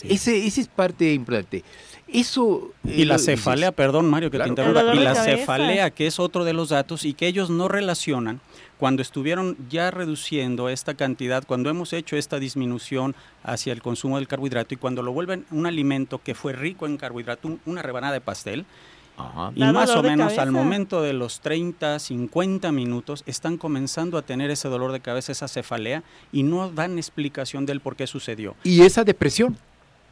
Ese, 0.03 0.45
esa 0.45 0.61
es 0.61 0.67
parte 0.67 1.13
importante. 1.13 1.63
Eso. 2.07 2.71
y 2.83 3.05
la 3.05 3.15
eh, 3.15 3.19
cefalea, 3.19 3.71
perdón 3.71 4.09
Mario 4.09 4.29
que 4.29 4.39
te 4.39 4.47
interrumpa, 4.47 4.93
y 4.93 4.99
la 4.99 5.15
cefalea, 5.15 5.89
que 5.89 6.07
es 6.07 6.19
otro 6.19 6.45
de 6.45 6.53
los 6.53 6.69
datos 6.69 7.03
y 7.03 7.13
que 7.13 7.27
ellos 7.27 7.49
no 7.49 7.67
relacionan 7.67 8.41
cuando 8.77 9.01
estuvieron 9.01 9.57
ya 9.69 9.89
reduciendo 9.89 10.69
esta 10.69 10.93
cantidad, 10.93 11.43
cuando 11.45 11.69
hemos 11.69 11.93
hecho 11.93 12.17
esta 12.17 12.39
disminución 12.39 13.15
hacia 13.43 13.73
el 13.73 13.81
consumo 13.81 14.17
del 14.17 14.27
carbohidrato 14.27 14.73
y 14.73 14.77
cuando 14.77 15.01
lo 15.01 15.13
vuelven 15.13 15.45
un 15.49 15.65
alimento 15.65 16.21
que 16.23 16.35
fue 16.35 16.53
rico 16.53 16.85
en 16.85 16.97
carbohidrato, 16.97 17.57
una 17.65 17.81
rebanada 17.81 18.13
de 18.13 18.21
pastel, 18.21 18.65
y 19.55 19.63
más 19.63 19.89
o 19.91 20.03
menos 20.03 20.37
al 20.37 20.51
momento 20.51 21.01
de 21.01 21.13
los 21.13 21.39
30, 21.39 21.99
50 21.99 22.71
minutos 22.71 23.23
están 23.25 23.57
comenzando 23.57 24.17
a 24.17 24.21
tener 24.21 24.51
ese 24.51 24.67
dolor 24.67 24.91
de 24.91 24.99
cabeza, 24.99 25.31
esa 25.31 25.47
cefalea, 25.47 26.03
y 26.31 26.43
no 26.43 26.69
dan 26.69 26.97
explicación 26.97 27.65
del 27.65 27.79
por 27.79 27.95
qué 27.95 28.07
sucedió. 28.07 28.55
Y 28.63 28.81
esa 28.81 29.03
depresión. 29.03 29.57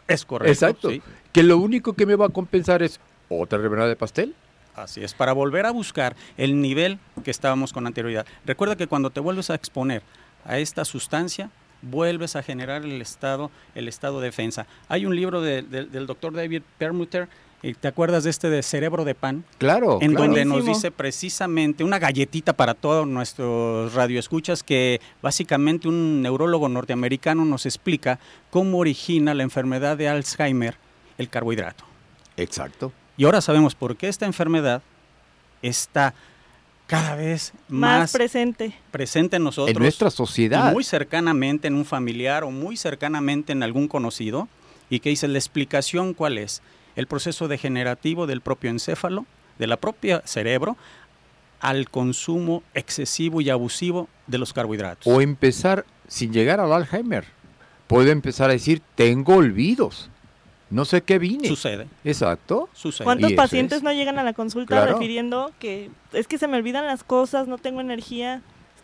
Es 0.07 0.25
correcto. 0.25 0.51
Exacto. 0.51 0.89
Que 1.31 1.43
lo 1.43 1.57
único 1.57 1.93
que 1.93 2.05
me 2.05 2.15
va 2.15 2.27
a 2.27 2.29
compensar 2.29 2.83
es 2.83 2.99
otra 3.29 3.59
rebanada 3.59 3.89
de 3.89 3.95
pastel. 3.95 4.35
Así 4.75 5.03
es, 5.03 5.13
para 5.13 5.33
volver 5.33 5.65
a 5.65 5.71
buscar 5.71 6.15
el 6.35 6.59
nivel 6.59 6.97
que 7.23 7.31
estábamos 7.31 7.73
con 7.73 7.85
anterioridad. 7.85 8.25
Recuerda 8.45 8.75
que 8.75 8.87
cuando 8.87 9.11
te 9.11 9.19
vuelves 9.19 9.49
a 9.49 9.55
exponer 9.55 10.01
a 10.45 10.57
esta 10.57 10.83
sustancia, 10.83 11.51
vuelves 11.83 12.35
a 12.35 12.43
generar 12.43 12.83
el 12.83 13.01
estado, 13.01 13.51
el 13.75 13.87
estado 13.87 14.19
de 14.19 14.27
defensa. 14.27 14.65
Hay 14.87 15.05
un 15.05 15.15
libro 15.15 15.41
del 15.41 16.07
doctor 16.07 16.33
David 16.33 16.63
Permuter, 16.77 17.27
¿te 17.71 17.87
acuerdas 17.87 18.25
de 18.25 18.29
este 18.29 18.49
de 18.49 18.61
cerebro 18.61 19.05
de 19.05 19.15
pan? 19.15 19.45
Claro. 19.57 19.99
En 20.01 20.13
donde 20.13 20.43
nos 20.43 20.65
dice 20.65 20.91
precisamente 20.91 21.83
una 21.83 21.97
galletita 21.97 22.53
para 22.53 22.73
todos 22.73 23.07
nuestros 23.07 23.93
radioescuchas 23.93 24.63
que 24.63 24.99
básicamente 25.21 25.87
un 25.87 26.21
neurólogo 26.21 26.67
norteamericano 26.67 27.45
nos 27.45 27.65
explica 27.65 28.19
cómo 28.49 28.79
origina 28.79 29.33
la 29.33 29.43
enfermedad 29.43 29.95
de 29.95 30.09
Alzheimer 30.09 30.75
el 31.17 31.29
carbohidrato. 31.29 31.85
Exacto. 32.35 32.91
Y 33.15 33.25
ahora 33.25 33.39
sabemos 33.41 33.75
por 33.75 33.95
qué 33.95 34.09
esta 34.09 34.25
enfermedad 34.25 34.81
está 35.61 36.13
cada 36.87 37.15
vez 37.15 37.53
más, 37.69 38.11
presente. 38.11 38.75
presente 38.91 39.37
en 39.37 39.43
nosotros. 39.43 39.75
En 39.75 39.81
nuestra 39.81 40.09
sociedad. 40.09 40.73
muy 40.73 40.83
cercanamente 40.83 41.67
en 41.67 41.75
un 41.75 41.85
familiar 41.85 42.43
o 42.43 42.51
muy 42.51 42.75
cercanamente 42.75 43.53
en 43.53 43.63
algún 43.63 43.87
conocido. 43.87 44.47
Y 44.89 44.99
que 44.99 45.09
dice, 45.09 45.27
la 45.27 45.37
explicación 45.37 46.13
cuál 46.13 46.37
es? 46.37 46.61
El 46.95 47.07
proceso 47.07 47.47
degenerativo 47.47 48.27
del 48.27 48.41
propio 48.41 48.69
encéfalo, 48.69 49.25
de 49.59 49.67
la 49.67 49.77
propia 49.77 50.21
cerebro, 50.25 50.77
al 51.59 51.89
consumo 51.89 52.63
excesivo 52.73 53.41
y 53.41 53.49
abusivo 53.49 54.09
de 54.27 54.37
los 54.37 54.53
carbohidratos. 54.53 55.07
O 55.07 55.21
empezar, 55.21 55.85
sin 56.07 56.33
llegar 56.33 56.59
al 56.59 56.73
Alzheimer, 56.73 57.25
puede 57.87 58.11
empezar 58.11 58.49
a 58.49 58.53
decir, 58.53 58.81
tengo 58.95 59.35
olvidos 59.35 60.09
no 60.73 60.85
sé 60.85 61.03
qué 61.03 61.19
vine. 61.19 61.47
Sucede. 61.47 61.87
Exacto. 62.03 62.67
Sucede. 62.73 63.05
¿Cuántos 63.05 63.31
pacientes 63.33 63.83
no 63.83 63.93
llegan 63.93 64.17
a 64.17 64.23
la 64.23 64.33
consulta 64.33 64.87
refiriendo 64.87 65.51
que 65.59 65.91
es 66.13 66.27
que 66.27 66.39
se 66.39 66.47
me 66.47 66.57
olvidan 66.57 66.87
las 66.87 67.03
cosas, 67.03 67.47
no 67.47 67.59
tengo 67.59 67.79
energía? 67.79 68.41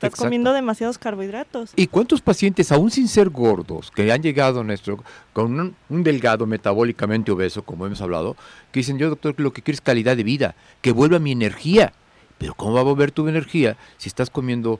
Estás 0.07 0.19
comiendo 0.19 0.53
demasiados 0.53 0.97
carbohidratos. 0.97 1.71
¿Y 1.75 1.87
cuántos 1.87 2.21
pacientes, 2.21 2.71
aún 2.71 2.89
sin 2.89 3.09
ser 3.09 3.29
gordos, 3.29 3.91
que 3.91 4.09
han 4.11 4.21
llegado 4.21 4.61
a 4.61 4.63
nuestro, 4.63 5.03
con 5.33 5.75
un, 5.89 6.03
delgado 6.03 6.45
metabólicamente 6.45 7.31
obeso, 7.31 7.63
como 7.63 7.85
hemos 7.85 8.01
hablado, 8.01 8.37
que 8.71 8.79
dicen, 8.79 8.97
yo 8.97 9.09
doctor, 9.09 9.35
lo 9.37 9.51
que 9.51 9.61
quiero 9.61 9.75
es 9.75 9.81
calidad 9.81 10.15
de 10.15 10.23
vida, 10.23 10.55
que 10.81 10.93
vuelva 10.93 11.19
mi 11.19 11.33
energía. 11.33 11.91
Pero 12.37 12.53
¿cómo 12.53 12.73
va 12.73 12.79
a 12.79 12.83
volver 12.83 13.11
tu 13.11 13.27
energía 13.27 13.75
si 13.97 14.07
estás 14.07 14.29
comiendo 14.29 14.79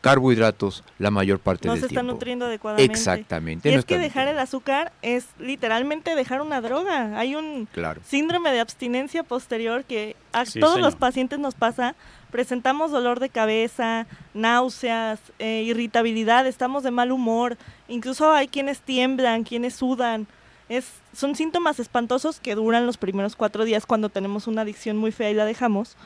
carbohidratos 0.00 0.84
la 0.98 1.10
mayor 1.10 1.40
parte 1.40 1.68
del 1.68 1.74
tiempo. 1.74 1.86
No 1.86 1.88
se 1.88 1.94
está 1.94 2.02
nutriendo 2.02 2.46
adecuadamente. 2.46 2.92
Exactamente. 2.92 3.70
Y 3.70 3.74
es 3.74 3.84
que 3.84 3.98
dejar 3.98 4.28
el 4.28 4.38
azúcar 4.38 4.92
es 5.02 5.26
literalmente 5.38 6.14
dejar 6.14 6.40
una 6.40 6.60
droga. 6.60 7.18
Hay 7.18 7.34
un 7.34 7.68
síndrome 8.06 8.52
de 8.52 8.60
abstinencia 8.60 9.22
posterior 9.22 9.84
que 9.84 10.16
a 10.32 10.44
todos 10.44 10.80
los 10.80 10.94
pacientes 10.96 11.38
nos 11.38 11.54
pasa. 11.54 11.94
Presentamos 12.30 12.90
dolor 12.90 13.20
de 13.20 13.30
cabeza, 13.30 14.06
náuseas, 14.34 15.18
eh, 15.38 15.62
irritabilidad, 15.62 16.46
estamos 16.46 16.82
de 16.82 16.90
mal 16.90 17.10
humor. 17.10 17.56
Incluso 17.88 18.32
hay 18.32 18.48
quienes 18.48 18.80
tiemblan, 18.80 19.44
quienes 19.44 19.74
sudan. 19.74 20.26
Es, 20.68 20.86
son 21.14 21.34
síntomas 21.34 21.80
espantosos 21.80 22.40
que 22.40 22.54
duran 22.54 22.84
los 22.84 22.98
primeros 22.98 23.34
cuatro 23.34 23.64
días 23.64 23.86
cuando 23.86 24.10
tenemos 24.10 24.46
una 24.46 24.62
adicción 24.62 24.98
muy 24.98 25.12
fea 25.12 25.30
y 25.30 25.34
la 25.34 25.46
dejamos 25.46 25.96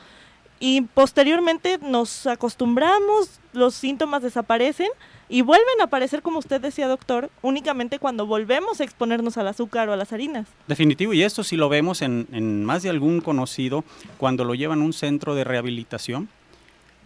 y 0.59 0.81
posteriormente 0.81 1.77
nos 1.79 2.27
acostumbramos, 2.27 3.39
los 3.53 3.75
síntomas 3.75 4.23
desaparecen 4.23 4.87
y 5.29 5.41
vuelven 5.41 5.81
a 5.81 5.85
aparecer, 5.85 6.21
como 6.21 6.39
usted 6.39 6.61
decía, 6.61 6.87
doctor, 6.87 7.29
únicamente 7.41 7.99
cuando 7.99 8.25
volvemos 8.25 8.79
a 8.79 8.83
exponernos 8.83 9.37
al 9.37 9.47
azúcar 9.47 9.89
o 9.89 9.93
a 9.93 9.95
las 9.95 10.13
harinas. 10.13 10.47
Definitivo, 10.67 11.13
y 11.13 11.23
esto 11.23 11.43
sí 11.43 11.55
lo 11.55 11.69
vemos 11.69 12.01
en, 12.01 12.27
en 12.31 12.63
más 12.65 12.83
de 12.83 12.89
algún 12.89 13.21
conocido 13.21 13.83
cuando 14.17 14.43
lo 14.43 14.55
llevan 14.55 14.81
a 14.81 14.85
un 14.85 14.93
centro 14.93 15.35
de 15.35 15.43
rehabilitación, 15.43 16.29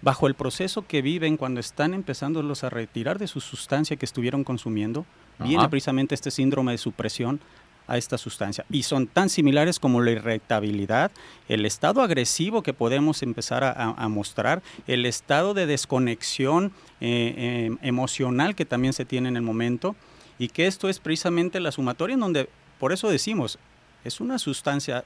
bajo 0.02 0.28
el 0.28 0.36
proceso 0.36 0.86
que 0.86 1.02
viven 1.02 1.38
cuando 1.38 1.60
están 1.60 1.94
empezándolos 1.94 2.64
a 2.64 2.70
retirar 2.70 3.18
de 3.18 3.28
su 3.28 3.40
sustancia 3.40 3.98
que 3.98 4.06
estuvieron 4.06 4.44
consumiendo, 4.44 5.06
viene 5.40 5.68
precisamente 5.70 6.16
este 6.16 6.32
síndrome 6.32 6.72
de 6.72 6.78
supresión, 6.78 7.40
a 7.88 7.98
esta 7.98 8.18
sustancia. 8.18 8.66
Y 8.70 8.84
son 8.84 9.08
tan 9.08 9.30
similares 9.30 9.80
como 9.80 10.02
la 10.02 10.12
irritabilidad, 10.12 11.12
el 11.48 11.66
estado 11.66 12.02
agresivo 12.02 12.62
que 12.62 12.74
podemos 12.74 13.24
empezar 13.24 13.64
a, 13.64 14.08
mostrar, 14.10 14.62
el 14.86 15.06
estado 15.06 15.54
de 15.54 15.66
desconexión 15.66 16.74
eh, 17.00 17.34
eh, 17.38 17.78
emocional 17.82 18.56
que 18.56 18.66
también 18.66 18.94
se 18.94 19.06
tiene 19.06 19.30
en 19.30 19.38
el 19.38 19.44
momento, 19.44 19.96
y 20.40 20.50
que 20.50 20.68
esto 20.68 20.90
es 20.90 21.00
precisamente 21.00 21.60
la 21.60 21.72
sumatoria 21.72 22.14
en 22.14 22.20
donde, 22.20 22.50
por 22.80 22.92
eso 22.92 23.10
decimos, 23.10 23.58
es 24.04 24.20
una 24.20 24.38
sustancia 24.38 25.04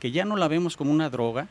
que 0.00 0.10
ya 0.10 0.24
no 0.24 0.36
la 0.36 0.48
vemos 0.48 0.76
como 0.76 0.90
una 0.90 1.10
droga, 1.10 1.48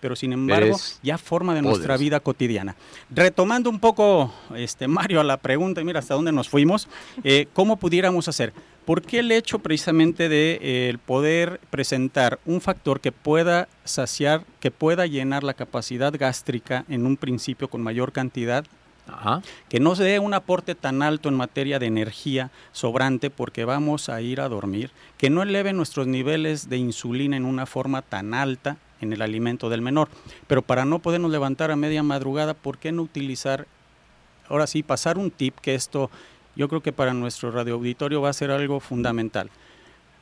pero 0.00 0.16
sin 0.16 0.32
embargo 0.32 0.76
ya 1.02 1.18
forma 1.18 1.54
de 1.54 1.62
nuestra 1.62 1.96
vida 1.96 2.20
cotidiana. 2.20 2.76
Retomando 3.10 3.70
un 3.70 3.78
poco, 3.78 4.32
este 4.56 4.88
Mario, 4.88 5.20
a 5.20 5.24
la 5.24 5.36
pregunta, 5.36 5.82
mira 5.84 6.00
hasta 6.00 6.14
dónde 6.14 6.32
nos 6.32 6.48
fuimos, 6.48 6.88
eh, 7.22 7.46
¿cómo 7.52 7.76
pudiéramos 7.76 8.28
hacer? 8.28 8.52
¿Por 8.84 9.02
qué 9.02 9.20
el 9.20 9.30
hecho 9.30 9.58
precisamente 9.58 10.28
de 10.28 10.58
eh, 10.62 10.96
poder 11.06 11.60
presentar 11.70 12.40
un 12.46 12.60
factor 12.60 13.00
que 13.00 13.12
pueda 13.12 13.68
saciar, 13.84 14.44
que 14.58 14.70
pueda 14.70 15.06
llenar 15.06 15.44
la 15.44 15.54
capacidad 15.54 16.12
gástrica 16.16 16.84
en 16.88 17.06
un 17.06 17.16
principio 17.16 17.68
con 17.68 17.82
mayor 17.82 18.12
cantidad 18.12 18.64
que 19.68 19.80
no 19.80 19.94
se 19.96 20.04
dé 20.04 20.18
un 20.18 20.34
aporte 20.34 20.74
tan 20.74 21.02
alto 21.02 21.28
en 21.28 21.36
materia 21.36 21.78
de 21.78 21.86
energía 21.86 22.50
sobrante 22.72 23.30
porque 23.30 23.64
vamos 23.64 24.08
a 24.08 24.20
ir 24.20 24.40
a 24.40 24.48
dormir, 24.48 24.90
que 25.18 25.30
no 25.30 25.42
eleve 25.42 25.72
nuestros 25.72 26.06
niveles 26.06 26.68
de 26.68 26.76
insulina 26.76 27.36
en 27.36 27.44
una 27.44 27.66
forma 27.66 28.02
tan 28.02 28.34
alta 28.34 28.76
en 29.00 29.12
el 29.12 29.22
alimento 29.22 29.68
del 29.68 29.82
menor. 29.82 30.08
Pero 30.46 30.62
para 30.62 30.84
no 30.84 30.98
podernos 30.98 31.30
levantar 31.30 31.70
a 31.70 31.76
media 31.76 32.02
madrugada, 32.02 32.54
¿por 32.54 32.78
qué 32.78 32.92
no 32.92 33.02
utilizar, 33.02 33.66
ahora 34.48 34.66
sí, 34.66 34.82
pasar 34.82 35.18
un 35.18 35.30
tip 35.30 35.58
que 35.60 35.74
esto 35.74 36.10
yo 36.56 36.68
creo 36.68 36.82
que 36.82 36.92
para 36.92 37.14
nuestro 37.14 37.50
radioauditorio 37.50 38.20
va 38.20 38.30
a 38.30 38.34
ser 38.34 38.50
algo 38.50 38.80
fundamental. 38.80 39.50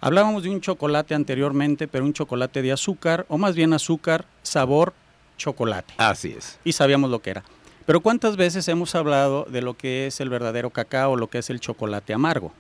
Hablábamos 0.01 0.45
de 0.45 0.51
un 0.51 0.61
chocolate 0.61 1.15
anteriormente, 1.15 1.89
pero 1.89 2.05
un 2.05 2.13
chocolate 2.13 2.63
de 2.63 2.71
azúcar, 2.71 3.27
o 3.29 3.39
más 3.39 3.57
bien 3.57 3.73
azúcar, 3.73 4.27
sabor, 4.43 4.93
chocolate. 5.37 5.95
Así 5.97 6.35
es. 6.37 6.61
Y 6.65 6.73
sabíamos 6.73 7.11
lo 7.11 7.21
que 7.21 7.31
era. 7.31 7.43
Pero 7.87 8.01
¿cuántas 8.01 8.37
veces 8.37 8.69
hemos 8.69 8.95
hablado 8.95 9.47
de 9.51 9.63
lo 9.63 9.75
que 9.75 10.07
es 10.07 10.21
el 10.21 10.29
verdadero 10.29 10.71
cacao, 10.71 11.17
lo 11.17 11.29
que 11.29 11.39
es 11.39 11.51
el 11.51 11.59
chocolate 11.59 12.13
amargo? 12.13 12.53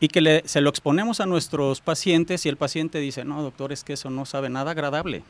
Y 0.00 0.08
que 0.08 0.42
se 0.46 0.60
lo 0.60 0.70
exponemos 0.70 1.20
a 1.20 1.26
nuestros 1.26 1.80
pacientes 1.80 2.46
y 2.46 2.48
el 2.48 2.56
paciente 2.56 2.98
dice, 2.98 3.24
no, 3.24 3.42
doctor, 3.42 3.72
es 3.72 3.84
que 3.84 3.94
eso 3.94 4.10
no 4.10 4.24
sabe 4.24 4.48
nada 4.48 4.70
agradable. 4.70 5.22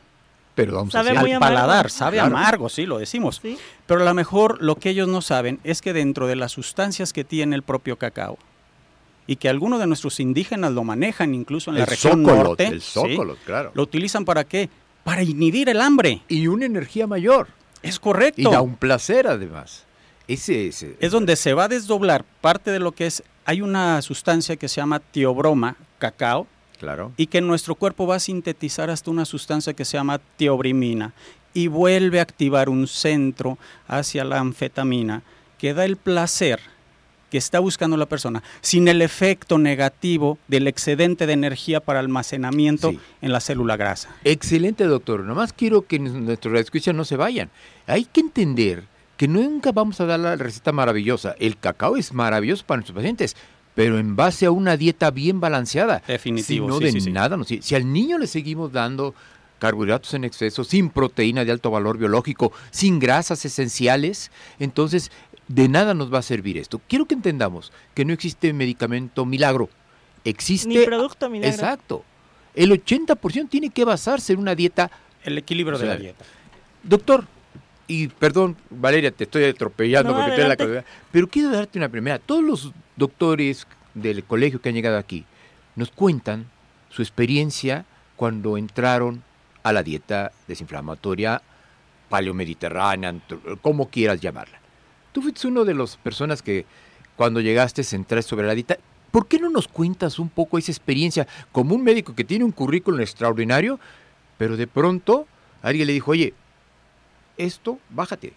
Pero 0.55 0.75
vamos 0.75 0.93
sabe 0.93 1.17
a 1.17 1.21
al 1.21 1.39
paladar, 1.41 1.91
sabe 1.91 2.21
amargo, 2.21 2.69
sí, 2.69 2.85
lo 2.85 2.99
decimos. 2.99 3.41
Pero 3.87 4.03
a 4.03 4.05
lo 4.05 4.15
mejor 4.15 4.63
lo 4.63 4.77
que 4.77 4.91
ellos 4.91 5.09
no 5.09 5.23
saben 5.23 5.61
es 5.65 5.81
que 5.81 5.93
dentro 5.93 6.27
de 6.27 6.37
las 6.37 6.53
sustancias 6.53 7.13
que 7.13 7.25
tiene 7.25 7.57
el 7.57 7.63
propio 7.63 7.97
cacao, 7.97 8.39
y 9.27 9.37
que 9.37 9.49
algunos 9.49 9.81
de 9.81 9.87
nuestros 9.87 10.21
indígenas 10.21 10.73
lo 10.73 10.85
manejan 10.85 11.35
incluso 11.35 11.71
en 11.71 11.79
la 11.79 11.87
región 11.87 12.23
norte. 12.23 12.67
El 12.67 12.83
zócolo, 12.83 13.37
claro. 13.47 13.71
¿Lo 13.75 13.83
utilizan 13.85 14.25
para 14.25 14.45
qué? 14.45 14.69
Para 15.05 15.23
inhibir 15.23 15.69
el 15.69 15.81
hambre. 15.81 16.23
Y 16.29 16.49
una 16.49 16.67
energía 16.67 17.07
mayor. 17.07 17.49
Es 17.83 17.99
correcto. 17.99 18.41
Y 18.41 18.45
da 18.45 18.61
un 18.61 18.77
placer 18.77 19.27
además. 19.27 19.85
Ese, 20.29 20.69
ese, 20.69 20.97
es 21.01 21.13
donde 21.13 21.37
se 21.37 21.55
va 21.55 21.65
a 21.65 21.69
desdoblar 21.69 22.25
parte 22.41 22.71
de 22.71 22.79
lo 22.79 22.93
que 22.93 23.07
es, 23.07 23.23
hay 23.45 23.61
una 23.61 24.01
sustancia 24.03 24.57
que 24.57 24.69
se 24.69 24.81
llama 24.81 25.01
tiobroma, 25.01 25.77
cacao, 25.99 26.47
claro. 26.79 27.13
y 27.17 27.27
que 27.27 27.41
nuestro 27.41 27.75
cuerpo 27.75 28.07
va 28.07 28.17
a 28.17 28.21
sintetizar 28.21 28.91
hasta 28.91 29.11
una 29.11 29.25
sustancia 29.25 29.75
que 29.75 29.85
se 29.85 29.97
llama 29.97 30.21
tiobrimina 30.37 31.13
y 31.55 31.67
vuelve 31.67 32.19
a 32.19 32.23
activar 32.23 32.69
un 32.69 32.87
centro 32.87 33.59
hacia 33.87 34.25
la 34.25 34.41
anfetamina 34.41 35.23
que 35.59 35.75
da 35.75 35.85
el 35.85 35.97
placer 35.97 36.61
que 37.31 37.39
está 37.39 37.61
buscando 37.61 37.97
la 37.97 38.05
persona, 38.05 38.43
sin 38.61 38.89
el 38.89 39.01
efecto 39.01 39.57
negativo 39.57 40.37
del 40.49 40.69
excedente 40.69 41.27
de 41.27 41.33
energía 41.33 41.81
para 41.81 41.99
almacenamiento 41.99 42.93
en 43.23 43.33
la 43.33 43.41
célula 43.41 43.79
grasa. 43.79 44.15
Excelente, 44.23 44.85
doctor. 44.85 45.21
Nomás 45.21 45.55
quiero 45.55 45.87
que 45.87 45.99
nuestros 45.99 46.61
escuchas 46.61 46.95
no 46.95 47.07
se 47.07 47.17
vayan. 47.17 47.49
Hay 47.87 48.05
que 48.05 48.21
entender 48.21 48.85
que 49.23 49.29
nunca 49.29 49.71
vamos 49.71 50.01
a 50.01 50.05
dar 50.05 50.19
la 50.19 50.35
receta 50.35 50.73
maravillosa. 50.73 51.37
El 51.39 51.57
cacao 51.57 51.97
es 51.97 52.13
maravilloso 52.13 52.67
para 52.67 52.79
nuestros 52.79 52.97
pacientes, 52.97 53.37
pero 53.73 54.01
en 54.01 54.17
base 54.17 54.47
a 54.47 54.51
una 54.51 54.77
dieta 54.77 55.13
bien 55.13 55.39
balanceada. 55.39 56.03
Definitivo. 56.09 56.67
Si 56.67 56.73
no, 56.73 56.81
de 56.81 57.11
nada. 57.13 57.37
No, 57.37 57.45
si, 57.45 57.63
si 57.63 57.77
al 57.77 57.93
niño 57.93 58.19
le 58.19 58.27
seguimos 58.27 58.73
dando 58.73 59.15
carbohidratos 59.61 60.13
en 60.15 60.25
exceso, 60.25 60.65
sin 60.65 60.91
proteína 60.91 61.45
de 61.45 61.53
alto 61.53 61.71
valor 61.71 61.99
biológico, 61.99 62.51
sin 62.73 62.99
grasas 62.99 63.45
esenciales, 63.45 64.33
entonces 64.59 65.13
de 65.47 65.69
nada 65.69 65.95
nos 65.95 66.13
va 66.13 66.19
a 66.19 66.23
servir 66.23 66.59
esto. 66.59 66.81
Quiero 66.89 67.07
que 67.07 67.15
entendamos 67.15 67.73
que 67.95 68.05
no 68.05 68.13
existe 68.13 68.53
medicamento 68.53 69.25
milagro. 69.25 69.71
Existe... 70.25 70.69
Ni 70.69 70.85
producto 70.85 71.31
milagro. 71.31 71.55
Exacto. 71.55 72.05
El 72.57 72.73
80% 72.73 73.49
tiene 73.49 73.71
que 73.71 73.85
basarse 73.85 74.33
en 74.33 74.41
una 74.41 74.57
dieta... 74.57 74.91
El 75.23 75.39
equilibrio 75.39 75.79
de 75.79 75.87
la 75.87 75.97
dieta. 75.97 76.25
Doctor, 76.83 77.25
y 77.93 78.09
perdón, 78.09 78.57
Valeria, 78.71 79.11
te 79.11 79.25
estoy 79.25 79.45
atropellando 79.45 80.15
porque 80.15 80.31
te 80.31 80.49
la 80.49 80.57
cabeza, 80.57 80.85
pero 81.11 81.29
quiero 81.29 81.51
darte 81.51 81.79
una 81.79 81.91
primera. 81.91 82.19
Todos 82.19 82.43
los 82.43 82.73
doctores 82.97 83.67
del 83.93 84.25
colegio 84.25 84.63
que 84.63 84.71
han 84.71 84.75
llegado 84.75 84.97
aquí 84.97 85.27
nos 85.77 85.91
cuentan 85.91 86.47
su 86.89 87.03
experiencia 87.03 87.85
cuando 88.17 88.57
entraron 88.57 89.23
a 89.63 89.73
la 89.73 89.83
dieta 89.83 90.33
desinflamatoria 90.49 91.43
paleomediterránea, 92.09 93.15
como 93.61 93.91
quieras 93.91 94.23
llamarla. 94.23 94.59
Tú 95.13 95.21
fuiste 95.21 95.49
uno 95.49 95.67
de 95.67 95.75
las 95.75 95.99
personas 95.99 96.41
que 96.41 96.65
cuando 97.17 97.41
llegaste 97.41 97.83
entraste 97.95 98.31
sobre 98.31 98.47
la 98.47 98.55
dieta. 98.55 98.79
¿Por 99.11 99.27
qué 99.27 99.39
no 99.39 99.51
nos 99.51 99.69
cuentas 99.69 100.19
un 100.19 100.31
poco 100.31 100.57
esa 100.57 100.73
experiencia 100.73 101.27
como 101.53 101.75
un 101.75 101.85
médico 101.85 102.15
que 102.15 102.25
tiene 102.25 102.45
un 102.45 102.53
currículum 102.53 103.01
extraordinario, 103.01 103.79
pero 104.39 104.57
de 104.57 104.67
pronto 104.67 105.27
alguien 105.61 105.87
le 105.87 105.93
dijo, 105.93 106.13
oye, 106.13 106.33
esto, 107.45 107.79
bájate, 107.91 108.33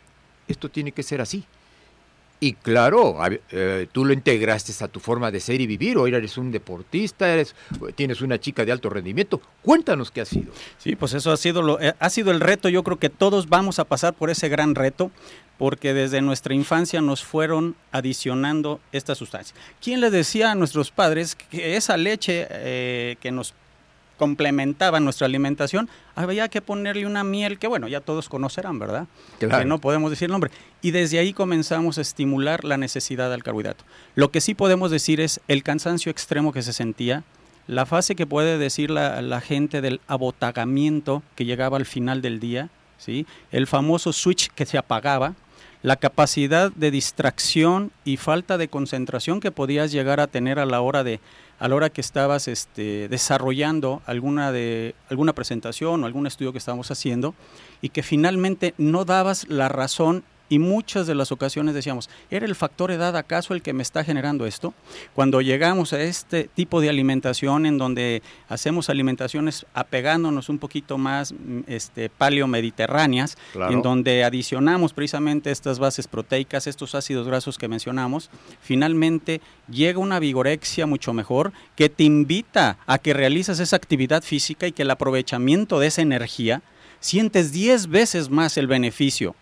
esto 0.47 0.69
tiene 0.69 0.91
que 0.91 1.03
ser 1.03 1.21
así. 1.21 1.45
Y 2.39 2.53
claro, 2.53 3.17
eh, 3.49 3.87
tú 3.91 4.03
lo 4.03 4.11
integraste 4.11 4.83
a 4.83 4.89
tu 4.89 4.99
forma 4.99 5.31
de 5.31 5.39
ser 5.39 5.61
y 5.61 5.67
vivir. 5.67 5.97
Hoy 5.97 6.13
eres 6.13 6.37
un 6.37 6.51
deportista, 6.51 7.29
eres, 7.29 7.55
tienes 7.95 8.21
una 8.21 8.39
chica 8.39 8.65
de 8.65 8.73
alto 8.73 8.89
rendimiento. 8.89 9.41
Cuéntanos 9.61 10.11
qué 10.11 10.21
ha 10.21 10.25
sido. 10.25 10.51
Sí, 10.77 10.97
pues 10.97 11.13
eso 11.13 11.31
ha 11.31 11.37
sido, 11.37 11.61
lo, 11.61 11.79
eh, 11.79 11.95
ha 11.97 12.09
sido 12.09 12.31
el 12.31 12.41
reto. 12.41 12.67
Yo 12.67 12.83
creo 12.83 12.99
que 12.99 13.09
todos 13.09 13.47
vamos 13.47 13.79
a 13.79 13.85
pasar 13.85 14.13
por 14.13 14.29
ese 14.29 14.49
gran 14.49 14.75
reto 14.75 15.11
porque 15.57 15.93
desde 15.93 16.21
nuestra 16.21 16.53
infancia 16.53 16.99
nos 16.99 17.23
fueron 17.23 17.75
adicionando 17.93 18.81
esta 18.91 19.15
sustancia. 19.15 19.55
¿Quién 19.81 20.01
les 20.01 20.11
decía 20.11 20.51
a 20.51 20.55
nuestros 20.55 20.91
padres 20.91 21.35
que 21.35 21.77
esa 21.77 21.95
leche 21.95 22.47
eh, 22.49 23.15
que 23.21 23.31
nos 23.31 23.53
complementaba 24.17 24.99
nuestra 24.99 25.25
alimentación, 25.25 25.89
había 26.15 26.47
que 26.49 26.61
ponerle 26.61 27.05
una 27.05 27.23
miel 27.23 27.59
que, 27.59 27.67
bueno, 27.67 27.87
ya 27.87 28.01
todos 28.01 28.29
conocerán, 28.29 28.79
¿verdad? 28.79 29.07
Que 29.39 29.47
no 29.65 29.79
podemos 29.79 30.09
decir 30.09 30.27
el 30.27 30.31
nombre. 30.31 30.51
Y 30.81 30.91
desde 30.91 31.19
ahí 31.19 31.33
comenzamos 31.33 31.97
a 31.97 32.01
estimular 32.01 32.63
la 32.63 32.77
necesidad 32.77 33.29
del 33.29 33.43
carbohidrato. 33.43 33.85
Lo 34.15 34.31
que 34.31 34.41
sí 34.41 34.53
podemos 34.53 34.91
decir 34.91 35.19
es 35.21 35.41
el 35.47 35.63
cansancio 35.63 36.11
extremo 36.11 36.53
que 36.53 36.61
se 36.61 36.73
sentía, 36.73 37.23
la 37.67 37.85
fase 37.85 38.15
que 38.15 38.27
puede 38.27 38.57
decir 38.57 38.91
la, 38.91 39.21
la 39.21 39.41
gente 39.41 39.81
del 39.81 39.99
abotagamiento 40.07 41.23
que 41.35 41.45
llegaba 41.45 41.77
al 41.77 41.85
final 41.85 42.21
del 42.21 42.39
día, 42.39 42.69
¿sí? 42.97 43.25
el 43.51 43.67
famoso 43.67 44.13
switch 44.13 44.49
que 44.49 44.65
se 44.65 44.77
apagaba, 44.77 45.33
la 45.81 45.97
capacidad 45.97 46.71
de 46.71 46.89
distracción 46.89 47.91
y 48.05 48.17
falta 48.17 48.57
de 48.57 48.67
concentración 48.67 49.39
que 49.39 49.51
podías 49.51 49.91
llegar 49.91 50.19
a 50.19 50.25
tener 50.25 50.57
a 50.57 50.65
la 50.65 50.81
hora 50.81 51.03
de 51.03 51.19
a 51.59 51.67
la 51.67 51.75
hora 51.75 51.89
que 51.89 52.01
estabas 52.01 52.47
este, 52.47 53.07
desarrollando 53.07 54.01
alguna, 54.05 54.51
de, 54.51 54.95
alguna 55.09 55.33
presentación 55.33 56.03
o 56.03 56.05
algún 56.05 56.27
estudio 56.27 56.51
que 56.51 56.57
estábamos 56.57 56.91
haciendo 56.91 57.33
y 57.81 57.89
que 57.89 58.03
finalmente 58.03 58.73
no 58.77 59.05
dabas 59.05 59.47
la 59.47 59.69
razón 59.69 60.23
y 60.49 60.59
muchas 60.59 61.07
de 61.07 61.15
las 61.15 61.31
ocasiones 61.31 61.73
decíamos, 61.73 62.09
¿era 62.29 62.45
el 62.45 62.55
factor 62.55 62.91
edad 62.91 63.15
acaso 63.17 63.53
el 63.53 63.61
que 63.61 63.73
me 63.73 63.83
está 63.83 64.03
generando 64.03 64.45
esto? 64.45 64.73
Cuando 65.13 65.41
llegamos 65.41 65.93
a 65.93 66.01
este 66.01 66.49
tipo 66.53 66.81
de 66.81 66.89
alimentación 66.89 67.65
en 67.65 67.77
donde 67.77 68.21
hacemos 68.47 68.89
alimentaciones 68.89 69.65
apegándonos 69.73 70.49
un 70.49 70.59
poquito 70.59 70.97
más 70.97 71.33
mm, 71.33 71.61
este, 71.67 72.09
paleo-mediterráneas, 72.09 73.37
en 73.69 73.81
donde 73.81 74.23
adicionamos 74.23 74.93
precisamente 74.93 75.51
estas 75.51 75.79
bases 75.79 76.07
proteicas, 76.07 76.67
estos 76.67 76.95
ácidos 76.95 77.27
grasos 77.27 77.57
que 77.57 77.67
mencionamos, 77.67 78.29
finalmente 78.61 79.41
llega 79.69 79.99
una 79.99 80.19
vigorexia 80.19 80.85
mucho 80.85 81.13
mejor 81.13 81.53
que 81.75 81.89
te 81.89 82.03
invita 82.03 82.77
a 82.85 82.97
que 82.97 83.13
realizas 83.13 83.59
esa 83.59 83.75
actividad 83.75 84.23
física 84.23 84.67
y 84.67 84.71
que 84.71 84.83
el 84.83 84.91
aprovechamiento 84.91 85.79
de 85.79 85.87
esa 85.87 86.01
energía 86.01 86.61
sientes 86.99 87.51
10 87.51 87.87
veces 87.87 88.29
más 88.29 88.57
el 88.57 88.67
beneficio 88.67 89.35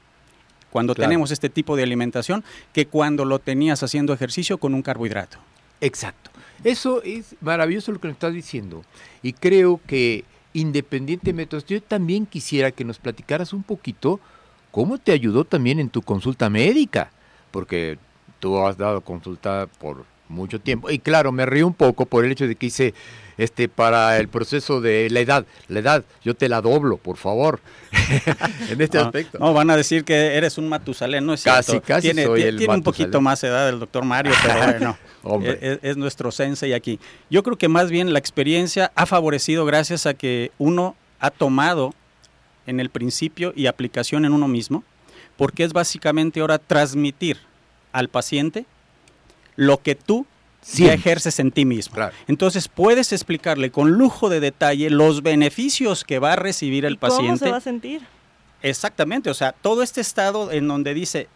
cuando 0.73 0.95
tenemos 0.95 1.29
este 1.29 1.49
tipo 1.49 1.75
de 1.75 1.83
alimentación 1.83 2.43
que 2.73 2.87
cuando 2.87 3.25
lo 3.25 3.37
tenías 3.37 3.83
haciendo 3.83 4.11
ejercicio 4.11 4.57
con 4.57 4.73
un 4.73 4.81
carbohidrato. 4.81 5.37
Exacto. 5.81 6.31
Eso 6.63 7.03
es 7.03 7.35
maravilloso 7.41 7.91
lo 7.91 8.01
que 8.01 8.07
nos 8.07 8.15
estás 8.15 8.33
diciendo. 8.33 8.83
Y 9.21 9.33
creo 9.33 9.79
que 9.85 10.25
independientemente, 10.53 11.55
yo 11.67 11.79
también 11.79 12.25
quisiera 12.25 12.71
que 12.71 12.83
nos 12.85 12.97
platicaras 12.97 13.53
un 13.53 13.61
poquito 13.61 14.19
cómo 14.71 14.97
te 14.97 15.11
ayudó 15.11 15.45
también 15.45 15.79
en 15.79 15.89
tu 15.89 16.01
consulta 16.01 16.49
médica, 16.49 17.11
porque 17.51 17.99
tú 18.39 18.57
has 18.65 18.75
dado 18.75 19.01
consulta 19.01 19.67
por 19.79 20.05
mucho 20.29 20.59
tiempo. 20.59 20.89
Y 20.89 20.99
claro, 20.99 21.31
me 21.31 21.45
río 21.45 21.67
un 21.67 21.73
poco 21.73 22.05
por 22.05 22.25
el 22.25 22.31
hecho 22.31 22.47
de 22.47 22.55
que 22.55 22.67
hice 22.67 22.93
este 23.37 23.67
para 23.67 24.17
el 24.19 24.27
proceso 24.27 24.81
de 24.81 25.09
la 25.09 25.19
edad. 25.19 25.45
La 25.67 25.79
edad, 25.79 26.03
yo 26.23 26.35
te 26.35 26.49
la 26.49 26.61
doblo, 26.61 26.97
por 26.97 27.17
favor, 27.17 27.59
en 28.69 28.81
este 28.81 28.97
aspecto. 28.97 29.39
No, 29.39 29.53
van 29.53 29.69
a 29.69 29.77
decir 29.77 30.03
que 30.03 30.35
eres 30.35 30.57
un 30.57 30.69
Matusalén, 30.69 31.25
¿no 31.25 31.33
es 31.33 31.43
casi, 31.43 31.71
cierto? 31.71 31.87
Casi, 31.87 32.07
tiene, 32.07 32.25
soy 32.25 32.41
tiene 32.57 32.73
un 32.73 32.83
poquito 32.83 33.21
más 33.21 33.43
edad 33.43 33.69
el 33.69 33.79
doctor 33.79 34.05
Mario, 34.05 34.33
pero 34.43 34.97
bueno, 35.23 35.45
es, 35.45 35.79
es, 35.81 35.97
nuestro 35.97 36.31
sensei 36.31 36.73
aquí. 36.73 36.99
Yo 37.29 37.43
creo 37.43 37.57
que 37.57 37.67
más 37.67 37.89
bien 37.89 38.13
la 38.13 38.19
experiencia 38.19 38.91
ha 38.95 39.05
favorecido 39.05 39.65
gracias 39.65 40.05
a 40.05 40.13
que 40.13 40.51
uno 40.57 40.95
ha 41.19 41.31
tomado 41.31 41.93
en 42.65 42.79
el 42.79 42.89
principio 42.89 43.53
y 43.55 43.67
aplicación 43.67 44.25
en 44.25 44.33
uno 44.33 44.47
mismo, 44.47 44.83
porque 45.37 45.63
es 45.63 45.73
básicamente 45.73 46.39
ahora 46.39 46.59
transmitir 46.59 47.37
al 47.91 48.09
paciente 48.09 48.65
lo 49.55 49.81
que 49.81 49.95
tú 49.95 50.25
ya 50.75 50.93
ejerces 50.93 51.39
en 51.39 51.51
ti 51.51 51.65
mismo. 51.65 51.95
Entonces 52.27 52.67
puedes 52.67 53.11
explicarle 53.11 53.71
con 53.71 53.91
lujo 53.91 54.29
de 54.29 54.39
detalle 54.39 54.89
los 54.89 55.21
beneficios 55.21 56.03
que 56.03 56.19
va 56.19 56.33
a 56.33 56.35
recibir 56.35 56.85
el 56.85 56.97
paciente. 56.97 57.27
¿Cómo 57.27 57.37
se 57.37 57.51
va 57.51 57.57
a 57.57 57.61
sentir? 57.61 58.01
Exactamente, 58.61 59.29
o 59.29 59.33
sea, 59.33 59.51
todo 59.51 59.83
este 59.83 59.99
estado 59.99 60.51
en 60.51 60.69
donde 60.69 60.93
dice, 60.93 61.27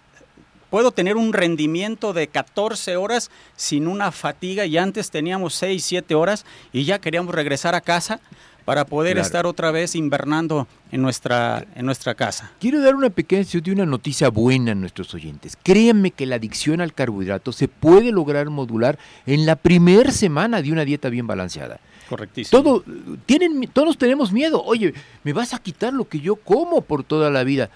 puedo 0.69 0.91
tener 0.91 1.17
un 1.17 1.33
rendimiento 1.33 2.13
de 2.13 2.27
14 2.27 2.95
horas 2.95 3.31
sin 3.57 3.87
una 3.87 4.13
fatiga 4.13 4.65
y 4.65 4.77
antes 4.77 5.11
teníamos 5.11 5.53
6, 5.55 5.83
7 5.83 6.15
horas 6.15 6.45
y 6.71 6.85
ya 6.85 6.99
queríamos 6.99 7.35
regresar 7.35 7.75
a 7.75 7.81
casa 7.81 8.21
para 8.67 8.83
poder 8.83 9.17
estar 9.17 9.45
otra 9.45 9.71
vez 9.71 9.95
invernando 9.95 10.67
en 10.91 11.01
nuestra, 11.01 11.65
en 11.73 11.85
nuestra 11.85 12.15
casa. 12.15 12.51
Quiero 12.59 12.81
dar 12.81 12.95
una 12.95 13.09
pequeña 13.09 13.45
de 13.49 13.71
una 13.71 13.85
noticia 13.85 14.27
buena 14.27 14.73
a 14.73 14.75
nuestros 14.75 15.13
oyentes. 15.13 15.57
Créanme 15.63 16.11
que 16.11 16.25
la 16.25 16.35
adicción 16.35 16.81
al 16.81 16.93
carbohidrato 16.93 17.53
se 17.53 17.69
puede 17.69 18.11
lograr 18.11 18.49
modular 18.49 18.99
en 19.25 19.45
la 19.45 19.55
primera 19.55 20.11
semana 20.11 20.61
de 20.61 20.73
una 20.73 20.83
dieta 20.83 21.07
bien 21.07 21.25
balanceada. 21.25 21.79
Correctísimo. 22.09 22.61
Todo, 22.61 22.83
tienen, 23.25 23.69
todos 23.71 23.97
tenemos 23.97 24.33
miedo. 24.33 24.61
Oye, 24.61 24.93
me 25.23 25.31
vas 25.31 25.53
a 25.53 25.59
quitar 25.59 25.93
lo 25.93 26.09
que 26.09 26.19
yo 26.19 26.35
como 26.35 26.81
por 26.81 27.05
toda 27.05 27.29
la 27.29 27.45
vida. 27.45 27.69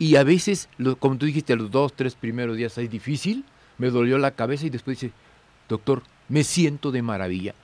Y 0.00 0.16
a 0.16 0.24
veces, 0.24 0.68
como 0.98 1.16
tú 1.16 1.26
dijiste, 1.26 1.54
los 1.54 1.70
dos, 1.70 1.92
tres 1.92 2.16
primeros 2.16 2.56
días 2.56 2.76
es 2.76 2.90
difícil. 2.90 3.44
Me 3.78 3.88
dolió 3.88 4.18
la 4.18 4.32
cabeza 4.32 4.66
y 4.66 4.70
después 4.70 4.98
dice, 4.98 5.14
doctor, 5.68 6.02
me 6.28 6.42
siento 6.42 6.90
de 6.90 7.02
maravilla. 7.02 7.54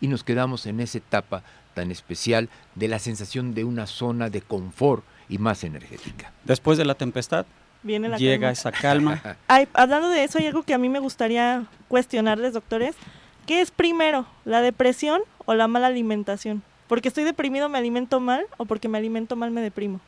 Y 0.00 0.06
nos 0.06 0.22
quedamos 0.22 0.64
en 0.66 0.78
esa 0.78 0.98
etapa 0.98 1.42
tan 1.74 1.90
especial 1.90 2.48
de 2.74 2.88
la 2.88 2.98
sensación 2.98 3.54
de 3.54 3.64
una 3.64 3.86
zona 3.86 4.30
de 4.30 4.40
confort 4.40 5.04
y 5.28 5.38
más 5.38 5.64
energética. 5.64 6.32
Después 6.44 6.78
de 6.78 6.84
la 6.84 6.94
tempestad, 6.94 7.46
Viene 7.82 8.08
la 8.08 8.18
llega 8.18 8.50
esa 8.50 8.72
calma. 8.72 9.22
hablando 9.72 10.08
de 10.08 10.24
eso, 10.24 10.38
hay 10.38 10.46
algo 10.46 10.62
que 10.62 10.74
a 10.74 10.78
mí 10.78 10.88
me 10.88 10.98
gustaría 10.98 11.64
cuestionarles, 11.88 12.52
doctores. 12.52 12.94
¿qué 13.46 13.60
es 13.60 13.72
primero, 13.72 14.26
la 14.44 14.60
depresión 14.60 15.22
o 15.44 15.54
la 15.54 15.66
mala 15.66 15.88
alimentación? 15.88 16.62
Porque 16.86 17.08
estoy 17.08 17.24
deprimido 17.24 17.68
me 17.68 17.78
alimento 17.78 18.20
mal 18.20 18.46
o 18.58 18.64
porque 18.64 18.88
me 18.88 18.96
alimento 18.96 19.34
mal 19.34 19.50
me 19.50 19.60
deprimo. 19.60 20.00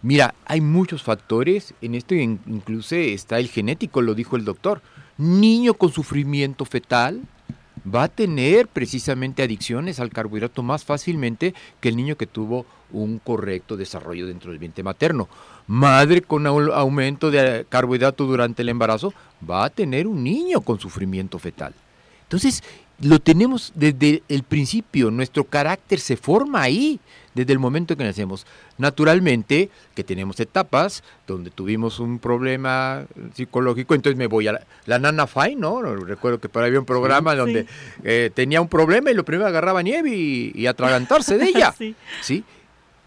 Mira, 0.00 0.34
hay 0.44 0.60
muchos 0.60 1.02
factores, 1.02 1.74
en 1.80 1.96
esto 1.96 2.14
incluso 2.14 2.94
está 2.94 3.40
el 3.40 3.48
genético, 3.48 4.00
lo 4.00 4.14
dijo 4.14 4.36
el 4.36 4.44
doctor. 4.44 4.80
Niño 5.18 5.74
con 5.74 5.92
sufrimiento 5.92 6.64
fetal 6.64 7.22
va 7.86 8.04
a 8.04 8.08
tener 8.08 8.68
precisamente 8.68 9.42
adicciones 9.42 10.00
al 10.00 10.10
carbohidrato 10.10 10.62
más 10.62 10.84
fácilmente 10.84 11.54
que 11.80 11.88
el 11.88 11.96
niño 11.96 12.16
que 12.16 12.26
tuvo 12.26 12.66
un 12.92 13.18
correcto 13.18 13.76
desarrollo 13.76 14.26
dentro 14.26 14.50
del 14.50 14.58
vientre 14.58 14.84
materno. 14.84 15.28
Madre 15.66 16.22
con 16.22 16.46
aumento 16.46 17.30
de 17.30 17.66
carbohidrato 17.68 18.26
durante 18.26 18.62
el 18.62 18.68
embarazo 18.68 19.12
va 19.48 19.64
a 19.64 19.70
tener 19.70 20.06
un 20.06 20.22
niño 20.22 20.60
con 20.60 20.78
sufrimiento 20.78 21.38
fetal. 21.38 21.74
Entonces, 22.24 22.62
lo 23.00 23.18
tenemos 23.18 23.72
desde 23.74 24.22
el 24.28 24.42
principio, 24.42 25.10
nuestro 25.10 25.44
carácter 25.44 25.98
se 25.98 26.16
forma 26.16 26.62
ahí, 26.62 27.00
desde 27.34 27.52
el 27.52 27.58
momento 27.58 27.96
que 27.96 28.04
nacemos. 28.04 28.46
Naturalmente 28.78 29.70
que 29.94 30.04
tenemos 30.04 30.38
etapas 30.40 31.02
donde 31.26 31.50
tuvimos 31.50 31.98
un 31.98 32.18
problema 32.18 33.04
psicológico, 33.34 33.94
entonces 33.94 34.18
me 34.18 34.26
voy 34.26 34.48
a 34.48 34.64
la, 34.86 34.98
Nana 34.98 35.26
Fine, 35.26 35.56
¿no? 35.56 35.82
Recuerdo 35.82 36.40
que 36.40 36.48
por 36.48 36.62
ahí 36.62 36.68
había 36.68 36.80
un 36.80 36.86
programa 36.86 37.34
donde 37.34 37.66
eh, 38.04 38.30
tenía 38.34 38.60
un 38.60 38.68
problema 38.68 39.10
y 39.10 39.14
lo 39.14 39.24
primero 39.24 39.48
agarraba 39.48 39.82
nieve 39.82 40.10
y, 40.10 40.66
atragantarse 40.66 41.38
de 41.38 41.46
ella. 41.46 41.74
sí. 42.20 42.44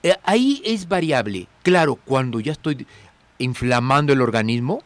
Eh, 0.04 0.14
ahí 0.24 0.62
es 0.66 0.88
variable. 0.88 1.48
Claro, 1.64 1.96
cuando 1.96 2.40
ya 2.40 2.52
estoy 2.52 2.86
inflamando 3.38 4.14
el 4.14 4.22
organismo, 4.22 4.84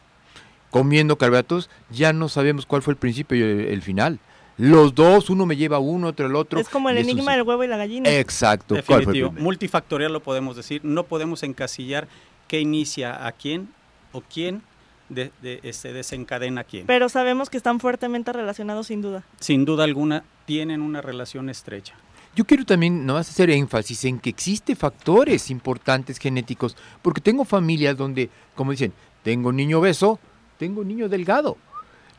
comiendo 0.70 1.18
carbohidratos, 1.18 1.68
ya 1.90 2.12
no 2.12 2.28
sabemos 2.28 2.64
cuál 2.64 2.80
fue 2.82 2.92
el 2.92 2.98
principio 2.98 3.36
y 3.36 3.68
el 3.68 3.82
final 3.82 4.18
los 4.60 4.94
dos, 4.94 5.30
uno 5.30 5.46
me 5.46 5.56
lleva 5.56 5.78
uno, 5.78 6.08
otro 6.08 6.26
el 6.26 6.36
otro. 6.36 6.60
Es 6.60 6.68
como 6.68 6.90
el 6.90 6.98
enigma 6.98 7.32
del 7.32 7.44
huevo 7.44 7.64
y 7.64 7.66
la 7.66 7.78
gallina. 7.78 8.10
Exacto. 8.10 8.74
Definitivo. 8.74 9.32
Multifactorial 9.32 10.12
lo 10.12 10.22
podemos 10.22 10.54
decir. 10.54 10.82
No 10.84 11.04
podemos 11.04 11.42
encasillar 11.42 12.08
qué 12.46 12.60
inicia 12.60 13.26
a 13.26 13.32
quién 13.32 13.70
o 14.12 14.20
quién 14.20 14.62
de, 15.08 15.32
este, 15.62 15.94
desencadena 15.94 16.60
a 16.60 16.64
quién. 16.64 16.86
Pero 16.86 17.08
sabemos 17.08 17.48
que 17.48 17.56
están 17.56 17.80
fuertemente 17.80 18.34
relacionados 18.34 18.88
sin 18.88 19.00
duda. 19.00 19.24
Sin 19.40 19.64
duda 19.64 19.84
alguna 19.84 20.24
tienen 20.44 20.82
una 20.82 21.00
relación 21.00 21.48
estrecha. 21.48 21.94
Yo 22.36 22.44
quiero 22.44 22.66
también 22.66 23.06
no 23.06 23.16
hacer 23.16 23.48
énfasis 23.48 24.04
en 24.04 24.20
que 24.20 24.28
existen 24.28 24.76
factores 24.76 25.50
importantes 25.50 26.18
genéticos, 26.18 26.76
porque 27.00 27.22
tengo 27.22 27.46
familias 27.46 27.96
donde, 27.96 28.28
como 28.54 28.72
dicen, 28.72 28.92
tengo 29.22 29.52
niño 29.52 29.78
obeso, 29.78 30.20
tengo 30.58 30.84
niño 30.84 31.08
delgado 31.08 31.56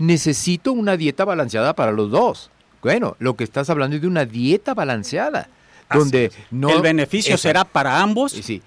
necesito 0.01 0.73
una 0.73 0.97
dieta 0.97 1.25
balanceada 1.25 1.73
para 1.75 1.91
los 1.91 2.11
dos. 2.11 2.49
Bueno, 2.81 3.15
lo 3.19 3.35
que 3.35 3.43
estás 3.43 3.69
hablando 3.69 3.95
es 3.95 4.01
de 4.01 4.07
una 4.07 4.25
dieta 4.25 4.73
balanceada, 4.73 5.49
donde 5.93 6.31
no... 6.49 6.69
El 6.69 6.81
beneficio 6.81 7.37
será 7.37 7.63
para 7.63 8.01
ambos. 8.01 8.31
Sí, 8.31 8.61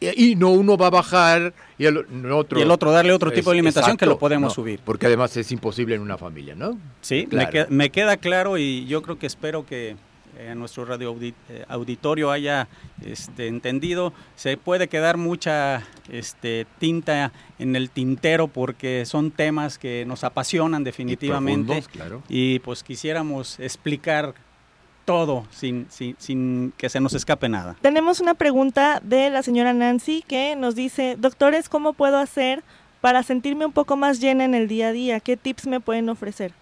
y, 0.00 0.34
no 0.34 0.50
uno 0.50 0.76
va 0.76 0.88
a 0.88 0.90
bajar 0.90 1.54
y 1.78 1.86
el, 1.86 1.98
otro... 2.32 2.58
Y 2.58 2.62
el 2.62 2.70
otro 2.70 2.90
darle 2.90 3.12
otro 3.12 3.30
tipo 3.30 3.50
de 3.50 3.56
alimentación 3.56 3.96
que 3.96 4.06
lo 4.06 4.18
podemos 4.18 4.52
subir. 4.52 4.80
Porque 4.84 5.06
además 5.06 5.36
es 5.36 5.52
imposible 5.52 5.94
en 5.94 6.00
una 6.00 6.18
familia, 6.18 6.54
¿no? 6.54 6.78
Sí, 7.00 7.28
me 7.68 7.90
queda 7.90 8.16
claro 8.16 8.58
y 8.58 8.84
yo 8.86 9.02
creo 9.02 9.18
que 9.18 9.26
espero 9.26 9.64
que 9.64 9.96
en 10.38 10.58
nuestro 10.58 10.84
radio 10.84 11.16
eh, 11.20 11.64
auditorio 11.68 12.30
haya 12.30 12.68
este, 13.04 13.48
entendido. 13.48 14.12
Se 14.36 14.56
puede 14.56 14.88
quedar 14.88 15.16
mucha 15.16 15.84
este, 16.10 16.66
tinta 16.78 17.32
en 17.58 17.76
el 17.76 17.90
tintero 17.90 18.48
porque 18.48 19.04
son 19.06 19.30
temas 19.30 19.78
que 19.78 20.04
nos 20.06 20.24
apasionan 20.24 20.84
definitivamente. 20.84 21.84
Y, 22.28 22.58
pues 22.60 22.82
quisiéramos 22.82 23.58
explicar 23.60 24.34
todo 25.04 25.46
sin, 25.50 25.86
sin, 25.90 26.16
sin, 26.18 26.72
que 26.76 26.88
se 26.88 27.00
nos 27.00 27.14
escape 27.14 27.48
nada. 27.48 27.76
Tenemos 27.80 28.20
una 28.20 28.34
pregunta 28.34 29.00
de 29.02 29.30
la 29.30 29.42
señora 29.42 29.72
Nancy 29.72 30.24
que 30.26 30.54
nos 30.56 30.74
dice, 30.74 31.16
doctores, 31.18 31.68
¿cómo 31.68 31.92
puedo 31.92 32.18
hacer 32.18 32.62
para 33.00 33.22
sentirme 33.24 33.66
un 33.66 33.72
poco 33.72 33.96
más 33.96 34.20
llena 34.20 34.44
en 34.44 34.54
el 34.54 34.68
día 34.68 34.88
a 34.88 34.92
día? 34.92 35.20
¿Qué 35.20 35.36
tips 35.36 35.66
me 35.66 35.80
pueden 35.80 36.08
ofrecer? 36.08 36.52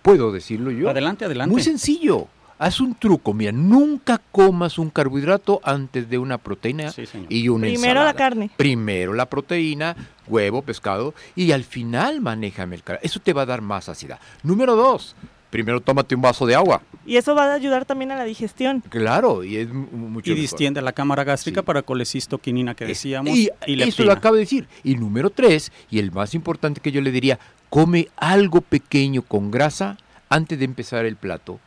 Puedo 0.00 0.32
decirlo 0.32 0.70
yo. 0.70 0.88
Adelante, 0.88 1.26
adelante. 1.26 1.52
Muy 1.52 1.62
sencillo 1.62 2.28
haz 2.58 2.80
un 2.80 2.94
truco, 2.94 3.32
mira, 3.32 3.52
nunca 3.52 4.20
comas 4.32 4.78
un 4.78 4.90
carbohidrato 4.90 5.60
antes 5.62 6.10
de 6.10 6.18
una 6.18 6.38
proteína 6.38 6.92
y 7.28 7.48
una 7.48 7.66
Primero 7.66 8.04
la 8.04 8.14
carne. 8.14 8.50
Primero 8.56 9.14
la 9.14 9.26
proteína, 9.26 9.96
huevo, 10.26 10.62
pescado, 10.62 11.14
y 11.36 11.52
al 11.52 11.64
final 11.64 12.20
manéjame 12.20 12.76
el 12.76 12.82
carbohidrato. 12.82 13.06
Eso 13.06 13.20
te 13.20 13.32
va 13.32 13.42
a 13.42 13.46
dar 13.46 13.62
más 13.62 13.84
saciedad. 13.84 14.18
Número 14.42 14.74
dos, 14.74 15.14
primero 15.50 15.80
tómate 15.80 16.14
un 16.14 16.22
vaso 16.22 16.46
de 16.46 16.56
agua. 16.56 16.82
Y 17.06 17.16
eso 17.16 17.34
va 17.34 17.44
a 17.44 17.54
ayudar 17.54 17.84
también 17.84 18.10
a 18.10 18.16
la 18.16 18.24
digestión. 18.24 18.82
Claro, 18.88 19.44
y 19.44 19.56
es 19.56 19.72
mucho 19.72 20.32
Y 20.32 20.34
distiende 20.34 20.82
la 20.82 20.92
cámara 20.92 21.24
gástrica 21.24 21.62
para 21.62 21.82
colecistoquinina 21.82 22.74
que 22.74 22.86
decíamos. 22.86 23.36
Y, 23.36 23.50
y 23.66 23.80
eso 23.82 24.04
lo 24.04 24.12
acabo 24.12 24.34
de 24.34 24.40
decir. 24.40 24.68
Y 24.82 24.96
número 24.96 25.30
tres, 25.30 25.72
y 25.90 26.00
el 26.00 26.10
más 26.10 26.34
importante 26.34 26.80
que 26.80 26.92
yo 26.92 27.00
le 27.00 27.12
diría, 27.12 27.38
come 27.70 28.08
algo 28.16 28.60
pequeño 28.60 29.22
con 29.22 29.50
grasa 29.50 29.96
antes 30.28 30.58
de 30.58 30.64
empezar 30.64 31.06
el 31.06 31.16
plato 31.16 31.60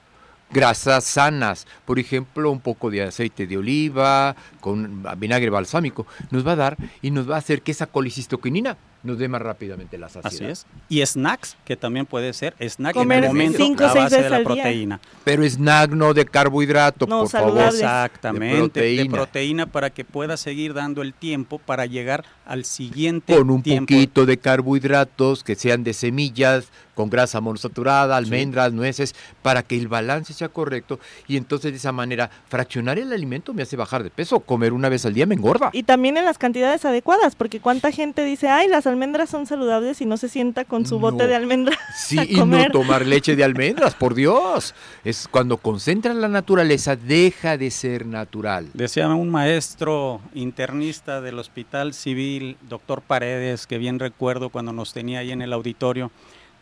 grasas 0.54 1.04
sanas, 1.04 1.68
por 1.86 2.00
ejemplo, 2.00 2.52
un 2.52 2.60
poco 2.60 2.90
de 2.90 3.04
aceite 3.04 3.48
de 3.48 3.58
oliva 3.58 4.36
con 4.60 5.04
vinagre 5.18 5.50
balsámico, 5.50 6.06
nos 6.30 6.46
va 6.46 6.54
a 6.54 6.58
dar 6.58 6.78
y 7.02 7.12
nos 7.12 7.30
va 7.30 7.36
a 7.36 7.40
hacer 7.40 7.62
que 7.62 7.72
esa 7.72 7.88
colicistoquinina 7.88 8.78
nos 9.04 9.18
dé 9.18 9.28
más 9.28 9.42
rápidamente 9.42 9.98
la 9.98 10.10
saciedad. 10.10 10.52
Así 10.52 10.66
es. 10.66 10.66
Y 10.90 11.06
snacks, 11.06 11.58
que 11.66 11.76
también 11.76 12.06
puede 12.06 12.34
ser 12.34 12.56
snack 12.60 12.96
en 12.96 13.12
el 13.12 13.28
momento 13.28 13.58
cinco, 13.58 13.84
a 13.84 13.94
base 13.94 14.22
de 14.22 14.30
la 14.30 14.44
proteína. 14.44 15.00
Pero 15.24 15.44
snack 15.44 15.92
no 15.92 16.14
de 16.14 16.26
carbohidrato, 16.26 17.08
por 17.08 17.30
favor. 17.30 17.68
Exactamente, 17.68 18.82
de 18.82 19.06
proteína. 19.06 19.66
para 19.66 19.90
que 19.90 20.06
pueda 20.06 20.38
seguir 20.38 20.74
dando 20.74 21.02
el 21.02 21.14
tiempo 21.14 21.60
para 21.60 21.86
llegar 21.86 22.26
al 22.46 22.66
siguiente 22.66 23.36
Con 23.36 23.50
un 23.50 23.64
poquito 23.64 24.26
de 24.26 24.38
carbohidratos 24.38 25.44
que 25.44 25.56
sean 25.56 25.84
de 25.84 25.94
semillas, 25.94 26.70
con 26.94 27.10
grasa 27.10 27.42
monosaturada, 27.42 28.18
almendras, 28.18 28.74
nueces, 28.74 29.16
para 29.42 29.64
que 29.64 29.78
el 29.78 29.88
balance 29.88 30.34
sea 30.34 30.50
correcto 30.50 31.00
y 31.28 31.38
entonces 31.38 31.72
de 31.72 31.78
esa 31.78 31.92
manera 31.92 32.30
fraccionar 32.48 33.00
el 33.00 33.12
alimento 33.12 33.54
me 33.54 33.64
hace 33.64 33.76
bajar 33.76 34.04
de 34.04 34.10
peso, 34.10 34.40
comer 34.42 34.74
una 34.74 34.90
vez 34.90 35.06
al 35.06 35.14
día 35.14 35.26
me 35.26 35.36
engorda. 35.36 35.70
Y 35.74 35.84
también 35.84 36.18
en 36.18 36.26
las 36.26 36.38
cantidades 36.38 36.86
adecuadas, 36.86 37.36
porque 37.36 37.60
cuánta 37.60 37.92
gente 37.92 38.24
dice, 38.24 38.50
ay, 38.50 38.68
las 38.68 38.86
almendras 38.92 39.30
son 39.30 39.48
saludables 39.48 40.02
y 40.02 40.06
no 40.06 40.18
se 40.18 40.30
sienta 40.30 40.66
con 40.66 40.86
su 40.86 41.00
bote 41.00 41.28
de 41.28 41.36
almendras. 41.36 41.78
Sí, 41.96 42.20
y 42.30 42.36
no 42.36 42.70
tomar 42.72 43.06
leche 43.06 43.36
de 43.36 43.44
almendras, 43.44 43.96
por 43.96 44.16
Dios. 44.16 44.74
Es 45.04 45.28
cuando 45.28 45.58
concentra 45.58 46.14
la 46.14 46.28
naturaleza, 46.28 46.96
deja 46.96 47.58
de 47.58 47.72
ser 47.72 48.06
natural. 48.06 48.70
Decía 48.74 49.08
un 49.10 49.30
maestro 49.30 50.22
internista 50.34 51.22
del 51.22 51.40
Hospital 51.40 51.94
Civil, 51.94 52.58
doctor 52.70 53.02
Paredes, 53.02 53.68
que 53.68 53.78
bien 53.78 54.00
recuerdo 54.00 54.50
cuando 54.50 54.74
nos 54.74 54.94
tenía 54.94 55.20
ahí 55.20 55.32
en 55.32 55.42
el 55.42 55.54
auditorio, 55.54 56.12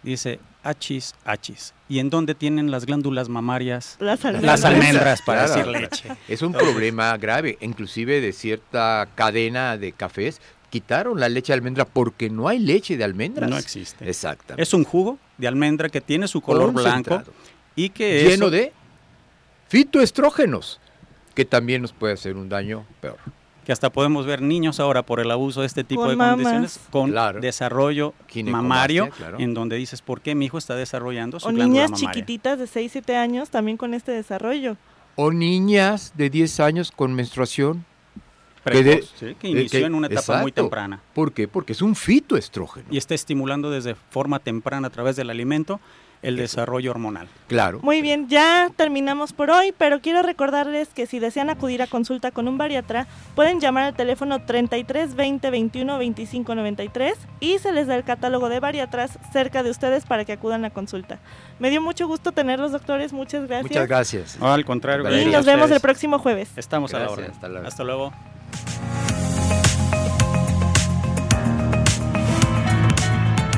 dice 0.04 0.40
achis, 0.64 1.16
achis. 1.26 1.74
¿Y 1.88 2.00
en 2.00 2.10
dónde 2.10 2.36
tienen 2.36 2.72
las 2.72 2.86
glándulas 2.86 3.30
mamarias? 3.30 3.96
Las 4.00 4.24
almendras. 4.26 4.62
Las 4.62 4.66
almendras 4.66 5.22
para 5.22 5.48
decir 5.48 5.68
leche. 5.68 6.10
Es 6.28 6.42
un 6.42 6.54
problema 6.54 7.16
grave, 7.18 7.58
inclusive 7.62 8.22
de 8.22 8.34
cierta 8.34 9.08
cadena 9.16 9.78
de 9.78 9.92
cafés. 9.92 10.42
Quitaron 10.70 11.20
la 11.20 11.30
leche 11.30 11.52
de 11.52 11.58
almendra 11.58 11.86
porque 11.86 12.30
no 12.30 12.48
hay 12.48 12.60
leche 12.60 12.96
de 12.96 13.04
almendras. 13.04 13.50
No 13.50 13.58
existe. 13.58 14.06
Exacto. 14.06 14.54
Es 14.58 14.74
un 14.74 14.84
jugo 14.84 15.18
de 15.38 15.48
almendra 15.48 15.90
que 15.90 16.02
tiene 16.02 16.28
su 16.28 16.42
color 16.42 16.72
blanco 16.74 17.24
y 17.76 17.90
que 17.90 18.24
lleno 18.24 18.50
de 18.50 18.72
fitoestrógenos, 19.68 20.80
que 21.34 21.46
también 21.46 21.82
nos 21.82 21.94
puede 21.94 22.14
hacer 22.14 22.36
un 22.36 22.50
daño 22.50 22.86
peor 23.02 23.18
que 23.70 23.74
hasta 23.74 23.92
podemos 23.92 24.26
ver 24.26 24.42
niños 24.42 24.80
ahora 24.80 25.04
por 25.04 25.20
el 25.20 25.30
abuso 25.30 25.62
de 25.62 25.68
este 25.68 25.84
tipo 25.84 26.10
de 26.10 26.18
condiciones 26.18 26.80
con 26.90 27.14
desarrollo 27.40 28.16
mamario, 28.46 29.10
en 29.38 29.54
donde 29.54 29.76
dices, 29.76 30.02
¿por 30.02 30.22
qué 30.22 30.34
mi 30.34 30.46
hijo 30.46 30.58
está 30.58 30.76
desarrollando 30.76 31.40
su 31.40 31.50
O 31.50 31.52
niñas 31.52 31.92
chiquititas 31.94 32.58
de 32.58 32.66
6, 32.66 32.92
7 32.94 33.16
años 33.16 33.52
también 33.52 33.78
con 33.78 33.94
este 33.94 34.12
desarrollo. 34.12 34.76
O 35.14 35.32
niñas 35.32 36.14
de 36.16 36.32
10 36.32 36.60
años 36.62 36.92
con 36.92 37.14
menstruación. 37.14 37.86
Que, 38.64 39.48
inició 39.48 39.86
en 39.86 39.96
una 39.96 40.08
etapa 40.08 40.42
muy 40.42 40.52
temprana. 40.52 41.02
¿Por 41.14 41.32
qué? 41.34 41.48
Porque 41.48 41.74
es 41.74 41.82
un 41.82 41.96
fitoestrógeno. 41.96 42.88
Y 42.92 42.98
está 42.98 43.16
estimulando 43.16 43.72
desde 43.72 43.96
forma 43.96 44.40
temprana 44.40 44.88
a 44.88 44.92
través 44.92 45.16
del 45.16 45.30
alimento 45.30 45.80
el 46.22 46.36
desarrollo 46.36 46.92
hormonal. 46.92 47.28
Claro. 47.48 47.80
Muy 47.82 48.02
bien, 48.02 48.28
ya 48.28 48.70
terminamos 48.76 49.34
por 49.34 49.52
hoy, 49.52 49.74
pero 49.78 50.02
quiero 50.02 50.22
recordarles 50.22 50.90
que 50.90 51.06
si 51.06 51.20
desean 51.20 51.50
acudir 51.50 51.82
a 51.82 51.88
consulta 51.88 52.32
con 52.32 52.48
un 52.48 52.58
bariatra, 52.58 53.08
pueden 53.36 53.60
llamar 53.60 53.86
al 53.86 53.96
teléfono 53.96 54.44
33 54.44 55.16
20 55.16 55.50
21 55.50 55.98
25 55.98 56.56
93 56.56 57.18
y 57.40 57.60
se 57.60 57.72
les 57.72 57.88
da 57.88 57.96
el 57.96 58.04
catálogo 58.04 58.50
de 58.50 58.60
bariatras 58.60 59.18
cerca 59.32 59.64
de 59.64 59.72
ustedes 59.72 60.06
para 60.06 60.26
que 60.26 60.34
acudan 60.34 60.66
a 60.66 60.72
consulta. 60.72 61.20
Me 61.60 61.70
dio 61.70 61.82
mucho 61.82 62.08
gusto 62.08 62.32
tenerlos, 62.32 62.72
doctores, 62.72 63.14
muchas 63.14 63.48
gracias. 63.48 63.72
Muchas 63.72 63.88
gracias. 63.88 64.38
al 64.42 64.66
contrario, 64.66 65.10
Y 65.22 65.26
nos 65.26 65.46
vemos 65.46 65.72
el 65.72 65.80
próximo 65.80 66.20
jueves. 66.20 66.50
Estamos 66.58 66.94
a 66.94 67.00
la 67.00 67.10
hora. 67.10 67.32
Hasta 67.66 67.84
luego. 67.84 68.12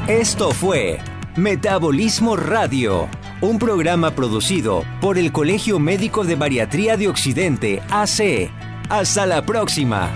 Esto 0.08 0.52
fue 0.52 1.00
Metabolismo 1.38 2.36
Radio, 2.36 3.08
un 3.40 3.58
programa 3.60 4.12
producido 4.12 4.84
por 5.00 5.18
el 5.18 5.32
Colegio 5.32 5.80
Médico 5.80 6.26
de 6.26 6.36
Bariatría 6.36 6.98
de 6.98 7.08
Occidente, 7.08 7.82
AC. 7.90 8.52
Hasta 8.90 9.26
la 9.26 9.46
próxima. 9.46 10.12